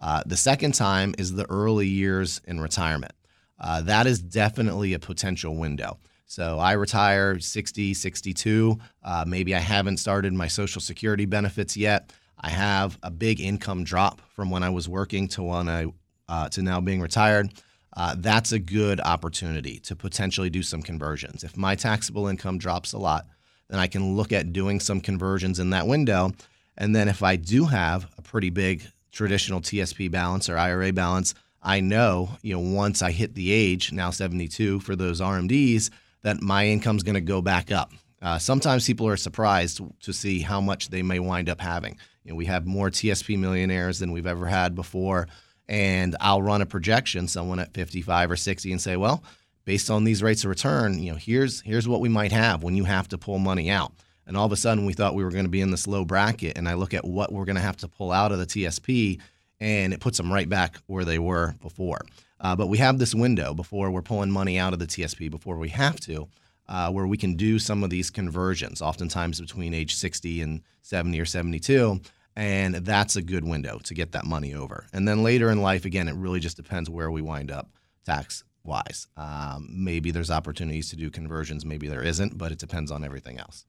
Uh, 0.00 0.22
the 0.26 0.36
second 0.36 0.72
time 0.72 1.14
is 1.18 1.34
the 1.34 1.48
early 1.50 1.86
years 1.86 2.40
in 2.46 2.60
retirement. 2.60 3.12
Uh, 3.58 3.82
that 3.82 4.06
is 4.06 4.20
definitely 4.20 4.94
a 4.94 4.98
potential 4.98 5.56
window. 5.56 5.98
So 6.26 6.58
I 6.58 6.72
retire 6.72 7.38
60, 7.38 7.94
62. 7.94 8.78
Uh, 9.02 9.24
maybe 9.26 9.54
I 9.54 9.60
haven't 9.60 9.98
started 9.98 10.32
my 10.32 10.48
Social 10.48 10.80
Security 10.80 11.24
benefits 11.24 11.76
yet. 11.76 12.12
I 12.38 12.50
have 12.50 12.98
a 13.02 13.10
big 13.10 13.40
income 13.40 13.84
drop 13.84 14.20
from 14.34 14.50
when 14.50 14.62
I 14.62 14.70
was 14.70 14.88
working 14.88 15.28
to 15.28 15.42
when 15.42 15.68
I 15.68 15.86
uh, 16.28 16.48
to 16.50 16.62
now 16.62 16.80
being 16.80 17.00
retired. 17.00 17.52
Uh, 17.96 18.14
that's 18.18 18.52
a 18.52 18.58
good 18.58 19.00
opportunity 19.00 19.78
to 19.80 19.96
potentially 19.96 20.50
do 20.50 20.62
some 20.62 20.82
conversions. 20.82 21.44
If 21.44 21.56
my 21.56 21.74
taxable 21.74 22.28
income 22.28 22.58
drops 22.58 22.92
a 22.92 22.98
lot, 22.98 23.26
then 23.68 23.80
I 23.80 23.86
can 23.86 24.16
look 24.16 24.32
at 24.32 24.52
doing 24.52 24.80
some 24.80 25.00
conversions 25.00 25.58
in 25.58 25.70
that 25.70 25.86
window. 25.86 26.32
And 26.76 26.94
then 26.94 27.08
if 27.08 27.22
I 27.22 27.36
do 27.36 27.64
have 27.64 28.06
a 28.18 28.22
pretty 28.22 28.50
big 28.50 28.82
traditional 29.12 29.60
TSP 29.60 30.10
balance 30.10 30.50
or 30.50 30.58
IRA 30.58 30.92
balance, 30.92 31.34
I 31.62 31.80
know, 31.80 32.30
you 32.42 32.54
know, 32.54 32.60
once 32.76 33.02
I 33.02 33.10
hit 33.12 33.34
the 33.34 33.50
age, 33.50 33.92
now 33.92 34.10
72 34.10 34.80
for 34.80 34.94
those 34.94 35.20
RMDs, 35.20 35.90
that 36.22 36.42
my 36.42 36.66
income's 36.66 37.02
going 37.02 37.14
to 37.14 37.20
go 37.20 37.40
back 37.40 37.72
up. 37.72 37.92
Uh, 38.20 38.38
sometimes 38.38 38.86
people 38.86 39.08
are 39.08 39.16
surprised 39.16 39.80
to 40.00 40.12
see 40.12 40.40
how 40.40 40.60
much 40.60 40.90
they 40.90 41.02
may 41.02 41.18
wind 41.18 41.48
up 41.48 41.60
having. 41.60 41.96
You 42.26 42.32
know, 42.32 42.36
we 42.36 42.46
have 42.46 42.66
more 42.66 42.90
TSP 42.90 43.38
millionaires 43.38 44.00
than 44.00 44.10
we've 44.10 44.26
ever 44.26 44.46
had 44.46 44.74
before, 44.74 45.28
and 45.68 46.16
I'll 46.20 46.42
run 46.42 46.60
a 46.60 46.66
projection, 46.66 47.28
someone 47.28 47.60
at 47.60 47.72
55 47.72 48.32
or 48.32 48.36
60, 48.36 48.72
and 48.72 48.80
say, 48.80 48.96
well, 48.96 49.22
based 49.64 49.90
on 49.90 50.02
these 50.02 50.24
rates 50.24 50.42
of 50.42 50.50
return, 50.50 50.98
you 50.98 51.12
know, 51.12 51.18
here's 51.18 51.60
here's 51.60 51.86
what 51.86 52.00
we 52.00 52.08
might 52.08 52.32
have 52.32 52.64
when 52.64 52.74
you 52.74 52.82
have 52.82 53.06
to 53.08 53.18
pull 53.18 53.38
money 53.38 53.70
out. 53.70 53.92
And 54.26 54.36
all 54.36 54.44
of 54.44 54.50
a 54.50 54.56
sudden, 54.56 54.86
we 54.86 54.92
thought 54.92 55.14
we 55.14 55.22
were 55.22 55.30
going 55.30 55.44
to 55.44 55.50
be 55.50 55.60
in 55.60 55.70
this 55.70 55.86
low 55.86 56.04
bracket, 56.04 56.58
and 56.58 56.68
I 56.68 56.74
look 56.74 56.94
at 56.94 57.04
what 57.04 57.32
we're 57.32 57.44
going 57.44 57.56
to 57.56 57.62
have 57.62 57.76
to 57.78 57.88
pull 57.88 58.10
out 58.10 58.32
of 58.32 58.40
the 58.40 58.46
TSP, 58.46 59.20
and 59.60 59.94
it 59.94 60.00
puts 60.00 60.16
them 60.16 60.32
right 60.32 60.48
back 60.48 60.78
where 60.86 61.04
they 61.04 61.20
were 61.20 61.54
before. 61.62 62.00
Uh, 62.40 62.56
but 62.56 62.66
we 62.66 62.78
have 62.78 62.98
this 62.98 63.14
window 63.14 63.54
before 63.54 63.88
we're 63.92 64.02
pulling 64.02 64.32
money 64.32 64.58
out 64.58 64.72
of 64.72 64.80
the 64.80 64.86
TSP 64.86 65.30
before 65.30 65.58
we 65.58 65.68
have 65.68 66.00
to, 66.00 66.26
uh, 66.68 66.90
where 66.90 67.06
we 67.06 67.16
can 67.16 67.34
do 67.34 67.58
some 67.58 67.84
of 67.84 67.90
these 67.90 68.10
conversions, 68.10 68.82
oftentimes 68.82 69.40
between 69.40 69.74
age 69.74 69.94
60 69.94 70.40
and 70.42 70.62
70 70.82 71.20
or 71.20 71.24
72. 71.24 72.00
And 72.34 72.74
that's 72.76 73.16
a 73.16 73.22
good 73.22 73.44
window 73.44 73.78
to 73.84 73.94
get 73.94 74.12
that 74.12 74.26
money 74.26 74.54
over. 74.54 74.86
And 74.92 75.08
then 75.08 75.22
later 75.22 75.50
in 75.50 75.62
life, 75.62 75.86
again, 75.86 76.06
it 76.06 76.14
really 76.16 76.40
just 76.40 76.56
depends 76.56 76.90
where 76.90 77.10
we 77.10 77.22
wind 77.22 77.50
up 77.50 77.70
tax 78.04 78.44
wise. 78.62 79.06
Um, 79.16 79.68
maybe 79.70 80.10
there's 80.10 80.30
opportunities 80.30 80.90
to 80.90 80.96
do 80.96 81.08
conversions, 81.08 81.64
maybe 81.64 81.88
there 81.88 82.02
isn't, 82.02 82.36
but 82.36 82.52
it 82.52 82.58
depends 82.58 82.90
on 82.90 83.04
everything 83.04 83.38
else. 83.38 83.64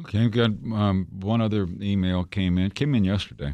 Okay, 0.00 0.24
I've 0.24 0.32
got 0.32 0.50
um, 0.74 1.06
one 1.20 1.40
other 1.40 1.68
email 1.80 2.24
came 2.24 2.58
in 2.58 2.70
came 2.72 2.94
in 2.96 3.04
yesterday. 3.04 3.52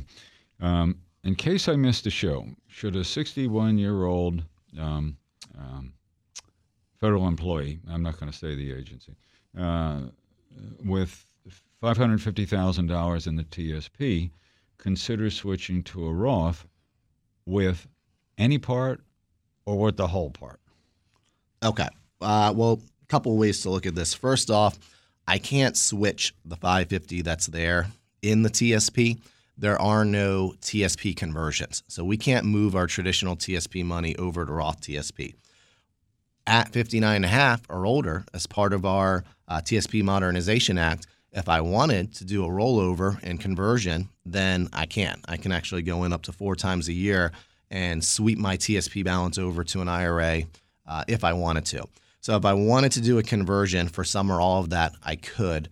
Um, 0.59 0.97
in 1.23 1.35
case 1.35 1.69
I 1.69 1.77
missed 1.77 2.05
the 2.05 2.11
show, 2.11 2.47
should 2.66 2.97
a 2.97 3.05
61 3.05 3.77
year 3.77 4.05
old 4.05 4.43
um, 4.79 5.19
um, 5.59 5.93
federal 7.00 7.26
employee, 7.26 7.80
I'm 7.88 8.02
not 8.02 8.18
going 8.20 8.30
to 8.30 8.36
say 8.36 8.54
the 8.54 8.72
agency, 8.72 9.14
uh, 9.58 10.00
with 10.84 11.26
$550,000 11.82 13.26
in 13.26 13.36
the 13.36 13.44
TSP 13.44 14.30
consider 14.78 15.30
switching 15.30 15.82
to 15.84 16.06
a 16.06 16.12
Roth 16.12 16.66
with 17.46 17.86
any 18.38 18.58
part 18.58 19.00
or 19.66 19.78
with 19.78 19.96
the 19.96 20.08
whole 20.08 20.30
part? 20.30 20.60
Okay. 21.62 21.88
Uh, 22.20 22.52
well, 22.54 22.80
a 23.02 23.06
couple 23.06 23.36
ways 23.36 23.60
to 23.62 23.70
look 23.70 23.86
at 23.86 23.94
this. 23.94 24.14
First 24.14 24.50
off, 24.50 24.78
I 25.26 25.38
can't 25.38 25.76
switch 25.76 26.34
the 26.44 26.56
550 26.56 27.22
that's 27.22 27.46
there 27.46 27.88
in 28.22 28.42
the 28.42 28.50
TSP. 28.50 29.20
There 29.56 29.80
are 29.80 30.04
no 30.04 30.54
TSP 30.62 31.16
conversions. 31.16 31.82
So 31.86 32.02
we 32.04 32.16
can't 32.16 32.46
move 32.46 32.74
our 32.74 32.86
traditional 32.86 33.36
TSP 33.36 33.84
money 33.84 34.16
over 34.16 34.46
to 34.46 34.52
Roth 34.52 34.80
TSP. 34.80 35.34
At 36.50 36.72
59 36.72 37.14
and 37.14 37.24
a 37.24 37.28
half 37.28 37.62
or 37.68 37.86
older, 37.86 38.24
as 38.34 38.48
part 38.48 38.72
of 38.72 38.84
our 38.84 39.22
uh, 39.46 39.60
TSP 39.60 40.02
Modernization 40.02 40.78
Act, 40.78 41.06
if 41.30 41.48
I 41.48 41.60
wanted 41.60 42.12
to 42.14 42.24
do 42.24 42.44
a 42.44 42.48
rollover 42.48 43.22
and 43.22 43.38
conversion, 43.38 44.08
then 44.26 44.68
I 44.72 44.86
can. 44.86 45.20
I 45.28 45.36
can 45.36 45.52
actually 45.52 45.82
go 45.82 46.02
in 46.02 46.12
up 46.12 46.22
to 46.22 46.32
four 46.32 46.56
times 46.56 46.88
a 46.88 46.92
year 46.92 47.30
and 47.70 48.04
sweep 48.04 48.36
my 48.36 48.56
TSP 48.56 49.04
balance 49.04 49.38
over 49.38 49.62
to 49.62 49.80
an 49.80 49.88
IRA 49.88 50.42
uh, 50.88 51.04
if 51.06 51.22
I 51.22 51.34
wanted 51.34 51.66
to. 51.66 51.86
So 52.20 52.34
if 52.34 52.44
I 52.44 52.54
wanted 52.54 52.90
to 52.92 53.00
do 53.00 53.18
a 53.18 53.22
conversion 53.22 53.86
for 53.86 54.02
some 54.02 54.28
or 54.28 54.40
all 54.40 54.58
of 54.58 54.70
that, 54.70 54.94
I 55.04 55.14
could. 55.14 55.68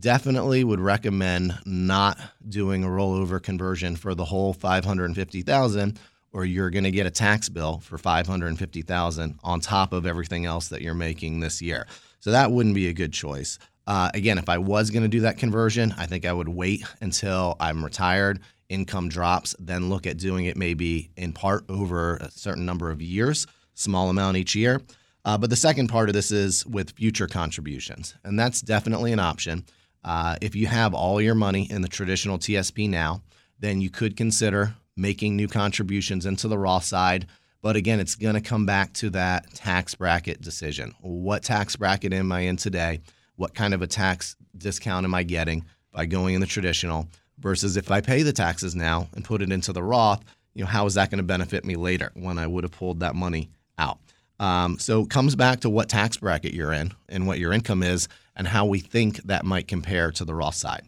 Definitely 0.00 0.64
would 0.64 0.80
recommend 0.80 1.58
not 1.66 2.18
doing 2.48 2.84
a 2.84 2.88
rollover 2.88 3.40
conversion 3.40 3.96
for 3.96 4.14
the 4.14 4.24
whole 4.24 4.54
550,000 4.54 6.00
or 6.32 6.44
you're 6.44 6.70
going 6.70 6.84
to 6.84 6.90
get 6.90 7.06
a 7.06 7.10
tax 7.10 7.48
bill 7.48 7.78
for 7.80 7.98
550,000 7.98 9.38
on 9.42 9.60
top 9.60 9.92
of 9.92 10.06
everything 10.06 10.46
else 10.46 10.68
that 10.68 10.82
you're 10.82 10.94
making 10.94 11.40
this 11.40 11.60
year. 11.60 11.86
So 12.20 12.30
that 12.30 12.50
wouldn't 12.50 12.74
be 12.74 12.88
a 12.88 12.92
good 12.92 13.12
choice. 13.12 13.58
Uh, 13.86 14.10
again, 14.14 14.38
if 14.38 14.48
I 14.48 14.58
was 14.58 14.90
going 14.90 15.02
to 15.02 15.08
do 15.08 15.20
that 15.20 15.38
conversion, 15.38 15.94
I 15.98 16.06
think 16.06 16.24
I 16.24 16.32
would 16.32 16.48
wait 16.48 16.84
until 17.00 17.56
I'm 17.58 17.84
retired, 17.84 18.40
income 18.68 19.08
drops, 19.08 19.54
then 19.58 19.88
look 19.90 20.06
at 20.06 20.16
doing 20.16 20.46
it 20.46 20.56
maybe 20.56 21.10
in 21.16 21.32
part 21.32 21.64
over 21.68 22.16
a 22.16 22.30
certain 22.30 22.64
number 22.64 22.90
of 22.90 23.02
years 23.02 23.46
small 23.74 24.10
amount 24.10 24.36
each 24.36 24.54
year. 24.54 24.80
Uh, 25.24 25.38
but 25.38 25.50
the 25.50 25.56
second 25.56 25.88
part 25.88 26.08
of 26.08 26.14
this 26.14 26.30
is 26.30 26.66
with 26.66 26.90
future 26.92 27.28
contributions, 27.28 28.14
and 28.24 28.38
that's 28.38 28.60
definitely 28.60 29.12
an 29.12 29.20
option. 29.20 29.64
Uh, 30.04 30.36
if 30.40 30.56
you 30.56 30.66
have 30.66 30.94
all 30.94 31.20
your 31.20 31.34
money 31.34 31.70
in 31.70 31.80
the 31.80 31.88
traditional 31.88 32.38
TSP 32.38 32.88
now, 32.88 33.22
then 33.60 33.80
you 33.80 33.88
could 33.88 34.16
consider 34.16 34.74
making 34.96 35.36
new 35.36 35.48
contributions 35.48 36.26
into 36.26 36.48
the 36.48 36.58
Roth 36.58 36.84
side. 36.84 37.26
But 37.60 37.76
again, 37.76 38.00
it's 38.00 38.14
going 38.14 38.34
to 38.34 38.40
come 38.40 38.66
back 38.66 38.92
to 38.94 39.10
that 39.10 39.52
tax 39.54 39.94
bracket 39.94 40.40
decision. 40.40 40.94
What 41.00 41.42
tax 41.42 41.76
bracket 41.76 42.12
am 42.12 42.32
I 42.32 42.40
in 42.40 42.56
today? 42.56 43.00
What 43.36 43.54
kind 43.54 43.72
of 43.72 43.82
a 43.82 43.86
tax 43.86 44.36
discount 44.56 45.04
am 45.04 45.14
I 45.14 45.22
getting 45.22 45.64
by 45.92 46.06
going 46.06 46.34
in 46.34 46.40
the 46.40 46.46
traditional 46.46 47.08
versus 47.38 47.76
if 47.76 47.90
I 47.90 48.00
pay 48.00 48.22
the 48.22 48.32
taxes 48.32 48.74
now 48.74 49.08
and 49.14 49.24
put 49.24 49.42
it 49.42 49.52
into 49.52 49.72
the 49.72 49.82
Roth? 49.82 50.22
You 50.54 50.62
know, 50.62 50.68
how 50.68 50.86
is 50.86 50.94
that 50.94 51.10
going 51.10 51.18
to 51.18 51.24
benefit 51.24 51.64
me 51.64 51.76
later 51.76 52.10
when 52.14 52.38
I 52.38 52.46
would 52.46 52.64
have 52.64 52.72
pulled 52.72 53.00
that 53.00 53.14
money 53.14 53.48
out. 53.78 53.98
Um, 54.38 54.78
so 54.78 55.02
it 55.02 55.10
comes 55.10 55.36
back 55.36 55.60
to 55.60 55.70
what 55.70 55.88
tax 55.88 56.16
bracket 56.16 56.52
you're 56.52 56.72
in 56.72 56.92
and 57.08 57.26
what 57.26 57.38
your 57.38 57.52
income 57.52 57.82
is 57.82 58.08
and 58.34 58.46
how 58.48 58.66
we 58.66 58.80
think 58.80 59.16
that 59.24 59.44
might 59.44 59.68
compare 59.68 60.10
to 60.12 60.24
the 60.24 60.34
Roth 60.34 60.54
side. 60.54 60.82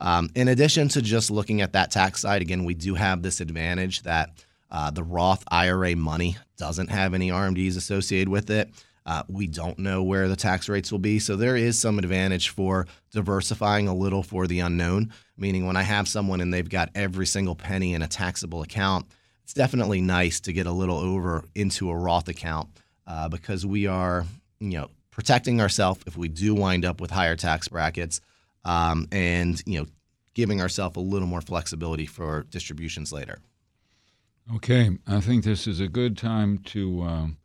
Um, 0.00 0.30
in 0.34 0.48
addition 0.48 0.88
to 0.88 1.02
just 1.02 1.30
looking 1.30 1.60
at 1.60 1.74
that 1.74 1.90
tax 1.90 2.20
side, 2.22 2.42
again, 2.42 2.64
we 2.64 2.74
do 2.74 2.94
have 2.94 3.22
this 3.22 3.40
advantage 3.40 4.02
that 4.02 4.30
uh, 4.70 4.90
the 4.90 5.02
Roth 5.02 5.44
IRA 5.50 5.96
money 5.96 6.36
doesn't 6.56 6.88
have 6.88 7.14
any 7.14 7.30
RMDs 7.30 7.76
associated 7.76 8.28
with 8.28 8.50
it. 8.50 8.70
Uh, 9.04 9.22
we 9.28 9.46
don't 9.46 9.78
know 9.78 10.02
where 10.02 10.28
the 10.28 10.36
tax 10.36 10.68
rates 10.68 10.92
will 10.92 10.98
be. 10.98 11.18
So 11.18 11.34
there 11.34 11.56
is 11.56 11.78
some 11.78 11.98
advantage 11.98 12.50
for 12.50 12.86
diversifying 13.12 13.88
a 13.88 13.94
little 13.94 14.22
for 14.22 14.46
the 14.46 14.60
unknown, 14.60 15.12
meaning 15.36 15.66
when 15.66 15.76
I 15.76 15.82
have 15.82 16.06
someone 16.06 16.40
and 16.40 16.52
they've 16.52 16.68
got 16.68 16.90
every 16.94 17.26
single 17.26 17.54
penny 17.54 17.94
in 17.94 18.02
a 18.02 18.08
taxable 18.08 18.62
account, 18.62 19.06
it's 19.42 19.54
definitely 19.54 20.00
nice 20.00 20.38
to 20.40 20.52
get 20.52 20.66
a 20.66 20.72
little 20.72 20.98
over 20.98 21.44
into 21.54 21.90
a 21.90 21.96
Roth 21.96 22.28
account 22.28 22.68
uh, 23.06 23.28
because 23.28 23.66
we 23.66 23.86
are, 23.86 24.24
you 24.60 24.78
know, 24.78 24.90
protecting 25.10 25.60
ourselves 25.60 26.00
if 26.06 26.16
we 26.16 26.28
do 26.28 26.54
wind 26.54 26.84
up 26.84 27.00
with 27.00 27.10
higher 27.10 27.34
tax 27.34 27.66
brackets, 27.66 28.20
um, 28.64 29.08
and 29.10 29.60
you 29.66 29.80
know, 29.80 29.86
giving 30.34 30.60
ourselves 30.60 30.96
a 30.96 31.00
little 31.00 31.28
more 31.28 31.40
flexibility 31.40 32.06
for 32.06 32.44
distributions 32.50 33.12
later. 33.12 33.40
Okay, 34.54 34.90
I 35.06 35.20
think 35.20 35.44
this 35.44 35.66
is 35.66 35.80
a 35.80 35.88
good 35.88 36.16
time 36.16 36.58
to 36.58 37.02
um, 37.02 37.36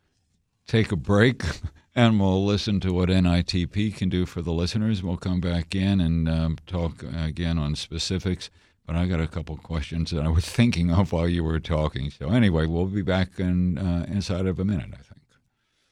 take 0.68 0.92
a 0.92 0.96
break, 0.96 1.44
and 1.96 2.20
we'll 2.20 2.46
listen 2.46 2.80
to 2.82 2.94
what 2.94 3.10
NITP 3.10 3.96
can 3.96 4.10
do 4.10 4.26
for 4.26 4.42
the 4.42 4.54
listeners. 4.54 5.04
We'll 5.04 5.18
come 5.18 5.40
back 5.40 5.76
in 5.76 6.02
and 6.02 6.28
um, 6.28 6.58
talk 6.66 7.04
again 7.04 7.58
on 7.58 7.76
specifics 7.76 8.50
but 8.86 8.96
I 8.96 9.08
got 9.08 9.20
a 9.20 9.28
couple 9.28 9.58
questions 9.58 10.12
that 10.12 10.24
I 10.24 10.30
was 10.30 10.46
thinking 10.50 10.92
of 10.92 11.12
while 11.12 11.28
you 11.28 11.44
were 11.44 11.60
talking. 11.60 12.12
So 12.12 12.30
anyway, 12.30 12.66
we'll 12.66 12.86
be 12.86 13.02
back 13.02 13.40
in 13.40 13.78
uh, 13.78 14.06
inside 14.08 14.46
of 14.46 14.60
a 14.60 14.66
minute, 14.66 14.90
I 14.94 14.98
think. 14.98 15.15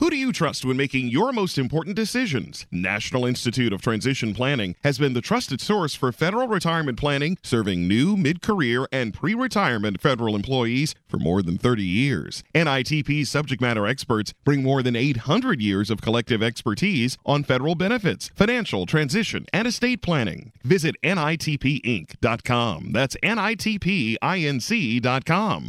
Who 0.03 0.09
do 0.09 0.17
you 0.17 0.33
trust 0.33 0.65
when 0.65 0.75
making 0.75 1.07
your 1.07 1.31
most 1.31 1.57
important 1.57 1.95
decisions? 1.95 2.67
National 2.69 3.25
Institute 3.25 3.71
of 3.71 3.81
Transition 3.81 4.33
Planning 4.33 4.75
has 4.83 4.97
been 4.99 5.13
the 5.13 5.21
trusted 5.21 5.61
source 5.61 5.95
for 5.95 6.11
federal 6.11 6.49
retirement 6.49 6.99
planning, 6.99 7.37
serving 7.41 7.87
new, 7.87 8.17
mid 8.17 8.41
career, 8.41 8.85
and 8.91 9.13
pre 9.13 9.33
retirement 9.33 10.01
federal 10.01 10.35
employees 10.35 10.93
for 11.07 11.19
more 11.19 11.41
than 11.41 11.57
30 11.57 11.85
years. 11.85 12.43
NITP's 12.53 13.29
subject 13.29 13.61
matter 13.61 13.87
experts 13.87 14.33
bring 14.43 14.61
more 14.61 14.83
than 14.83 14.97
800 14.97 15.61
years 15.61 15.89
of 15.89 16.01
collective 16.01 16.43
expertise 16.43 17.17
on 17.25 17.45
federal 17.45 17.75
benefits, 17.75 18.29
financial 18.35 18.85
transition, 18.85 19.45
and 19.53 19.69
estate 19.69 20.01
planning. 20.01 20.51
Visit 20.65 20.97
NITPinc.com. 21.01 22.91
That's 22.91 23.15
NITPINC.com 23.23 24.19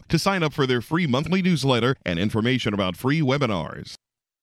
to 0.08 0.18
sign 0.18 0.42
up 0.42 0.52
for 0.52 0.66
their 0.66 0.82
free 0.82 1.06
monthly 1.06 1.40
newsletter 1.40 1.94
and 2.04 2.18
information 2.18 2.74
about 2.74 2.96
free 2.96 3.20
webinars. 3.20 3.94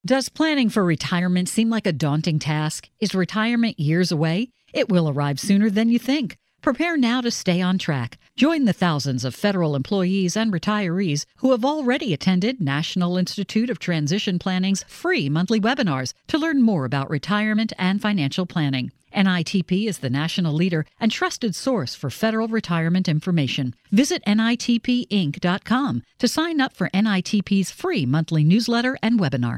Does 0.04 0.30
planning 0.30 0.70
for 0.70 0.84
retirement 0.84 1.48
seem 1.48 1.70
like 1.70 1.86
a 1.86 1.92
daunting 1.92 2.40
task? 2.40 2.90
Is 3.00 3.14
retirement 3.14 3.80
years 3.80 4.12
away? 4.12 4.50
It 4.74 4.90
will 4.90 5.08
arrive 5.08 5.40
sooner 5.40 5.70
than 5.70 5.90
you 5.90 6.00
think. 6.00 6.38
Prepare 6.64 6.98
now 6.98 7.22
to 7.22 7.30
stay 7.30 7.62
on 7.62 7.78
track. 7.78 8.18
Join 8.36 8.66
the 8.66 8.74
thousands 8.74 9.24
of 9.24 9.36
federal 9.36 9.76
employees 9.76 10.36
and 10.36 10.52
retirees 10.52 11.26
who 11.36 11.52
have 11.52 11.64
already 11.64 12.16
attended 12.16 12.60
National 12.60 13.16
Institute 13.16 13.70
of 13.70 13.78
Transition 13.78 14.40
Planning's 14.40 14.82
free 14.88 15.30
monthly 15.30 15.62
webinars 15.62 16.16
to 16.30 16.40
learn 16.40 16.64
more 16.64 16.86
about 16.86 17.12
retirement 17.12 17.72
and 17.78 18.02
financial 18.02 18.48
planning. 18.48 18.92
NITP 19.16 19.88
is 19.88 20.00
the 20.00 20.10
national 20.10 20.56
leader 20.56 20.84
and 21.00 21.12
trusted 21.12 21.54
source 21.54 21.94
for 21.94 22.10
federal 22.10 22.48
retirement 22.48 23.08
information. 23.08 23.76
Visit 23.92 24.24
NITPinc.com 24.26 26.02
to 26.18 26.28
sign 26.28 26.60
up 26.60 26.76
for 26.76 26.90
NITP's 26.90 27.70
free 27.70 28.08
monthly 28.08 28.44
newsletter 28.44 28.98
and 29.04 29.20
webinar. 29.20 29.58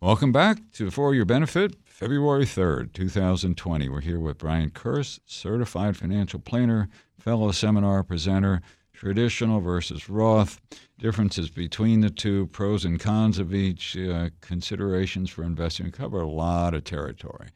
Welcome 0.00 0.30
back 0.30 0.58
to 0.74 0.92
For 0.92 1.12
Your 1.12 1.24
Benefit, 1.24 1.74
February 1.84 2.44
3rd, 2.44 2.92
2020. 2.92 3.88
We're 3.88 4.00
here 4.00 4.20
with 4.20 4.38
Brian 4.38 4.70
Kurse, 4.70 5.18
certified 5.26 5.96
financial 5.96 6.38
planner, 6.38 6.88
fellow 7.18 7.50
seminar 7.50 8.04
presenter, 8.04 8.62
traditional 8.92 9.58
versus 9.58 10.08
Roth, 10.08 10.60
differences 11.00 11.50
between 11.50 12.00
the 12.00 12.10
two, 12.10 12.46
pros 12.46 12.84
and 12.84 13.00
cons 13.00 13.40
of 13.40 13.52
each, 13.52 13.96
uh, 13.96 14.28
considerations 14.40 15.30
for 15.30 15.42
investing. 15.42 15.86
We 15.86 15.90
cover 15.90 16.20
a 16.20 16.28
lot 16.28 16.74
of 16.74 16.84
territory. 16.84 17.48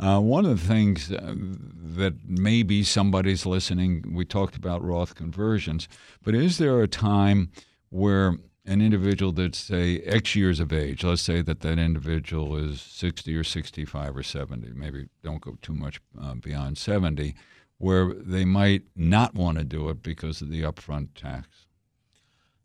Uh, 0.00 0.20
one 0.20 0.46
of 0.46 0.60
the 0.60 0.68
things 0.68 1.10
uh, 1.10 1.34
that 1.34 2.14
maybe 2.24 2.84
somebody's 2.84 3.44
listening, 3.44 4.04
we 4.14 4.24
talked 4.24 4.54
about 4.54 4.84
Roth 4.84 5.16
conversions, 5.16 5.88
but 6.22 6.36
is 6.36 6.58
there 6.58 6.80
a 6.80 6.86
time 6.86 7.50
where 7.90 8.36
an 8.68 8.82
individual 8.82 9.32
that's 9.32 9.58
say 9.58 10.00
X 10.00 10.36
years 10.36 10.60
of 10.60 10.72
age, 10.72 11.02
let's 11.02 11.22
say 11.22 11.40
that 11.40 11.60
that 11.60 11.78
individual 11.78 12.56
is 12.56 12.80
60 12.80 13.34
or 13.34 13.42
65 13.42 14.16
or 14.16 14.22
70, 14.22 14.72
maybe 14.74 15.06
don't 15.24 15.40
go 15.40 15.56
too 15.62 15.74
much 15.74 16.00
uh, 16.20 16.34
beyond 16.34 16.76
70, 16.76 17.34
where 17.78 18.12
they 18.12 18.44
might 18.44 18.82
not 18.94 19.34
want 19.34 19.58
to 19.58 19.64
do 19.64 19.88
it 19.88 20.02
because 20.02 20.42
of 20.42 20.50
the 20.50 20.62
upfront 20.62 21.08
tax? 21.14 21.66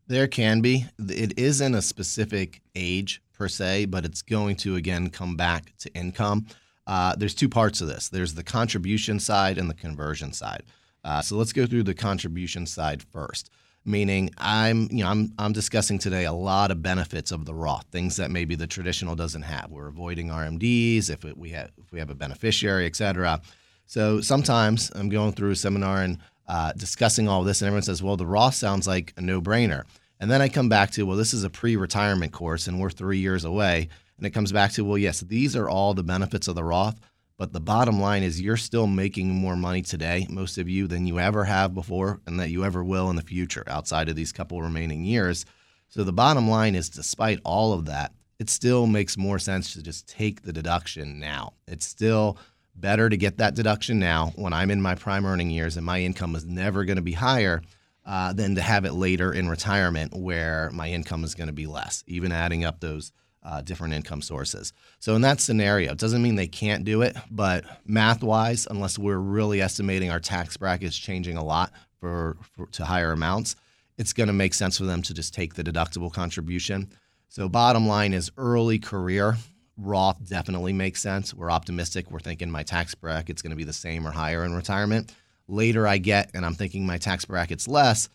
There 0.08 0.28
can 0.28 0.60
be. 0.60 0.86
It 1.00 1.40
isn't 1.40 1.74
a 1.74 1.82
specific 1.82 2.62
age 2.76 3.22
per 3.34 3.48
se, 3.48 3.86
but 3.86 4.04
it's 4.04 4.22
going 4.22 4.58
to 4.58 4.76
again 4.76 5.10
come 5.10 5.38
back 5.38 5.74
to 5.80 5.94
income. 5.96 6.48
Uh, 6.86 7.16
there's 7.16 7.34
two 7.34 7.48
parts 7.48 7.80
of 7.80 7.88
this. 7.88 8.10
There's 8.10 8.34
the 8.34 8.44
contribution 8.44 9.20
side 9.22 9.58
and 9.58 9.70
the 9.70 9.74
conversion 9.74 10.34
side. 10.34 10.64
Uh, 11.06 11.22
so 11.22 11.38
let's 11.38 11.54
go 11.54 11.66
through 11.66 11.84
the 11.84 11.94
contribution 11.94 12.66
side 12.66 13.02
first 13.02 13.50
meaning 13.86 14.30
I'm 14.38 14.88
you 14.92 15.04
know 15.04 15.10
I'm 15.10 15.34
I'm 15.38 15.54
discussing 15.54 16.00
today 16.00 16.26
a 16.26 16.34
lot 16.34 16.72
of 16.72 16.82
benefits 16.82 17.32
of 17.32 17.46
the 17.46 17.54
Roth, 17.54 17.86
things 17.92 18.18
that 18.18 18.32
maybe 18.32 18.56
the 18.56 18.68
traditional 18.68 19.16
doesn't 19.16 19.42
have. 19.44 19.72
We're 19.72 19.88
avoiding 19.88 20.30
RMDs 20.30 21.10
if 21.10 21.26
it, 21.26 21.38
we 21.38 21.50
have 21.52 21.72
if 21.78 21.92
we 21.92 22.00
have 22.00 22.10
a 22.10 22.16
beneficiary, 22.16 22.86
et 22.86 22.96
cetera. 22.96 23.42
So 23.86 24.22
sometimes 24.22 24.92
I'm 24.96 25.10
going 25.10 25.34
through 25.34 25.52
a 25.52 25.56
seminar 25.56 26.04
and 26.04 26.20
uh, 26.48 26.74
discussing 26.74 27.28
all 27.28 27.44
this, 27.44 27.62
and 27.62 27.68
everyone 27.68 27.84
says, 27.84 28.02
"Well, 28.04 28.18
the 28.18 28.26
Roth 28.26 28.56
sounds 28.56 28.88
like 28.88 29.14
a 29.18 29.22
no-brainer." 29.22 29.84
And 30.20 30.32
then 30.32 30.42
I 30.42 30.50
come 30.50 30.70
back 30.70 30.92
to, 30.92 31.06
"Well, 31.06 31.18
this 31.18 31.34
is 31.34 31.44
a 31.44 31.50
pre-retirement 31.50 32.32
course, 32.32 32.68
and 32.68 32.80
we're 32.80 32.90
three 32.90 33.20
years 33.20 33.46
away." 33.46 33.90
And 34.18 34.26
it 34.28 34.32
comes 34.32 34.52
back 34.52 34.72
to, 34.74 34.86
"Well, 34.86 34.98
yes, 34.98 35.22
these 35.22 35.56
are 35.56 35.70
all 35.70 35.94
the 35.94 36.04
benefits 36.04 36.48
of 36.48 36.56
the 36.56 36.64
Roth." 36.64 37.00
But 37.38 37.52
the 37.52 37.60
bottom 37.60 38.00
line 38.00 38.24
is 38.24 38.40
you're 38.40 38.58
still 38.58 38.88
making 38.88 39.30
more 39.30 39.56
money 39.56 39.82
today, 39.82 40.28
most 40.30 40.58
of 40.58 40.70
you, 40.70 40.88
than 40.88 41.08
you 41.08 41.20
ever 41.20 41.44
have 41.46 41.74
before 41.74 42.22
and 42.28 42.40
that 42.40 42.52
you 42.52 42.64
ever 42.64 42.84
will 42.84 43.10
in 43.10 43.16
the 43.16 43.22
future 43.22 43.64
outside 43.68 44.08
of 44.08 44.16
these 44.16 44.32
couple 44.32 44.62
remaining 44.62 45.04
years. 45.04 45.46
So 45.90 46.04
the 46.04 46.14
bottom 46.14 46.50
line 46.50 46.76
is 46.76 46.90
despite 46.90 47.40
all 47.44 47.74
of 47.74 47.86
that, 47.86 48.14
it 48.40 48.50
still 48.50 48.88
makes 48.88 49.18
more 49.18 49.40
sense 49.40 49.74
to 49.74 49.82
just 49.82 50.08
take 50.08 50.42
the 50.42 50.54
deduction 50.54 51.20
now. 51.20 51.54
It's 51.68 51.86
still 51.86 52.38
better 52.76 53.10
to 53.10 53.18
get 53.18 53.38
that 53.38 53.56
deduction 53.56 54.00
now 54.00 54.34
when 54.36 54.54
I'm 54.54 54.72
in 54.72 54.82
my 54.82 54.96
prime 54.96 55.26
earning 55.26 55.52
years 55.52 55.78
and 55.78 55.86
my 55.86 56.02
income 56.02 56.36
is 56.36 56.46
never 56.46 56.86
going 56.86 56.98
to 56.98 57.04
be 57.04 57.14
higher 57.14 57.62
uh, 58.06 58.34
than 58.34 58.56
to 58.56 58.62
have 58.62 58.86
it 58.86 58.94
later 58.94 59.32
in 59.32 59.48
retirement 59.48 60.14
where 60.16 60.70
my 60.74 60.90
income 60.90 61.24
is 61.24 61.36
going 61.36 61.48
to 61.48 61.54
be 61.54 61.68
less, 61.68 62.04
even 62.08 62.32
adding 62.32 62.66
up 62.66 62.80
those 62.80 63.12
uh, 63.44 63.62
different 63.62 63.94
income 63.94 64.22
sources. 64.22 64.74
So 65.00 65.16
in 65.16 65.22
that 65.22 65.42
scenario, 65.42 65.92
it 65.92 65.98
doesn't 65.98 66.22
mean 66.22 66.36
they 66.36 66.48
can't 66.48 66.86
do 66.86 67.02
it, 67.02 67.16
but 67.30 67.66
math-wise, 67.86 68.68
unless 68.70 68.98
we're 68.98 69.18
really 69.18 69.62
estimating 69.62 70.10
our 70.10 70.20
tax 70.20 70.58
brackets 70.58 70.98
changing 70.98 71.38
a 71.38 71.44
lot 71.44 71.72
for, 72.00 72.38
for 72.56 72.68
to 72.68 72.86
higher 72.86 73.12
amounts, 73.12 73.56
it's 73.98 74.14
going 74.14 74.28
to 74.28 74.34
make 74.34 74.54
sense 74.54 74.78
for 74.78 74.86
them 74.86 75.02
to 75.04 75.14
just 75.14 75.34
take 75.34 75.54
the 75.54 75.64
deductible 75.64 76.12
contribution. 76.12 76.90
So 77.30 77.50
bottom 77.50 77.88
line 77.88 78.14
is 78.14 78.32
early 78.38 78.80
career 78.80 79.38
Roth 79.78 80.18
definitely 80.28 80.74
makes 80.74 81.02
sense. 81.02 81.34
We're 81.34 81.52
optimistic. 81.52 82.12
We're 82.12 82.20
thinking 82.20 82.52
my 82.52 82.64
tax 82.64 82.94
bracket's 82.94 83.42
going 83.42 83.52
to 83.52 83.58
be 83.58 83.64
the 83.64 83.74
same 83.74 84.08
or 84.08 84.12
higher 84.12 84.44
in 84.44 84.54
retirement. 84.54 85.14
Later 85.48 85.88
I 85.88 85.98
get 85.98 86.32
and 86.34 86.46
I'm 86.46 86.54
thinking 86.54 86.86
my 86.86 86.98
tax 86.98 87.26
bracket's 87.26 87.68
less 87.68 88.10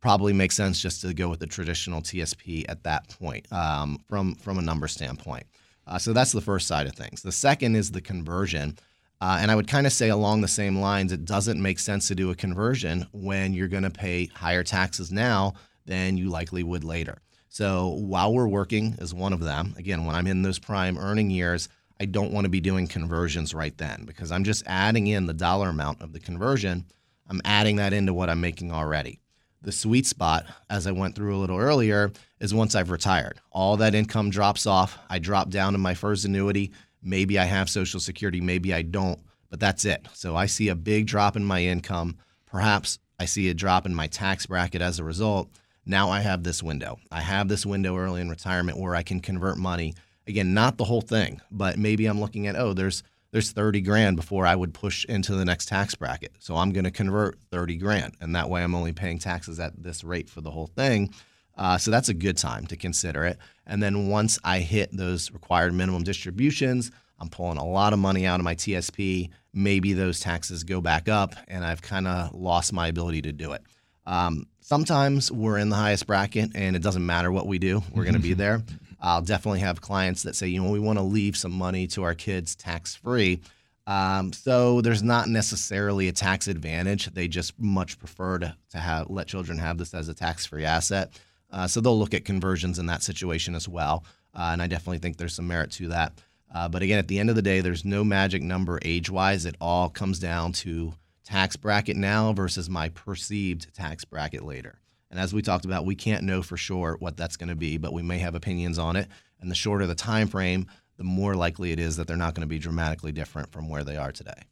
probably 0.00 0.32
makes 0.32 0.54
sense 0.54 0.80
just 0.80 1.00
to 1.02 1.12
go 1.12 1.28
with 1.28 1.40
the 1.40 1.46
traditional 1.46 2.00
TSP 2.00 2.64
at 2.68 2.84
that 2.84 3.08
point 3.18 3.50
um, 3.52 3.98
from 4.08 4.34
from 4.36 4.58
a 4.58 4.62
number 4.62 4.88
standpoint. 4.88 5.46
Uh, 5.86 5.98
so 5.98 6.12
that's 6.12 6.32
the 6.32 6.40
first 6.40 6.66
side 6.66 6.86
of 6.86 6.94
things. 6.94 7.22
The 7.22 7.32
second 7.32 7.76
is 7.76 7.90
the 7.90 8.00
conversion. 8.00 8.78
Uh, 9.20 9.38
and 9.40 9.50
I 9.50 9.56
would 9.56 9.66
kind 9.66 9.86
of 9.86 9.92
say 9.92 10.10
along 10.10 10.42
the 10.42 10.48
same 10.48 10.78
lines, 10.78 11.10
it 11.10 11.24
doesn't 11.24 11.60
make 11.60 11.80
sense 11.80 12.06
to 12.06 12.14
do 12.14 12.30
a 12.30 12.36
conversion 12.36 13.06
when 13.12 13.52
you're 13.52 13.66
going 13.66 13.82
to 13.82 13.90
pay 13.90 14.26
higher 14.26 14.62
taxes 14.62 15.10
now 15.10 15.54
than 15.86 16.16
you 16.16 16.28
likely 16.28 16.62
would 16.62 16.84
later. 16.84 17.20
So 17.48 17.88
while 17.88 18.32
we're 18.32 18.46
working 18.46 18.94
as 19.00 19.12
one 19.12 19.32
of 19.32 19.40
them, 19.40 19.74
again, 19.76 20.04
when 20.04 20.14
I'm 20.14 20.28
in 20.28 20.42
those 20.42 20.60
prime 20.60 20.96
earning 20.98 21.30
years, 21.30 21.68
I 21.98 22.04
don't 22.04 22.32
want 22.32 22.44
to 22.44 22.50
be 22.50 22.60
doing 22.60 22.86
conversions 22.86 23.54
right 23.54 23.76
then 23.76 24.04
because 24.04 24.30
I'm 24.30 24.44
just 24.44 24.62
adding 24.66 25.08
in 25.08 25.26
the 25.26 25.34
dollar 25.34 25.70
amount 25.70 26.00
of 26.00 26.12
the 26.12 26.20
conversion. 26.20 26.84
I'm 27.26 27.40
adding 27.44 27.76
that 27.76 27.92
into 27.92 28.14
what 28.14 28.30
I'm 28.30 28.40
making 28.40 28.70
already 28.70 29.18
the 29.62 29.72
sweet 29.72 30.06
spot, 30.06 30.46
as 30.70 30.86
I 30.86 30.92
went 30.92 31.14
through 31.14 31.36
a 31.36 31.38
little 31.38 31.58
earlier, 31.58 32.12
is 32.40 32.54
once 32.54 32.74
I've 32.74 32.90
retired. 32.90 33.40
All 33.50 33.76
that 33.78 33.94
income 33.94 34.30
drops 34.30 34.66
off. 34.66 34.98
I 35.10 35.18
drop 35.18 35.50
down 35.50 35.72
to 35.72 35.78
my 35.78 35.94
FERS 35.94 36.24
annuity. 36.24 36.72
Maybe 37.02 37.38
I 37.38 37.44
have 37.44 37.68
Social 37.68 38.00
Security, 38.00 38.40
maybe 38.40 38.72
I 38.74 38.82
don't, 38.82 39.20
but 39.50 39.60
that's 39.60 39.84
it. 39.84 40.06
So 40.14 40.36
I 40.36 40.46
see 40.46 40.68
a 40.68 40.74
big 40.74 41.06
drop 41.06 41.36
in 41.36 41.44
my 41.44 41.62
income. 41.62 42.16
Perhaps 42.46 42.98
I 43.18 43.24
see 43.24 43.48
a 43.48 43.54
drop 43.54 43.86
in 43.86 43.94
my 43.94 44.06
tax 44.06 44.46
bracket 44.46 44.82
as 44.82 44.98
a 44.98 45.04
result. 45.04 45.50
Now 45.86 46.10
I 46.10 46.20
have 46.20 46.42
this 46.42 46.62
window. 46.62 46.98
I 47.10 47.20
have 47.20 47.48
this 47.48 47.64
window 47.64 47.96
early 47.96 48.20
in 48.20 48.28
retirement 48.28 48.78
where 48.78 48.94
I 48.94 49.02
can 49.02 49.20
convert 49.20 49.58
money. 49.58 49.94
Again, 50.26 50.54
not 50.54 50.76
the 50.76 50.84
whole 50.84 51.00
thing, 51.00 51.40
but 51.50 51.78
maybe 51.78 52.06
I'm 52.06 52.20
looking 52.20 52.46
at, 52.46 52.56
oh, 52.56 52.74
there's 52.74 53.02
there's 53.30 53.52
30 53.52 53.80
grand 53.82 54.16
before 54.16 54.46
I 54.46 54.56
would 54.56 54.72
push 54.72 55.04
into 55.04 55.34
the 55.34 55.44
next 55.44 55.68
tax 55.68 55.94
bracket. 55.94 56.32
So 56.38 56.56
I'm 56.56 56.72
going 56.72 56.84
to 56.84 56.90
convert 56.90 57.38
30 57.50 57.76
grand. 57.76 58.14
And 58.20 58.34
that 58.34 58.48
way 58.48 58.62
I'm 58.62 58.74
only 58.74 58.92
paying 58.92 59.18
taxes 59.18 59.60
at 59.60 59.82
this 59.82 60.02
rate 60.02 60.30
for 60.30 60.40
the 60.40 60.50
whole 60.50 60.66
thing. 60.68 61.12
Uh, 61.56 61.76
so 61.76 61.90
that's 61.90 62.08
a 62.08 62.14
good 62.14 62.38
time 62.38 62.66
to 62.68 62.76
consider 62.76 63.24
it. 63.24 63.38
And 63.66 63.82
then 63.82 64.08
once 64.08 64.38
I 64.44 64.60
hit 64.60 64.96
those 64.96 65.30
required 65.32 65.74
minimum 65.74 66.04
distributions, 66.04 66.90
I'm 67.18 67.28
pulling 67.28 67.58
a 67.58 67.66
lot 67.66 67.92
of 67.92 67.98
money 67.98 68.26
out 68.26 68.40
of 68.40 68.44
my 68.44 68.54
TSP. 68.54 69.30
Maybe 69.52 69.92
those 69.92 70.20
taxes 70.20 70.62
go 70.62 70.80
back 70.80 71.08
up 71.08 71.34
and 71.48 71.64
I've 71.64 71.82
kind 71.82 72.06
of 72.06 72.32
lost 72.32 72.72
my 72.72 72.86
ability 72.86 73.22
to 73.22 73.32
do 73.32 73.52
it. 73.52 73.62
Um, 74.06 74.46
sometimes 74.60 75.30
we're 75.30 75.58
in 75.58 75.68
the 75.68 75.76
highest 75.76 76.06
bracket 76.06 76.52
and 76.54 76.76
it 76.76 76.82
doesn't 76.82 77.04
matter 77.04 77.30
what 77.30 77.46
we 77.46 77.58
do, 77.58 77.82
we're 77.92 78.04
going 78.04 78.14
to 78.14 78.20
be 78.20 78.34
there. 78.34 78.62
I'll 79.00 79.22
definitely 79.22 79.60
have 79.60 79.80
clients 79.80 80.22
that 80.24 80.36
say, 80.36 80.48
you 80.48 80.62
know, 80.62 80.70
we 80.70 80.80
want 80.80 80.98
to 80.98 81.04
leave 81.04 81.36
some 81.36 81.52
money 81.52 81.86
to 81.88 82.02
our 82.02 82.14
kids 82.14 82.56
tax 82.56 82.94
free. 82.94 83.40
Um, 83.86 84.32
so 84.32 84.80
there's 84.80 85.02
not 85.02 85.28
necessarily 85.28 86.08
a 86.08 86.12
tax 86.12 86.46
advantage. 86.46 87.06
They 87.06 87.26
just 87.26 87.58
much 87.58 87.98
prefer 87.98 88.38
to, 88.40 88.56
to 88.70 88.78
have 88.78 89.08
let 89.08 89.28
children 89.28 89.58
have 89.58 89.78
this 89.78 89.94
as 89.94 90.08
a 90.08 90.14
tax 90.14 90.44
free 90.44 90.64
asset. 90.64 91.18
Uh, 91.50 91.66
so 91.66 91.80
they'll 91.80 91.98
look 91.98 92.12
at 92.12 92.24
conversions 92.24 92.78
in 92.78 92.86
that 92.86 93.02
situation 93.02 93.54
as 93.54 93.68
well. 93.68 94.04
Uh, 94.34 94.50
and 94.52 94.60
I 94.60 94.66
definitely 94.66 94.98
think 94.98 95.16
there's 95.16 95.34
some 95.34 95.48
merit 95.48 95.70
to 95.72 95.88
that. 95.88 96.12
Uh, 96.54 96.68
but 96.68 96.82
again, 96.82 96.98
at 96.98 97.08
the 97.08 97.18
end 97.18 97.30
of 97.30 97.36
the 97.36 97.42
day, 97.42 97.60
there's 97.60 97.84
no 97.84 98.04
magic 98.04 98.42
number 98.42 98.78
age 98.82 99.10
wise. 99.10 99.46
It 99.46 99.56
all 99.60 99.88
comes 99.88 100.18
down 100.18 100.52
to 100.52 100.94
tax 101.24 101.56
bracket 101.56 101.96
now 101.96 102.32
versus 102.32 102.68
my 102.68 102.88
perceived 102.90 103.74
tax 103.74 104.04
bracket 104.04 104.44
later. 104.44 104.78
And 105.10 105.18
as 105.18 105.32
we 105.32 105.42
talked 105.42 105.64
about, 105.64 105.86
we 105.86 105.94
can't 105.94 106.24
know 106.24 106.42
for 106.42 106.56
sure 106.56 106.96
what 106.98 107.16
that's 107.16 107.36
going 107.36 107.48
to 107.48 107.56
be, 107.56 107.78
but 107.78 107.92
we 107.92 108.02
may 108.02 108.18
have 108.18 108.34
opinions 108.34 108.78
on 108.78 108.96
it. 108.96 109.08
And 109.40 109.50
the 109.50 109.54
shorter 109.54 109.86
the 109.86 109.94
time 109.94 110.28
frame, 110.28 110.66
the 110.96 111.04
more 111.04 111.34
likely 111.34 111.72
it 111.72 111.78
is 111.78 111.96
that 111.96 112.06
they're 112.06 112.16
not 112.16 112.34
going 112.34 112.42
to 112.42 112.48
be 112.48 112.58
dramatically 112.58 113.12
different 113.12 113.50
from 113.50 113.68
where 113.68 113.84
they 113.84 113.96
are 113.96 114.12
today. 114.12 114.42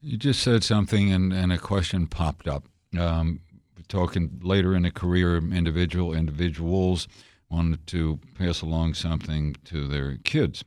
You 0.00 0.16
just 0.16 0.42
said 0.42 0.62
something, 0.62 1.12
and, 1.12 1.32
and 1.32 1.52
a 1.52 1.58
question 1.58 2.06
popped 2.06 2.46
up. 2.46 2.64
Um, 2.98 3.40
talking 3.88 4.40
later 4.42 4.74
in 4.74 4.84
a 4.84 4.90
career, 4.90 5.36
individual 5.36 6.14
individuals 6.14 7.08
wanted 7.50 7.86
to 7.88 8.18
pass 8.38 8.62
along 8.62 8.94
something 8.94 9.56
to 9.64 9.86
their 9.86 10.16
kids. 10.24 10.64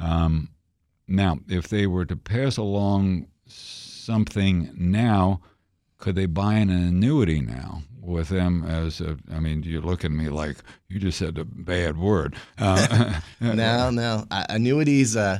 Um, 0.00 0.50
now, 1.06 1.38
if 1.48 1.68
they 1.68 1.86
were 1.86 2.04
to 2.04 2.16
pass 2.16 2.56
along 2.56 3.28
something 3.46 4.70
now, 4.76 5.40
could 5.98 6.14
they 6.14 6.26
buy 6.26 6.54
an 6.54 6.70
annuity 6.70 7.40
now 7.40 7.82
with 8.00 8.28
them 8.28 8.64
as 8.64 9.00
a, 9.00 9.18
I 9.30 9.38
mean, 9.40 9.62
you 9.62 9.80
look 9.80 10.04
at 10.04 10.10
me 10.10 10.28
like 10.28 10.56
you 10.88 10.98
just 10.98 11.18
said 11.18 11.36
a 11.38 11.44
bad 11.44 11.98
word. 11.98 12.34
Uh, 12.58 13.20
no, 13.40 13.90
no. 13.90 14.24
Uh, 14.30 14.44
annuities, 14.48 15.16
uh, 15.16 15.38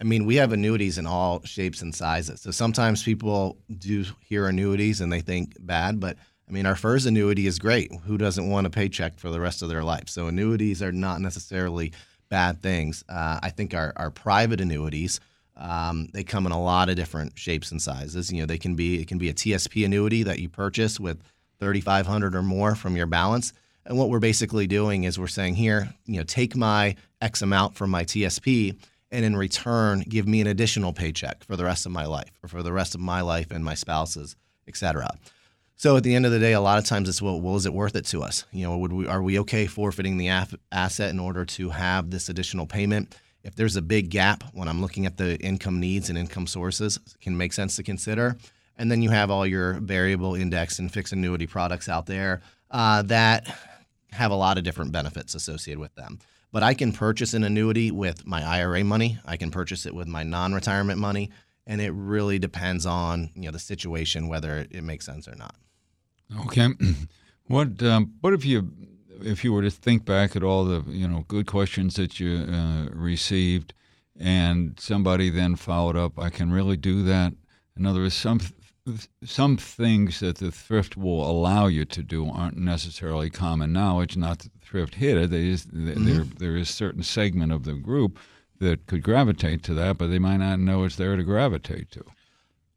I 0.00 0.04
mean, 0.04 0.24
we 0.26 0.36
have 0.36 0.52
annuities 0.52 0.98
in 0.98 1.06
all 1.06 1.42
shapes 1.44 1.82
and 1.82 1.94
sizes. 1.94 2.40
So 2.40 2.50
sometimes 2.50 3.02
people 3.02 3.58
do 3.78 4.04
hear 4.20 4.46
annuities 4.46 5.00
and 5.00 5.12
they 5.12 5.20
think 5.20 5.56
bad, 5.60 6.00
but 6.00 6.16
I 6.48 6.52
mean, 6.52 6.66
our 6.66 6.76
FERS 6.76 7.06
annuity 7.06 7.46
is 7.46 7.58
great. 7.58 7.92
Who 8.04 8.16
doesn't 8.16 8.48
want 8.48 8.66
a 8.66 8.70
paycheck 8.70 9.18
for 9.18 9.30
the 9.30 9.40
rest 9.40 9.62
of 9.62 9.68
their 9.68 9.82
life? 9.82 10.08
So 10.08 10.28
annuities 10.28 10.82
are 10.82 10.92
not 10.92 11.20
necessarily 11.20 11.92
bad 12.28 12.62
things. 12.62 13.04
Uh, 13.08 13.40
I 13.42 13.50
think 13.50 13.74
our, 13.74 13.92
our 13.96 14.10
private 14.10 14.60
annuities, 14.60 15.18
um, 15.56 16.08
they 16.12 16.22
come 16.22 16.46
in 16.46 16.52
a 16.52 16.60
lot 16.60 16.88
of 16.88 16.96
different 16.96 17.38
shapes 17.38 17.70
and 17.70 17.80
sizes. 17.80 18.32
You 18.32 18.40
know, 18.40 18.46
they 18.46 18.58
can 18.58 18.74
be 18.74 19.00
it 19.00 19.08
can 19.08 19.18
be 19.18 19.28
a 19.28 19.34
TSP 19.34 19.84
annuity 19.84 20.22
that 20.22 20.38
you 20.38 20.48
purchase 20.48 21.00
with 21.00 21.22
3,500 21.60 22.34
or 22.34 22.42
more 22.42 22.74
from 22.74 22.96
your 22.96 23.06
balance. 23.06 23.52
And 23.86 23.96
what 23.96 24.10
we're 24.10 24.18
basically 24.18 24.66
doing 24.66 25.04
is 25.04 25.18
we're 25.18 25.28
saying 25.28 25.54
here, 25.54 25.94
you 26.06 26.18
know, 26.18 26.24
take 26.24 26.56
my 26.56 26.96
X 27.20 27.40
amount 27.40 27.76
from 27.76 27.90
my 27.90 28.04
TSP, 28.04 28.76
and 29.10 29.24
in 29.24 29.36
return, 29.36 30.00
give 30.00 30.26
me 30.26 30.40
an 30.40 30.48
additional 30.48 30.92
paycheck 30.92 31.44
for 31.44 31.56
the 31.56 31.64
rest 31.64 31.86
of 31.86 31.92
my 31.92 32.04
life, 32.04 32.32
or 32.42 32.48
for 32.48 32.62
the 32.62 32.72
rest 32.72 32.94
of 32.94 33.00
my 33.00 33.20
life 33.20 33.50
and 33.50 33.64
my 33.64 33.74
spouse's, 33.74 34.34
et 34.66 34.76
cetera. 34.76 35.08
So 35.76 35.96
at 35.96 36.02
the 36.02 36.14
end 36.14 36.26
of 36.26 36.32
the 36.32 36.38
day, 36.38 36.54
a 36.54 36.60
lot 36.60 36.78
of 36.78 36.84
times 36.84 37.08
it's 37.08 37.22
well, 37.22 37.40
well, 37.40 37.54
is 37.56 37.66
it 37.66 37.72
worth 37.72 37.94
it 37.94 38.06
to 38.06 38.22
us? 38.22 38.44
You 38.50 38.64
know, 38.64 38.78
would 38.78 38.92
we 38.92 39.06
are 39.06 39.22
we 39.22 39.38
okay 39.40 39.66
forfeiting 39.66 40.16
the 40.16 40.28
af- 40.28 40.54
asset 40.72 41.10
in 41.10 41.20
order 41.20 41.44
to 41.44 41.70
have 41.70 42.10
this 42.10 42.28
additional 42.28 42.66
payment? 42.66 43.14
If 43.46 43.54
there's 43.54 43.76
a 43.76 43.82
big 43.82 44.10
gap 44.10 44.42
when 44.54 44.66
I'm 44.66 44.82
looking 44.82 45.06
at 45.06 45.18
the 45.18 45.38
income 45.38 45.78
needs 45.78 46.08
and 46.10 46.18
income 46.18 46.48
sources, 46.48 46.98
can 47.20 47.36
make 47.36 47.52
sense 47.52 47.76
to 47.76 47.84
consider. 47.84 48.36
And 48.76 48.90
then 48.90 49.02
you 49.02 49.10
have 49.10 49.30
all 49.30 49.46
your 49.46 49.74
variable 49.74 50.34
index 50.34 50.80
and 50.80 50.92
fixed 50.92 51.12
annuity 51.12 51.46
products 51.46 51.88
out 51.88 52.06
there 52.06 52.42
uh, 52.72 53.02
that 53.02 53.56
have 54.10 54.32
a 54.32 54.34
lot 54.34 54.58
of 54.58 54.64
different 54.64 54.90
benefits 54.90 55.36
associated 55.36 55.78
with 55.78 55.94
them. 55.94 56.18
But 56.50 56.64
I 56.64 56.74
can 56.74 56.90
purchase 56.90 57.34
an 57.34 57.44
annuity 57.44 57.92
with 57.92 58.26
my 58.26 58.42
IRA 58.42 58.82
money. 58.82 59.18
I 59.24 59.36
can 59.36 59.52
purchase 59.52 59.86
it 59.86 59.94
with 59.94 60.08
my 60.08 60.24
non-retirement 60.24 60.98
money, 60.98 61.30
and 61.68 61.80
it 61.80 61.90
really 61.90 62.40
depends 62.40 62.84
on 62.84 63.30
you 63.34 63.42
know 63.42 63.52
the 63.52 63.58
situation 63.58 64.26
whether 64.28 64.58
it, 64.58 64.72
it 64.72 64.82
makes 64.82 65.06
sense 65.06 65.28
or 65.28 65.36
not. 65.36 65.54
Okay, 66.46 66.68
what 67.46 67.82
um, 67.82 68.14
what 68.20 68.32
if 68.32 68.44
you 68.44 68.70
if 69.22 69.44
you 69.44 69.52
were 69.52 69.62
to 69.62 69.70
think 69.70 70.04
back 70.04 70.36
at 70.36 70.42
all 70.42 70.64
the 70.64 70.82
you 70.88 71.08
know 71.08 71.24
good 71.28 71.46
questions 71.46 71.96
that 71.96 72.20
you 72.20 72.46
uh, 72.50 72.86
received, 72.92 73.74
and 74.18 74.78
somebody 74.78 75.30
then 75.30 75.56
followed 75.56 75.96
up, 75.96 76.18
I 76.18 76.30
can 76.30 76.52
really 76.52 76.76
do 76.76 77.02
that. 77.04 77.32
In 77.76 77.86
other 77.86 78.00
words, 78.00 78.14
some 78.14 78.40
some 79.24 79.56
things 79.56 80.20
that 80.20 80.38
the 80.38 80.52
thrift 80.52 80.96
will 80.96 81.28
allow 81.28 81.66
you 81.66 81.84
to 81.84 82.02
do 82.02 82.30
aren't 82.30 82.56
necessarily 82.56 83.30
common 83.30 83.72
knowledge. 83.72 84.16
Not 84.16 84.40
that 84.40 84.52
the 84.52 84.66
thrift 84.66 84.94
hit 84.94 85.16
it. 85.16 85.30
There 85.30 85.40
is, 85.40 85.66
mm-hmm. 85.66 86.04
there, 86.04 86.24
there 86.24 86.56
is 86.56 86.70
a 86.70 86.72
certain 86.72 87.02
segment 87.02 87.52
of 87.52 87.64
the 87.64 87.74
group 87.74 88.18
that 88.60 88.86
could 88.86 89.02
gravitate 89.02 89.62
to 89.64 89.74
that, 89.74 89.98
but 89.98 90.08
they 90.08 90.18
might 90.18 90.38
not 90.38 90.60
know 90.60 90.84
it's 90.84 90.96
there 90.96 91.16
to 91.16 91.24
gravitate 91.24 91.90
to. 91.92 92.04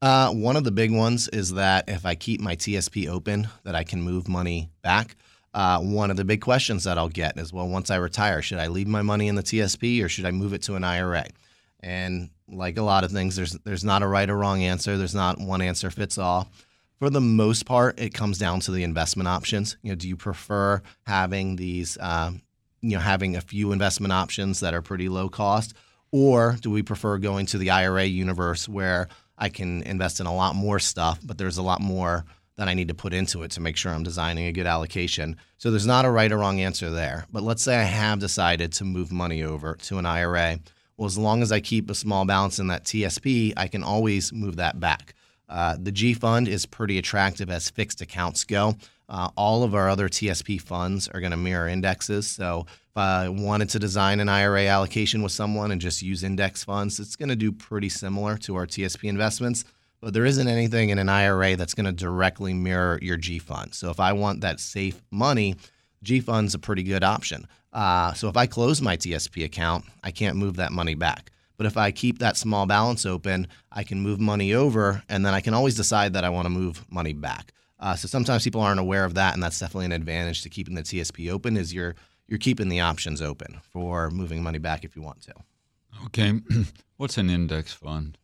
Uh, 0.01 0.31
one 0.31 0.55
of 0.55 0.63
the 0.63 0.71
big 0.71 0.91
ones 0.91 1.27
is 1.27 1.53
that 1.53 1.85
if 1.87 2.05
I 2.05 2.15
keep 2.15 2.39
my 2.39 2.55
TSP 2.55 3.07
open, 3.07 3.49
that 3.63 3.75
I 3.75 3.83
can 3.83 4.01
move 4.01 4.27
money 4.27 4.71
back. 4.81 5.15
Uh, 5.53 5.79
one 5.79 6.11
of 6.11 6.17
the 6.17 6.25
big 6.25 6.41
questions 6.41 6.83
that 6.83 6.97
I'll 6.97 7.09
get 7.09 7.37
is, 7.37 7.51
well, 7.51 7.67
once 7.67 7.89
I 7.89 7.95
retire, 7.95 8.41
should 8.41 8.59
I 8.59 8.67
leave 8.67 8.87
my 8.87 9.01
money 9.01 9.27
in 9.27 9.35
the 9.35 9.43
TSP 9.43 10.03
or 10.03 10.09
should 10.09 10.25
I 10.25 10.31
move 10.31 10.53
it 10.53 10.61
to 10.63 10.75
an 10.75 10.83
IRA? 10.83 11.25
And 11.79 12.29
like 12.47 12.77
a 12.77 12.83
lot 12.83 13.03
of 13.03 13.11
things, 13.11 13.35
there's 13.35 13.53
there's 13.63 13.83
not 13.83 14.03
a 14.03 14.07
right 14.07 14.29
or 14.29 14.37
wrong 14.37 14.63
answer. 14.63 14.97
There's 14.97 15.15
not 15.15 15.39
one 15.39 15.61
answer 15.61 15.89
fits 15.89 16.17
all. 16.17 16.49
For 16.99 17.09
the 17.09 17.21
most 17.21 17.65
part, 17.65 17.99
it 17.99 18.13
comes 18.13 18.37
down 18.37 18.59
to 18.61 18.71
the 18.71 18.83
investment 18.83 19.29
options. 19.29 19.77
You 19.81 19.91
know, 19.91 19.95
do 19.95 20.07
you 20.07 20.17
prefer 20.17 20.81
having 21.03 21.55
these, 21.55 21.97
um, 22.01 22.41
you 22.81 22.91
know, 22.91 22.99
having 22.99 23.37
a 23.37 23.41
few 23.41 23.71
investment 23.71 24.11
options 24.11 24.59
that 24.59 24.73
are 24.73 24.81
pretty 24.81 25.07
low 25.07 25.29
cost, 25.29 25.73
or 26.11 26.57
do 26.59 26.69
we 26.69 26.83
prefer 26.83 27.17
going 27.17 27.45
to 27.47 27.57
the 27.57 27.69
IRA 27.69 28.03
universe 28.03 28.67
where 28.67 29.07
I 29.37 29.47
can 29.47 29.81
invest 29.83 30.19
in 30.19 30.25
a 30.25 30.35
lot 30.35 30.55
more 30.55 30.79
stuff, 30.79 31.19
but 31.23 31.37
there's 31.37 31.57
a 31.57 31.63
lot 31.63 31.79
more 31.79 32.25
that 32.59 32.67
I 32.67 32.73
need 32.73 32.89
to 32.89 32.93
put 32.93 33.13
into 33.13 33.43
it 33.43 33.51
to 33.51 33.61
make 33.61 33.77
sure 33.77 33.93
I'm 33.93 34.03
designing 34.03 34.47
a 34.47 34.51
good 34.51 34.67
allocation. 34.67 35.37
So 35.59 35.71
there's 35.71 35.87
not 35.87 36.03
a 36.03 36.11
right 36.11 36.29
or 36.29 36.39
wrong 36.39 36.59
answer 36.59 36.89
there. 36.89 37.25
But 37.31 37.41
let's 37.41 37.63
say 37.63 37.77
I 37.77 37.83
have 37.83 38.19
decided 38.19 38.73
to 38.73 38.83
move 38.83 39.13
money 39.13 39.43
over 39.43 39.75
to 39.83 39.97
an 39.97 40.05
IRA. 40.05 40.59
Well, 40.97 41.05
as 41.05 41.17
long 41.17 41.41
as 41.41 41.53
I 41.53 41.61
keep 41.61 41.89
a 41.89 41.95
small 41.95 42.25
balance 42.25 42.59
in 42.59 42.67
that 42.67 42.83
TSP, 42.83 43.53
I 43.55 43.69
can 43.69 43.81
always 43.81 44.33
move 44.33 44.57
that 44.57 44.77
back. 44.77 45.13
Uh, 45.47 45.77
the 45.81 45.93
G 45.93 46.13
fund 46.13 46.49
is 46.49 46.65
pretty 46.65 46.97
attractive 46.97 47.49
as 47.49 47.69
fixed 47.69 48.01
accounts 48.01 48.43
go. 48.43 48.75
Uh, 49.07 49.29
all 49.37 49.63
of 49.63 49.73
our 49.73 49.87
other 49.87 50.09
TSP 50.09 50.61
funds 50.61 51.07
are 51.07 51.21
going 51.21 51.31
to 51.31 51.37
mirror 51.37 51.69
indexes. 51.69 52.27
So 52.27 52.65
if 52.67 52.97
I 52.97 53.29
wanted 53.29 53.69
to 53.69 53.79
design 53.79 54.19
an 54.19 54.27
IRA 54.27 54.65
allocation 54.65 55.23
with 55.23 55.31
someone 55.31 55.71
and 55.71 55.79
just 55.79 56.01
use 56.01 56.25
index 56.25 56.65
funds, 56.65 56.99
it's 56.99 57.15
going 57.15 57.29
to 57.29 57.37
do 57.37 57.53
pretty 57.53 57.87
similar 57.87 58.35
to 58.39 58.57
our 58.57 58.67
TSP 58.67 59.07
investments 59.07 59.63
but 60.01 60.13
there 60.13 60.25
isn't 60.25 60.47
anything 60.47 60.89
in 60.89 60.99
an 60.99 61.09
IRA 61.09 61.55
that's 61.55 61.73
going 61.73 61.85
to 61.85 61.91
directly 61.91 62.53
mirror 62.53 62.99
your 63.01 63.17
G 63.17 63.39
fund. 63.39 63.73
So 63.73 63.89
if 63.89 63.99
I 63.99 64.13
want 64.13 64.41
that 64.41 64.59
safe 64.59 65.01
money, 65.11 65.55
G 66.03 66.19
fund's 66.19 66.53
a 66.53 66.59
pretty 66.59 66.83
good 66.83 67.03
option. 67.03 67.47
Uh, 67.73 68.13
so 68.13 68.29
if 68.29 68.37
I 68.37 68.45
close 68.47 68.81
my 68.81 68.97
TSP 68.97 69.43
account, 69.43 69.85
I 70.03 70.11
can't 70.11 70.37
move 70.37 70.55
that 70.55 70.71
money 70.71 70.95
back. 70.95 71.31
But 71.57 71.65
if 71.65 71.75
I 71.75 71.91
keep 71.91 72.19
that 72.19 72.37
small 72.37 72.65
balance 72.65 73.05
open, 73.05 73.47
I 73.71 73.83
can 73.83 73.99
move 73.99 74.19
money 74.19 74.53
over, 74.53 75.03
and 75.09 75.25
then 75.25 75.33
I 75.33 75.41
can 75.41 75.53
always 75.53 75.75
decide 75.75 76.13
that 76.13 76.23
I 76.23 76.29
want 76.29 76.45
to 76.45 76.49
move 76.49 76.85
money 76.89 77.11
back. 77.11 77.51
Uh, 77.79 77.95
so 77.95 78.07
sometimes 78.07 78.43
people 78.43 78.61
aren't 78.61 78.79
aware 78.79 79.03
of 79.03 79.15
that, 79.15 79.33
and 79.33 79.43
that's 79.43 79.59
definitely 79.59 79.85
an 79.85 79.91
advantage 79.91 80.41
to 80.43 80.49
keeping 80.49 80.75
the 80.75 80.83
TSP 80.83 81.29
open. 81.31 81.57
Is 81.57 81.73
you're 81.73 81.95
you're 82.27 82.39
keeping 82.39 82.69
the 82.69 82.79
options 82.79 83.21
open 83.21 83.59
for 83.61 84.09
moving 84.09 84.41
money 84.41 84.57
back 84.57 84.85
if 84.85 84.95
you 84.95 85.01
want 85.01 85.21
to. 85.23 85.33
Okay, 86.05 86.39
what's 86.97 87.17
an 87.17 87.29
index 87.29 87.73
fund? 87.73 88.17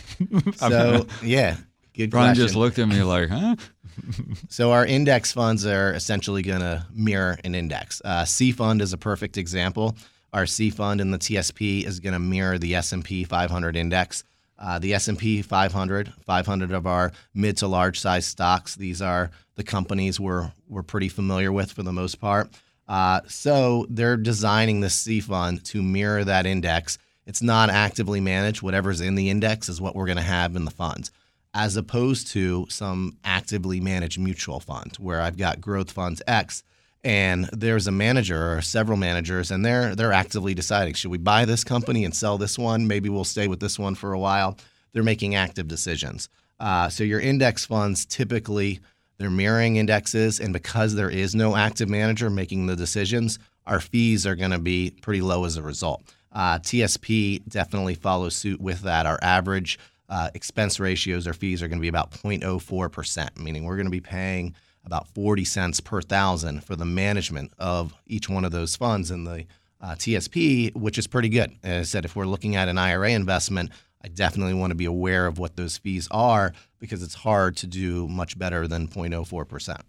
so 0.56 1.06
yeah, 1.22 1.56
good 1.94 2.10
Brian 2.10 2.28
question. 2.28 2.46
just 2.46 2.56
looked 2.56 2.78
at 2.78 2.88
me 2.88 3.02
like, 3.02 3.28
huh? 3.28 3.56
so 4.48 4.72
our 4.72 4.86
index 4.86 5.32
funds 5.32 5.66
are 5.66 5.92
essentially 5.92 6.42
going 6.42 6.60
to 6.60 6.86
mirror 6.92 7.38
an 7.44 7.54
index. 7.54 8.00
Uh, 8.04 8.24
C 8.24 8.52
fund 8.52 8.80
is 8.80 8.92
a 8.92 8.98
perfect 8.98 9.36
example. 9.36 9.96
Our 10.32 10.46
C 10.46 10.70
fund 10.70 11.00
in 11.00 11.10
the 11.10 11.18
TSP 11.18 11.84
is 11.84 12.00
going 12.00 12.14
to 12.14 12.18
mirror 12.18 12.58
the 12.58 12.74
S&P 12.74 13.24
500 13.24 13.76
index. 13.76 14.24
Uh, 14.58 14.78
the 14.78 14.94
S&P 14.94 15.42
500, 15.42 16.12
500 16.24 16.70
of 16.70 16.86
our 16.86 17.12
mid 17.34 17.56
to 17.58 17.66
large 17.66 17.98
size 18.00 18.26
stocks. 18.26 18.76
These 18.76 19.02
are 19.02 19.30
the 19.56 19.64
companies 19.64 20.20
we're 20.20 20.52
we're 20.68 20.82
pretty 20.82 21.08
familiar 21.08 21.52
with 21.52 21.72
for 21.72 21.82
the 21.82 21.92
most 21.92 22.20
part. 22.20 22.48
Uh, 22.88 23.20
so 23.26 23.86
they're 23.90 24.16
designing 24.16 24.80
the 24.80 24.90
C 24.90 25.20
fund 25.20 25.64
to 25.66 25.82
mirror 25.82 26.24
that 26.24 26.46
index 26.46 26.98
it's 27.26 27.42
not 27.42 27.70
actively 27.70 28.20
managed. 28.20 28.62
Whatever's 28.62 29.00
in 29.00 29.14
the 29.14 29.30
index 29.30 29.68
is 29.68 29.80
what 29.80 29.94
we're 29.94 30.06
going 30.06 30.16
to 30.16 30.22
have 30.22 30.56
in 30.56 30.64
the 30.64 30.70
funds, 30.70 31.10
as 31.54 31.76
opposed 31.76 32.28
to 32.28 32.66
some 32.68 33.16
actively 33.24 33.80
managed 33.80 34.18
mutual 34.18 34.60
fund 34.60 34.96
where 34.98 35.20
I've 35.20 35.36
got 35.36 35.60
growth 35.60 35.92
funds 35.92 36.22
X 36.26 36.62
and 37.04 37.46
there's 37.52 37.86
a 37.86 37.92
manager 37.92 38.54
or 38.54 38.62
several 38.62 38.96
managers 38.96 39.50
and 39.50 39.64
they're 39.64 39.94
they're 39.94 40.12
actively 40.12 40.54
deciding 40.54 40.94
should 40.94 41.10
we 41.10 41.18
buy 41.18 41.44
this 41.44 41.64
company 41.64 42.04
and 42.04 42.14
sell 42.14 42.38
this 42.38 42.58
one? 42.58 42.86
Maybe 42.86 43.08
we'll 43.08 43.24
stay 43.24 43.48
with 43.48 43.60
this 43.60 43.78
one 43.78 43.94
for 43.94 44.12
a 44.12 44.18
while. 44.18 44.56
They're 44.92 45.02
making 45.02 45.34
active 45.34 45.68
decisions. 45.68 46.28
Uh, 46.60 46.88
so 46.88 47.02
your 47.02 47.20
index 47.20 47.64
funds 47.64 48.04
typically 48.06 48.80
they're 49.18 49.30
mirroring 49.30 49.76
indexes 49.76 50.40
and 50.40 50.52
because 50.52 50.94
there 50.94 51.10
is 51.10 51.34
no 51.34 51.56
active 51.56 51.88
manager 51.88 52.30
making 52.30 52.66
the 52.66 52.76
decisions 52.76 53.38
our 53.66 53.80
fees 53.80 54.26
are 54.26 54.36
going 54.36 54.50
to 54.50 54.58
be 54.58 54.90
pretty 55.02 55.20
low 55.20 55.44
as 55.44 55.56
a 55.56 55.62
result 55.62 56.02
uh, 56.32 56.58
TSP 56.58 57.46
definitely 57.48 57.94
follows 57.94 58.34
suit 58.34 58.60
with 58.60 58.82
that. 58.82 59.06
Our 59.06 59.18
average 59.22 59.78
uh, 60.08 60.30
expense 60.34 60.80
ratios 60.80 61.26
or 61.26 61.32
fees 61.32 61.62
are 61.62 61.68
going 61.68 61.78
to 61.78 61.82
be 61.82 61.88
about 61.88 62.10
0.04%, 62.10 63.38
meaning 63.38 63.64
we're 63.64 63.76
going 63.76 63.86
to 63.86 63.90
be 63.90 64.00
paying 64.00 64.54
about 64.84 65.08
40 65.08 65.44
cents 65.44 65.80
per 65.80 66.02
thousand 66.02 66.64
for 66.64 66.76
the 66.76 66.84
management 66.84 67.52
of 67.58 67.94
each 68.06 68.28
one 68.28 68.44
of 68.44 68.52
those 68.52 68.76
funds 68.76 69.10
in 69.10 69.24
the 69.24 69.46
uh, 69.80 69.94
TSP, 69.94 70.74
which 70.74 70.98
is 70.98 71.06
pretty 71.06 71.28
good. 71.28 71.52
As 71.62 71.80
I 71.80 71.82
said, 71.84 72.04
if 72.04 72.16
we're 72.16 72.26
looking 72.26 72.56
at 72.56 72.68
an 72.68 72.78
IRA 72.78 73.10
investment, 73.10 73.70
I 74.04 74.08
definitely 74.08 74.54
want 74.54 74.70
to 74.70 74.74
be 74.74 74.84
aware 74.84 75.26
of 75.26 75.38
what 75.38 75.56
those 75.56 75.76
fees 75.76 76.08
are 76.10 76.52
because 76.78 77.02
it's 77.02 77.14
hard 77.14 77.56
to 77.58 77.66
do 77.66 78.08
much 78.08 78.38
better 78.38 78.66
than 78.66 78.88
0.04%. 78.88 79.80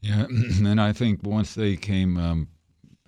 Yeah, 0.00 0.24
and 0.28 0.80
I 0.80 0.92
think 0.92 1.22
once 1.24 1.54
they 1.54 1.76
came, 1.76 2.16
um, 2.16 2.48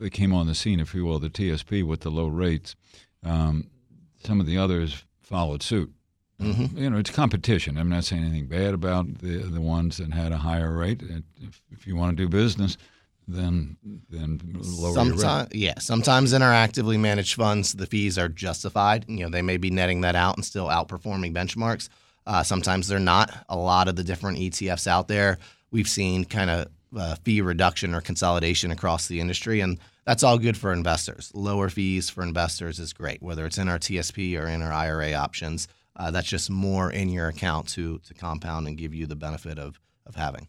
they 0.01 0.11
came 0.11 0.33
on 0.33 0.47
the 0.47 0.55
scene, 0.55 0.81
if 0.81 0.95
you 0.95 1.05
will, 1.05 1.19
the 1.19 1.31
TSP 1.31 1.87
with 1.87 2.01
the 2.01 2.11
low 2.11 2.27
rates. 2.27 2.75
Um, 3.23 3.69
some 4.25 4.41
of 4.41 4.47
the 4.47 4.59
others 4.59 5.05
followed 5.21 5.63
suit. 5.63 5.93
Mm-hmm. 6.41 6.79
You 6.79 6.91
know, 6.91 6.99
it's 6.99 7.11
competition. 7.11 7.77
I'm 7.77 7.91
not 7.91 8.05
saying 8.05 8.25
anything 8.25 8.47
bad 8.47 8.73
about 8.73 9.19
the 9.19 9.39
the 9.39 9.61
ones 9.61 9.99
that 9.99 10.13
had 10.13 10.33
a 10.33 10.39
higher 10.39 10.73
rate. 10.73 11.03
If, 11.03 11.61
if 11.71 11.87
you 11.87 11.97
want 11.97 12.17
to 12.17 12.23
do 12.23 12.31
business, 12.31 12.79
then 13.29 13.77
then 14.09 14.41
lower 14.55 14.95
sometimes, 14.95 15.55
Yeah, 15.55 15.79
sometimes 15.79 16.33
in 16.33 16.41
our 16.41 16.53
actively 16.53 16.97
managed 16.97 17.35
funds, 17.35 17.75
the 17.75 17.87
fees 17.87 18.17
are 18.17 18.29
justified. 18.29 19.05
You 19.07 19.25
know, 19.25 19.29
they 19.29 19.43
may 19.43 19.59
be 19.59 19.71
netting 19.71 20.01
that 20.01 20.17
out 20.17 20.37
and 20.37 20.45
still 20.45 20.69
outperforming 20.69 21.35
benchmarks. 21.35 21.91
Uh, 22.27 22.43
sometimes 22.43 22.89
they're 22.89 22.99
not. 22.99 23.31
A 23.51 23.57
lot 23.57 23.89
of 23.89 23.97
the 23.97 24.05
different 24.05 24.39
ETFs 24.39 24.87
out 24.87 25.09
there, 25.09 25.39
we've 25.71 25.89
seen 25.89 26.25
kind 26.25 26.49
of 26.49 26.69
uh, 26.97 27.15
fee 27.17 27.41
reduction 27.41 27.95
or 27.95 28.01
consolidation 28.01 28.71
across 28.71 29.09
the 29.09 29.21
industry, 29.21 29.61
and 29.61 29.79
that's 30.05 30.23
all 30.23 30.39
good 30.39 30.57
for 30.57 30.73
investors. 30.73 31.31
Lower 31.35 31.69
fees 31.69 32.11
for 32.11 32.23
investors 32.23 32.79
is 32.79 32.93
great, 32.93 33.23
whether 33.23 33.47
it's 33.47 33.59
in 33.59 33.69
our 33.69 33.79
TSP 33.79 34.41
or 34.41 34.47
in 34.47 34.63
our 34.63 34.73
IRA 34.73 35.13
options. 35.13 35.69
Uh, 35.97 36.11
that's 36.11 36.29
just 36.29 36.51
more 36.51 36.91
in 36.91 37.09
your 37.09 37.29
account 37.29 37.69
to 37.69 37.99
to 37.99 38.15
compound 38.15 38.67
and 38.67 38.79
give 38.79 38.95
you 38.95 39.07
the 39.07 39.17
benefit 39.17 39.59
of 39.59 39.79
of 40.07 40.15
having. 40.15 40.49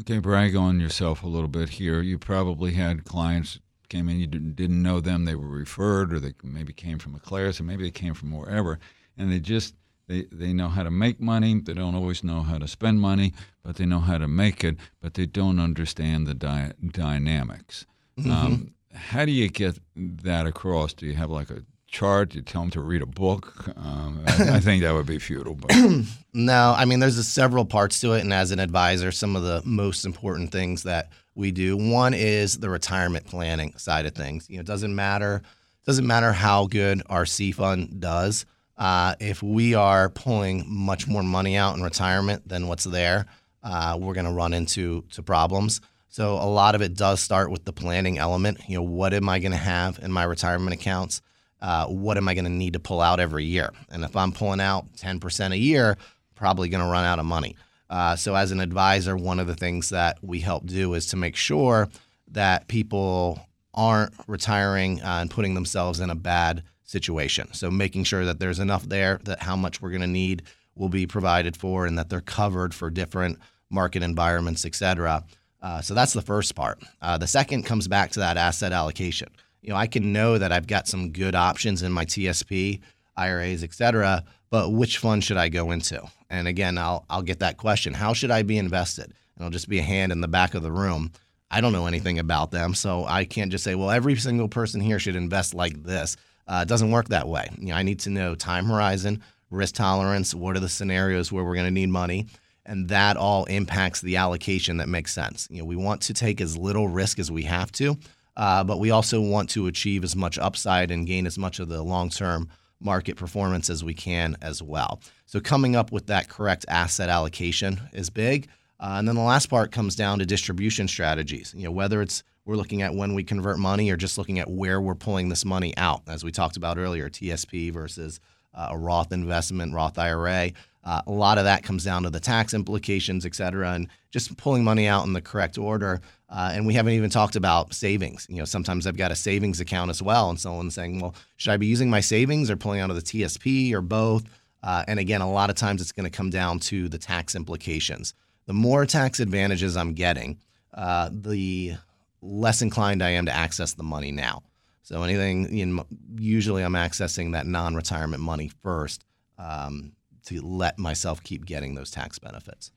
Okay, 0.00 0.18
brag 0.18 0.54
on 0.54 0.80
yourself 0.80 1.22
a 1.22 1.28
little 1.28 1.48
bit 1.48 1.70
here. 1.70 2.02
You 2.02 2.18
probably 2.18 2.72
had 2.72 3.04
clients 3.04 3.58
came 3.88 4.08
in, 4.08 4.20
you 4.20 4.26
didn't 4.26 4.82
know 4.82 5.00
them, 5.00 5.24
they 5.24 5.34
were 5.34 5.48
referred, 5.48 6.12
or 6.12 6.20
they 6.20 6.34
maybe 6.42 6.72
came 6.72 6.98
from 6.98 7.14
a 7.14 7.20
class, 7.20 7.58
or 7.58 7.64
maybe 7.64 7.84
they 7.84 7.90
came 7.90 8.14
from 8.14 8.36
wherever, 8.36 8.78
and 9.16 9.32
they 9.32 9.40
just 9.40 9.74
they, 10.08 10.22
they 10.32 10.52
know 10.52 10.68
how 10.68 10.82
to 10.82 10.90
make 10.90 11.20
money. 11.20 11.60
They 11.60 11.74
don't 11.74 11.94
always 11.94 12.24
know 12.24 12.42
how 12.42 12.58
to 12.58 12.66
spend 12.66 13.00
money, 13.00 13.34
but 13.62 13.76
they 13.76 13.86
know 13.86 14.00
how 14.00 14.18
to 14.18 14.26
make 14.26 14.64
it. 14.64 14.76
But 15.00 15.14
they 15.14 15.26
don't 15.26 15.60
understand 15.60 16.26
the 16.26 16.34
dy- 16.34 16.72
dynamics. 16.90 17.86
Mm-hmm. 18.18 18.32
Um, 18.32 18.74
how 18.94 19.24
do 19.24 19.32
you 19.32 19.48
get 19.48 19.78
that 19.94 20.46
across? 20.46 20.94
Do 20.94 21.06
you 21.06 21.14
have 21.14 21.30
like 21.30 21.50
a 21.50 21.62
chart? 21.86 22.34
You 22.34 22.42
tell 22.42 22.62
them 22.62 22.70
to 22.72 22.80
read 22.80 23.02
a 23.02 23.06
book. 23.06 23.68
Um, 23.76 24.24
I, 24.26 24.56
I, 24.56 24.60
think 24.60 24.82
that 24.82 24.94
would 24.94 25.06
be 25.06 25.18
futile. 25.18 25.54
But. 25.54 25.76
no, 26.32 26.74
I 26.76 26.86
mean, 26.86 27.00
there's 27.00 27.24
several 27.28 27.66
parts 27.66 28.00
to 28.00 28.14
it, 28.14 28.20
and 28.20 28.32
as 28.32 28.50
an 28.50 28.60
advisor, 28.60 29.12
some 29.12 29.36
of 29.36 29.42
the 29.42 29.62
most 29.64 30.06
important 30.06 30.50
things 30.52 30.84
that 30.84 31.10
we 31.34 31.52
do. 31.52 31.76
One 31.76 32.14
is 32.14 32.58
the 32.58 32.70
retirement 32.70 33.26
planning 33.26 33.76
side 33.76 34.06
of 34.06 34.14
things. 34.14 34.48
You 34.48 34.56
know, 34.56 34.60
it 34.62 34.66
doesn't 34.66 34.94
matter 34.94 35.42
doesn't 35.86 36.06
matter 36.06 36.34
how 36.34 36.66
good 36.66 37.02
our 37.08 37.24
C 37.24 37.50
fund 37.50 37.98
does. 37.98 38.44
Uh, 38.78 39.14
if 39.20 39.42
we 39.42 39.74
are 39.74 40.08
pulling 40.08 40.64
much 40.66 41.06
more 41.06 41.22
money 41.22 41.56
out 41.56 41.76
in 41.76 41.82
retirement 41.82 42.48
than 42.48 42.68
what's 42.68 42.84
there, 42.84 43.26
uh, 43.62 43.98
we're 44.00 44.14
going 44.14 44.26
to 44.26 44.32
run 44.32 44.54
into 44.54 45.02
to 45.10 45.22
problems. 45.22 45.80
So 46.08 46.34
a 46.34 46.46
lot 46.46 46.74
of 46.74 46.80
it 46.80 46.94
does 46.94 47.20
start 47.20 47.50
with 47.50 47.64
the 47.64 47.72
planning 47.72 48.18
element. 48.18 48.60
You 48.68 48.76
know, 48.76 48.82
what 48.82 49.12
am 49.12 49.28
I 49.28 49.40
going 49.40 49.52
to 49.52 49.58
have 49.58 49.98
in 49.98 50.12
my 50.12 50.24
retirement 50.24 50.74
accounts? 50.74 51.20
uh, 51.60 51.86
what 51.86 52.16
am 52.16 52.28
I 52.28 52.34
going 52.34 52.44
to 52.44 52.50
need 52.50 52.74
to 52.74 52.80
pull 52.80 53.00
out 53.00 53.20
every 53.20 53.44
year? 53.44 53.72
And 53.90 54.04
if 54.04 54.16
I'm 54.16 54.32
pulling 54.32 54.60
out 54.60 54.92
10% 54.94 55.52
a 55.52 55.58
year, 55.58 55.96
probably 56.34 56.68
going 56.68 56.84
to 56.84 56.90
run 56.90 57.04
out 57.04 57.18
of 57.18 57.26
money. 57.26 57.56
Uh, 57.90 58.16
so, 58.16 58.34
as 58.34 58.52
an 58.52 58.60
advisor, 58.60 59.16
one 59.16 59.40
of 59.40 59.46
the 59.46 59.54
things 59.54 59.88
that 59.88 60.18
we 60.22 60.40
help 60.40 60.66
do 60.66 60.92
is 60.94 61.06
to 61.06 61.16
make 61.16 61.36
sure 61.36 61.88
that 62.30 62.68
people 62.68 63.40
aren't 63.72 64.12
retiring 64.26 65.00
uh, 65.00 65.18
and 65.20 65.30
putting 65.30 65.54
themselves 65.54 66.00
in 66.00 66.10
a 66.10 66.14
bad 66.14 66.62
situation. 66.88 67.52
So, 67.52 67.70
making 67.70 68.04
sure 68.04 68.24
that 68.24 68.40
there's 68.40 68.58
enough 68.58 68.88
there 68.88 69.20
that 69.24 69.42
how 69.42 69.56
much 69.56 69.80
we're 69.80 69.90
going 69.90 70.00
to 70.00 70.06
need 70.06 70.42
will 70.74 70.88
be 70.88 71.06
provided 71.06 71.56
for 71.56 71.86
and 71.86 71.98
that 71.98 72.08
they're 72.08 72.20
covered 72.20 72.74
for 72.74 72.90
different 72.90 73.38
market 73.70 74.02
environments, 74.02 74.64
et 74.64 74.74
cetera. 74.74 75.24
Uh, 75.62 75.80
so, 75.80 75.94
that's 75.94 76.12
the 76.12 76.22
first 76.22 76.54
part. 76.54 76.82
Uh, 77.00 77.18
the 77.18 77.26
second 77.26 77.64
comes 77.64 77.86
back 77.88 78.10
to 78.12 78.20
that 78.20 78.36
asset 78.36 78.72
allocation 78.72 79.28
you 79.62 79.70
know, 79.70 79.76
I 79.76 79.86
can 79.86 80.12
know 80.12 80.38
that 80.38 80.52
I've 80.52 80.66
got 80.66 80.88
some 80.88 81.10
good 81.10 81.34
options 81.34 81.82
in 81.82 81.92
my 81.92 82.04
TSP, 82.04 82.80
IRAs, 83.16 83.62
et 83.62 83.74
cetera, 83.74 84.24
but 84.50 84.70
which 84.70 84.98
fund 84.98 85.24
should 85.24 85.36
I 85.36 85.48
go 85.48 85.70
into? 85.72 86.02
And 86.30 86.46
again, 86.48 86.78
I'll, 86.78 87.04
I'll 87.10 87.22
get 87.22 87.40
that 87.40 87.56
question. 87.56 87.94
How 87.94 88.12
should 88.12 88.30
I 88.30 88.42
be 88.42 88.58
invested? 88.58 89.06
And 89.06 89.14
it'll 89.40 89.50
just 89.50 89.68
be 89.68 89.78
a 89.78 89.82
hand 89.82 90.12
in 90.12 90.20
the 90.20 90.28
back 90.28 90.54
of 90.54 90.62
the 90.62 90.72
room. 90.72 91.12
I 91.50 91.60
don't 91.60 91.72
know 91.72 91.86
anything 91.86 92.18
about 92.18 92.50
them, 92.50 92.74
so 92.74 93.04
I 93.06 93.24
can't 93.24 93.50
just 93.50 93.64
say, 93.64 93.74
well, 93.74 93.90
every 93.90 94.16
single 94.16 94.48
person 94.48 94.80
here 94.80 94.98
should 94.98 95.16
invest 95.16 95.54
like 95.54 95.82
this. 95.82 96.16
Uh, 96.48 96.60
it 96.62 96.68
doesn't 96.68 96.90
work 96.90 97.08
that 97.08 97.28
way. 97.28 97.48
You 97.58 97.68
know, 97.68 97.74
I 97.74 97.82
need 97.82 98.00
to 98.00 98.10
know 98.10 98.34
time 98.34 98.64
horizon, 98.64 99.22
risk 99.50 99.74
tolerance, 99.74 100.34
what 100.34 100.56
are 100.56 100.60
the 100.60 100.68
scenarios 100.68 101.30
where 101.30 101.44
we're 101.44 101.54
going 101.54 101.66
to 101.66 101.70
need 101.70 101.90
money, 101.90 102.26
and 102.64 102.88
that 102.88 103.16
all 103.16 103.44
impacts 103.44 104.00
the 104.00 104.16
allocation 104.16 104.78
that 104.78 104.88
makes 104.88 105.12
sense. 105.14 105.46
You 105.50 105.58
know, 105.58 105.64
we 105.64 105.76
want 105.76 106.00
to 106.02 106.14
take 106.14 106.40
as 106.40 106.56
little 106.56 106.88
risk 106.88 107.18
as 107.18 107.30
we 107.30 107.42
have 107.44 107.70
to, 107.72 107.98
uh, 108.36 108.64
but 108.64 108.78
we 108.78 108.90
also 108.90 109.20
want 109.20 109.50
to 109.50 109.66
achieve 109.66 110.04
as 110.04 110.16
much 110.16 110.38
upside 110.38 110.90
and 110.90 111.06
gain 111.06 111.26
as 111.26 111.38
much 111.38 111.60
of 111.60 111.68
the 111.68 111.82
long 111.82 112.08
term 112.08 112.48
market 112.80 113.16
performance 113.16 113.68
as 113.68 113.84
we 113.84 113.94
can 113.94 114.36
as 114.40 114.62
well. 114.62 115.00
So, 115.26 115.40
coming 115.40 115.76
up 115.76 115.92
with 115.92 116.06
that 116.06 116.28
correct 116.28 116.64
asset 116.68 117.08
allocation 117.08 117.80
is 117.92 118.10
big. 118.10 118.48
Uh, 118.80 118.94
and 118.98 119.08
then 119.08 119.16
the 119.16 119.22
last 119.22 119.46
part 119.46 119.72
comes 119.72 119.96
down 119.96 120.20
to 120.20 120.26
distribution 120.26 120.86
strategies. 120.86 121.52
You 121.56 121.64
know, 121.64 121.72
whether 121.72 122.00
it's 122.00 122.22
we're 122.48 122.56
looking 122.56 122.80
at 122.80 122.94
when 122.94 123.12
we 123.12 123.22
convert 123.22 123.58
money 123.58 123.90
or 123.90 123.96
just 123.96 124.16
looking 124.16 124.38
at 124.38 124.50
where 124.50 124.80
we're 124.80 124.94
pulling 124.94 125.28
this 125.28 125.44
money 125.44 125.76
out, 125.76 126.00
as 126.08 126.24
we 126.24 126.32
talked 126.32 126.56
about 126.56 126.78
earlier, 126.78 127.10
TSP 127.10 127.70
versus 127.70 128.20
uh, 128.54 128.68
a 128.70 128.78
Roth 128.78 129.12
investment, 129.12 129.74
Roth 129.74 129.98
IRA. 129.98 130.52
Uh, 130.82 131.02
a 131.06 131.12
lot 131.12 131.36
of 131.36 131.44
that 131.44 131.62
comes 131.62 131.84
down 131.84 132.04
to 132.04 132.10
the 132.10 132.18
tax 132.18 132.54
implications, 132.54 133.26
et 133.26 133.34
cetera, 133.34 133.72
and 133.72 133.88
just 134.10 134.34
pulling 134.38 134.64
money 134.64 134.86
out 134.86 135.04
in 135.04 135.12
the 135.12 135.20
correct 135.20 135.58
order. 135.58 136.00
Uh, 136.30 136.52
and 136.54 136.66
we 136.66 136.72
haven't 136.72 136.94
even 136.94 137.10
talked 137.10 137.36
about 137.36 137.74
savings. 137.74 138.26
You 138.30 138.36
know, 138.36 138.46
sometimes 138.46 138.86
I've 138.86 138.96
got 138.96 139.12
a 139.12 139.16
savings 139.16 139.60
account 139.60 139.90
as 139.90 140.00
well, 140.00 140.30
and 140.30 140.40
someone's 140.40 140.74
saying, 140.74 141.00
"Well, 141.00 141.14
should 141.36 141.52
I 141.52 141.58
be 141.58 141.66
using 141.66 141.90
my 141.90 142.00
savings 142.00 142.50
or 142.50 142.56
pulling 142.56 142.80
out 142.80 142.88
of 142.88 142.96
the 142.96 143.02
TSP 143.02 143.74
or 143.74 143.82
both?" 143.82 144.24
Uh, 144.62 144.84
and 144.88 144.98
again, 144.98 145.20
a 145.20 145.30
lot 145.30 145.50
of 145.50 145.56
times 145.56 145.82
it's 145.82 145.92
going 145.92 146.10
to 146.10 146.16
come 146.16 146.30
down 146.30 146.60
to 146.60 146.88
the 146.88 146.98
tax 146.98 147.34
implications. 147.34 148.14
The 148.46 148.54
more 148.54 148.86
tax 148.86 149.20
advantages 149.20 149.76
I'm 149.76 149.92
getting, 149.92 150.38
uh, 150.72 151.10
the 151.12 151.74
less 152.20 152.62
inclined 152.62 153.02
I 153.02 153.10
am 153.10 153.26
to 153.26 153.34
access 153.34 153.74
the 153.74 153.82
money 153.82 154.12
now. 154.12 154.42
So 154.82 155.02
anything, 155.02 155.84
usually 156.16 156.62
I'm 156.62 156.72
accessing 156.72 157.32
that 157.32 157.46
non-retirement 157.46 158.22
money 158.22 158.50
first 158.62 159.04
um, 159.38 159.92
to 160.26 160.40
let 160.40 160.78
myself 160.78 161.22
keep 161.22 161.44
getting 161.44 161.74
those 161.74 161.90
tax 161.90 162.18
benefits. 162.18 162.72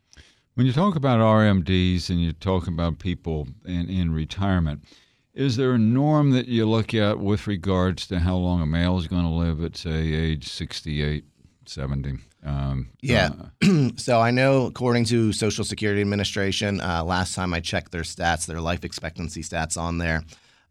When 0.56 0.66
you 0.66 0.74
talk 0.74 0.96
about 0.96 1.20
RMDs 1.20 2.10
and 2.10 2.22
you 2.22 2.34
talk 2.34 2.68
about 2.68 3.00
people 3.00 3.48
in, 3.66 3.89
in 3.89 4.14
retirement, 4.14 4.84
is 5.34 5.56
there 5.56 5.72
a 5.72 5.80
norm 5.80 6.32
that 6.32 6.50
you 6.50 6.66
look 6.66 6.94
at 6.94 7.20
with 7.20 7.48
regards 7.48 8.06
to 8.08 8.20
how 8.20 8.36
long 8.36 8.62
a 8.62 8.66
male 8.66 8.98
is 8.98 9.08
going 9.08 9.24
to 9.24 9.30
live 9.30 9.64
at, 9.64 9.78
say, 9.78 10.12
age 10.12 10.50
68, 10.50 11.24
70? 11.72 12.17
Um, 12.43 12.89
yeah. 13.01 13.30
Uh, 13.63 13.89
so 13.95 14.19
I 14.19 14.32
know, 14.32 14.65
according 14.65 15.05
to 15.05 15.32
Social 15.32 15.63
Security 15.63 16.01
Administration, 16.01 16.82
uh, 16.82 17.03
last 17.03 17.34
time 17.34 17.53
I 17.53 17.59
checked 17.59 17.91
their 17.91 18.01
stats, 18.01 18.45
their 18.45 18.61
life 18.61 18.84
expectancy 18.84 19.41
stats 19.41 19.78
on 19.78 19.97
there, 19.97 20.24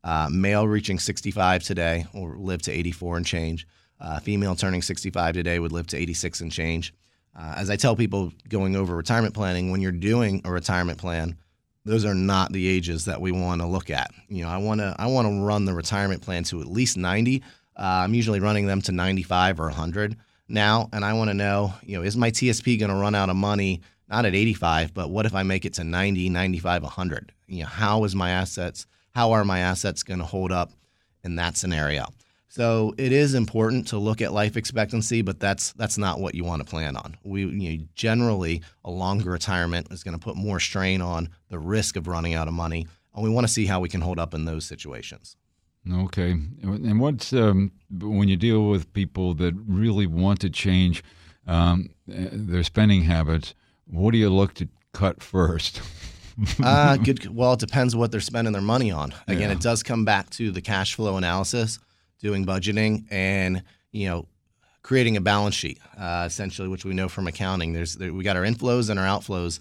uh, 0.05 0.29
male 0.31 0.67
reaching 0.67 0.99
65 0.99 1.63
today 1.63 2.07
will 2.15 2.37
live 2.37 2.63
to 2.63 2.73
84 2.73 3.19
and 3.19 3.27
change. 3.27 3.67
Uh, 4.01 4.19
female 4.19 4.55
turning 4.55 4.83
65 4.83 5.35
today 5.35 5.59
would 5.59 5.73
live 5.73 5.87
to 5.89 5.97
86 5.97 6.41
and 6.41 6.53
change. 6.53 6.95
Uh, 7.39 7.55
as 7.57 7.71
I 7.71 7.77
tell 7.77 7.97
people 7.97 8.33
going 8.49 8.77
over 8.77 8.97
retirement 8.97 9.35
planning, 9.35 9.71
when 9.71 9.81
you're 9.81 9.93
doing 9.93 10.43
a 10.45 10.51
retirement 10.51 10.99
plan, 10.99 11.37
those 11.85 12.05
are 12.05 12.15
not 12.15 12.53
the 12.53 12.67
ages 12.67 13.07
that 13.07 13.21
we 13.21 13.33
want 13.33 13.61
to 13.61 13.67
look 13.67 13.91
at. 13.91 14.11
You 14.29 14.45
know, 14.45 14.51
I 14.51 14.59
want 14.59 14.81
to 14.81 14.95
I 14.99 15.07
want 15.07 15.29
to 15.29 15.43
run 15.43 15.65
the 15.65 15.75
retirement 15.75 16.23
plan 16.23 16.45
to 16.45 16.61
at 16.61 16.67
least 16.67 16.97
90. 16.97 17.43
Uh, 17.77 17.83
I'm 17.83 18.15
usually 18.15 18.41
running 18.41 18.67
them 18.67 18.83
to 18.83 18.93
95 18.93 19.61
or 19.61 19.65
100 19.65 20.17
now, 20.51 20.89
and 20.93 21.05
I 21.05 21.13
want 21.13 21.31
to 21.31 21.35
know, 21.35 21.75
you 21.83 21.97
know, 21.97 22.03
is 22.03 22.17
my 22.17 22.31
TSP 22.31 22.79
going 22.79 22.91
to 22.91 22.97
run 22.97 23.15
out 23.15 23.31
of 23.31 23.37
money? 23.37 23.81
Not 24.09 24.25
at 24.25 24.35
85, 24.35 24.93
but 24.93 25.09
what 25.09 25.27
if 25.27 25.35
I 25.35 25.45
make 25.45 25.65
it 25.65 25.75
to 25.75 25.85
90, 25.85 26.29
95, 26.29 26.83
100? 26.83 27.33
You 27.47 27.61
know, 27.61 27.67
how 27.67 28.05
is 28.05 28.15
my 28.15 28.31
assets? 28.31 28.87
How 29.13 29.33
are 29.33 29.45
my 29.45 29.61
assets 29.61 30.03
going 30.03 30.19
to 30.19 30.27
hold 30.27 30.51
up 30.51 30.73
in 31.23 31.37
that 31.37 31.57
scenario? 31.57 32.07
So 32.49 32.95
it 32.99 33.13
is 33.13 33.35
important 33.35 33.87
to 33.89 33.99
look 33.99 34.21
at 34.21 34.33
life 34.33 34.57
expectancy, 34.57 35.23
but 35.23 35.39
that's 35.39 35.73
that's 35.75 35.97
not 35.97 36.19
what 36.19 36.35
you 36.35 36.43
want 36.43 36.61
to 36.61 36.69
plan 36.69 36.97
on. 36.97 37.17
We 37.23 37.45
you 37.45 37.79
know, 37.79 37.85
generally 37.95 38.63
a 38.85 38.91
longer 38.91 39.31
retirement 39.31 39.87
is 39.93 40.03
going 40.03 40.19
to 40.19 40.23
put 40.23 40.35
more 40.35 40.59
strain 40.59 41.01
on 41.01 41.29
the 41.49 41.61
risk 41.61 41.95
of 41.95 42.09
running 42.09 42.35
out 42.35 42.49
of 42.49 42.55
money, 42.55 42.89
and 43.15 43.23
we 43.23 43.31
want 43.31 43.47
to 43.47 43.53
see 43.53 43.67
how 43.67 43.79
we 43.79 43.89
can 43.89 44.01
hold 44.01 44.19
up 44.19 44.35
in 44.35 44.47
those 44.47 44.67
situations. 44.67 45.37
Okay, 45.91 46.33
and 46.63 47.01
what's 47.01 47.33
um, 47.33 47.73
when 47.91 48.29
you 48.29 48.37
deal 48.37 48.69
with 48.69 48.93
people 48.93 49.35
that 49.35 49.55
really 49.67 50.07
want 50.07 50.41
to 50.41 50.51
change 50.51 51.03
um, 51.47 51.91
their 52.07 52.63
spending 52.63 53.03
habits? 53.03 53.55
What 53.87 54.13
do 54.13 54.19
you 54.19 54.31
look 54.31 54.55
to 54.55 54.69
cut 54.93 55.23
first? 55.23 55.81
uh, 56.63 56.97
good. 56.99 57.35
Well, 57.35 57.55
it 57.55 57.61
depends 57.61 57.97
what 57.97 58.13
they're 58.13 58.21
spending 58.21 58.53
their 58.53 58.63
money 58.63 58.91
on. 58.91 59.15
Again, 59.27 59.49
yeah. 59.49 59.57
it 59.57 59.61
does 59.61 59.83
come 59.83 60.05
back 60.05 60.29
to 60.31 60.51
the 60.51 60.61
cash 60.61 60.95
flow 60.95 61.17
analysis 61.17 61.79
doing 62.21 62.45
budgeting 62.45 63.07
and 63.11 63.63
you 63.91 64.07
know 64.07 64.27
creating 64.83 65.17
a 65.17 65.21
balance 65.21 65.55
sheet 65.55 65.79
uh, 65.99 66.25
essentially 66.27 66.69
which 66.69 66.85
we 66.85 66.93
know 66.93 67.09
from 67.09 67.27
accounting 67.27 67.73
there's 67.73 67.95
there, 67.95 68.13
we 68.13 68.23
got 68.23 68.37
our 68.37 68.43
inflows 68.43 68.91
and 68.91 69.01
our 69.01 69.07
outflows 69.07 69.59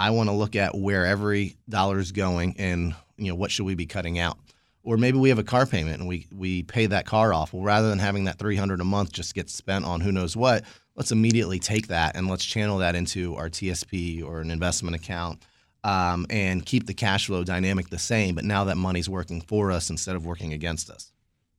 I 0.00 0.10
want 0.10 0.30
to 0.30 0.34
look 0.34 0.56
at 0.56 0.74
where 0.74 1.04
every 1.04 1.56
dollar 1.68 1.98
is 1.98 2.10
going 2.12 2.54
and 2.58 2.94
you 3.18 3.28
know 3.28 3.34
what 3.34 3.50
should 3.50 3.66
we 3.66 3.74
be 3.74 3.84
cutting 3.84 4.18
out. 4.18 4.38
Or 4.82 4.96
maybe 4.96 5.18
we 5.18 5.28
have 5.28 5.38
a 5.38 5.44
car 5.44 5.66
payment 5.66 6.00
and 6.00 6.08
we 6.08 6.26
we 6.32 6.62
pay 6.62 6.86
that 6.86 7.06
car 7.06 7.34
off. 7.34 7.52
Well, 7.52 7.62
rather 7.62 7.90
than 7.90 7.98
having 7.98 8.24
that 8.24 8.38
300 8.38 8.80
a 8.80 8.84
month 8.84 9.12
just 9.12 9.34
get 9.34 9.50
spent 9.50 9.84
on 9.84 10.00
who 10.00 10.10
knows 10.10 10.36
what, 10.36 10.64
let's 10.96 11.12
immediately 11.12 11.58
take 11.58 11.88
that 11.88 12.16
and 12.16 12.28
let's 12.28 12.44
channel 12.44 12.78
that 12.78 12.94
into 12.94 13.36
our 13.36 13.50
TSP 13.50 14.24
or 14.24 14.40
an 14.40 14.50
investment 14.50 14.96
account 14.96 15.42
um, 15.84 16.26
and 16.30 16.64
keep 16.64 16.86
the 16.86 16.94
cash 16.94 17.26
flow 17.26 17.44
dynamic 17.44 17.90
the 17.90 17.98
same. 17.98 18.34
But 18.34 18.44
now 18.44 18.64
that 18.64 18.76
money's 18.76 19.08
working 19.08 19.40
for 19.40 19.70
us 19.70 19.90
instead 19.90 20.16
of 20.16 20.24
working 20.24 20.52
against 20.52 20.88
us. 20.90 21.12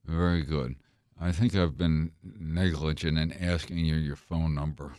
Very 0.06 0.42
good. 0.44 0.76
I 1.20 1.32
think 1.32 1.56
I've 1.56 1.78
been 1.78 2.12
negligent 2.24 3.20
in 3.20 3.32
asking 3.34 3.78
you 3.78 3.96
your 3.96 4.16
phone 4.16 4.56
number, 4.56 4.94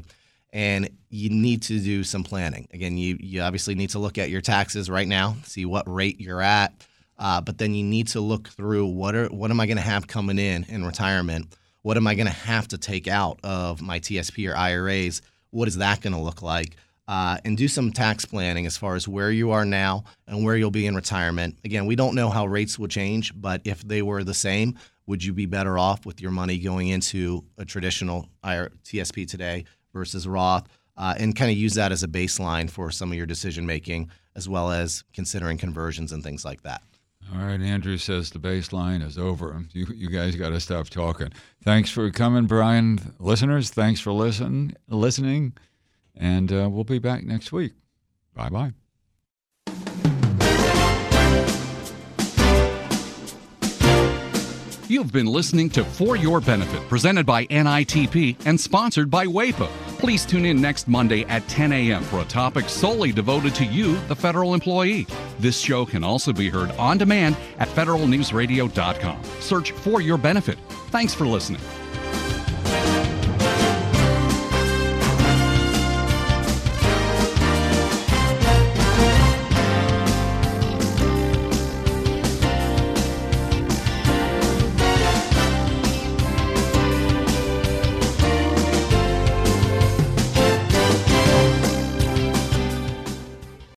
And 0.53 0.89
you 1.09 1.29
need 1.29 1.61
to 1.63 1.77
do 1.79 2.05
some 2.05 2.23
planning. 2.23 2.69
Again, 2.71 2.97
you 2.97 3.17
you 3.19 3.41
obviously 3.41 3.75
need 3.75 3.89
to 3.91 3.99
look 3.99 4.17
at 4.17 4.29
your 4.29 4.39
taxes 4.39 4.89
right 4.89 5.07
now, 5.07 5.35
see 5.43 5.65
what 5.65 5.93
rate 5.93 6.21
you're 6.21 6.41
at, 6.41 6.73
uh, 7.19 7.41
but 7.41 7.57
then 7.57 7.75
you 7.75 7.83
need 7.83 8.07
to 8.09 8.21
look 8.21 8.47
through 8.47 8.87
what 8.87 9.13
are 9.13 9.27
what 9.27 9.51
am 9.51 9.59
I 9.59 9.65
going 9.65 9.77
to 9.77 9.83
have 9.83 10.07
coming 10.07 10.39
in 10.39 10.63
in 10.69 10.85
retirement? 10.85 11.53
What 11.81 11.97
am 11.97 12.07
I 12.07 12.15
going 12.15 12.27
to 12.27 12.33
have 12.33 12.69
to 12.69 12.77
take 12.77 13.09
out 13.09 13.39
of 13.43 13.81
my 13.81 13.99
TSP 13.99 14.49
or 14.49 14.55
IRAs? 14.55 15.21
What 15.51 15.67
is 15.67 15.77
that 15.77 15.99
going 16.01 16.13
to 16.13 16.19
look 16.19 16.41
like? 16.41 16.77
Uh, 17.09 17.37
and 17.45 17.57
do 17.57 17.69
some 17.69 17.91
tax 17.91 18.25
planning 18.25 18.65
as 18.65 18.75
far 18.75 18.95
as 18.95 19.07
where 19.07 19.31
you 19.31 19.51
are 19.51 19.63
now 19.63 20.03
and 20.27 20.43
where 20.43 20.57
you'll 20.57 20.71
be 20.71 20.85
in 20.85 20.95
retirement. 20.95 21.57
Again, 21.63 21.85
we 21.85 21.95
don't 21.95 22.15
know 22.15 22.29
how 22.29 22.45
rates 22.45 22.77
will 22.77 22.89
change, 22.89 23.31
but 23.33 23.61
if 23.63 23.81
they 23.81 24.01
were 24.01 24.25
the 24.25 24.33
same, 24.33 24.77
would 25.07 25.23
you 25.23 25.33
be 25.33 25.45
better 25.45 25.77
off 25.77 26.05
with 26.05 26.21
your 26.21 26.31
money 26.31 26.59
going 26.59 26.89
into 26.89 27.43
a 27.57 27.65
traditional 27.65 28.29
TSP 28.43 29.27
today 29.27 29.65
versus 29.93 30.27
Roth? 30.27 30.67
Uh, 30.95 31.13
and 31.19 31.35
kind 31.35 31.51
of 31.51 31.57
use 31.57 31.75
that 31.75 31.91
as 31.91 32.01
a 32.01 32.07
baseline 32.07 32.67
for 32.69 32.89
some 32.89 33.11
of 33.11 33.17
your 33.17 33.27
decision 33.27 33.67
making, 33.67 34.09
as 34.35 34.49
well 34.49 34.71
as 34.71 35.03
considering 35.13 35.55
conversions 35.55 36.11
and 36.11 36.23
things 36.23 36.43
like 36.43 36.63
that. 36.63 36.81
All 37.33 37.45
right, 37.45 37.61
Andrew 37.61 37.97
says 37.97 38.31
the 38.31 38.39
baseline 38.39 39.05
is 39.05 39.17
over. 39.17 39.63
You, 39.73 39.85
you 39.93 40.09
guys 40.09 40.35
got 40.35 40.49
to 40.49 40.59
stop 40.59 40.89
talking. 40.89 41.29
Thanks 41.63 41.91
for 41.91 42.09
coming, 42.09 42.45
Brian. 42.45 43.15
Listeners, 43.19 43.69
thanks 43.69 43.99
for 43.99 44.11
listen, 44.11 44.75
listening. 44.87 45.53
And 46.15 46.51
uh, 46.51 46.69
we'll 46.71 46.83
be 46.83 46.99
back 46.99 47.23
next 47.23 47.51
week. 47.51 47.73
Bye 48.33 48.49
bye. 48.49 48.73
You've 54.89 55.11
been 55.11 55.25
listening 55.25 55.69
to 55.71 55.83
For 55.83 56.15
Your 56.15 56.39
Benefit, 56.39 56.87
presented 56.87 57.25
by 57.25 57.45
NITP 57.47 58.37
and 58.45 58.57
sponsored 58.57 59.11
by 59.11 59.25
WAEPA. 59.25 59.67
Please 59.99 60.25
tune 60.25 60.45
in 60.45 60.61
next 60.61 60.87
Monday 60.87 61.25
at 61.25 61.45
10 61.49 61.73
a.m. 61.73 62.03
for 62.03 62.21
a 62.21 62.25
topic 62.25 62.69
solely 62.69 63.11
devoted 63.11 63.53
to 63.55 63.65
you, 63.65 63.99
the 64.07 64.15
federal 64.15 64.53
employee. 64.53 65.05
This 65.39 65.59
show 65.59 65.85
can 65.85 66.05
also 66.05 66.31
be 66.31 66.47
heard 66.47 66.71
on 66.71 66.97
demand 66.97 67.35
at 67.59 67.67
federalnewsradio.com. 67.67 69.23
Search 69.41 69.71
For 69.71 69.99
Your 69.99 70.17
Benefit. 70.17 70.57
Thanks 70.89 71.13
for 71.13 71.27
listening. 71.27 71.61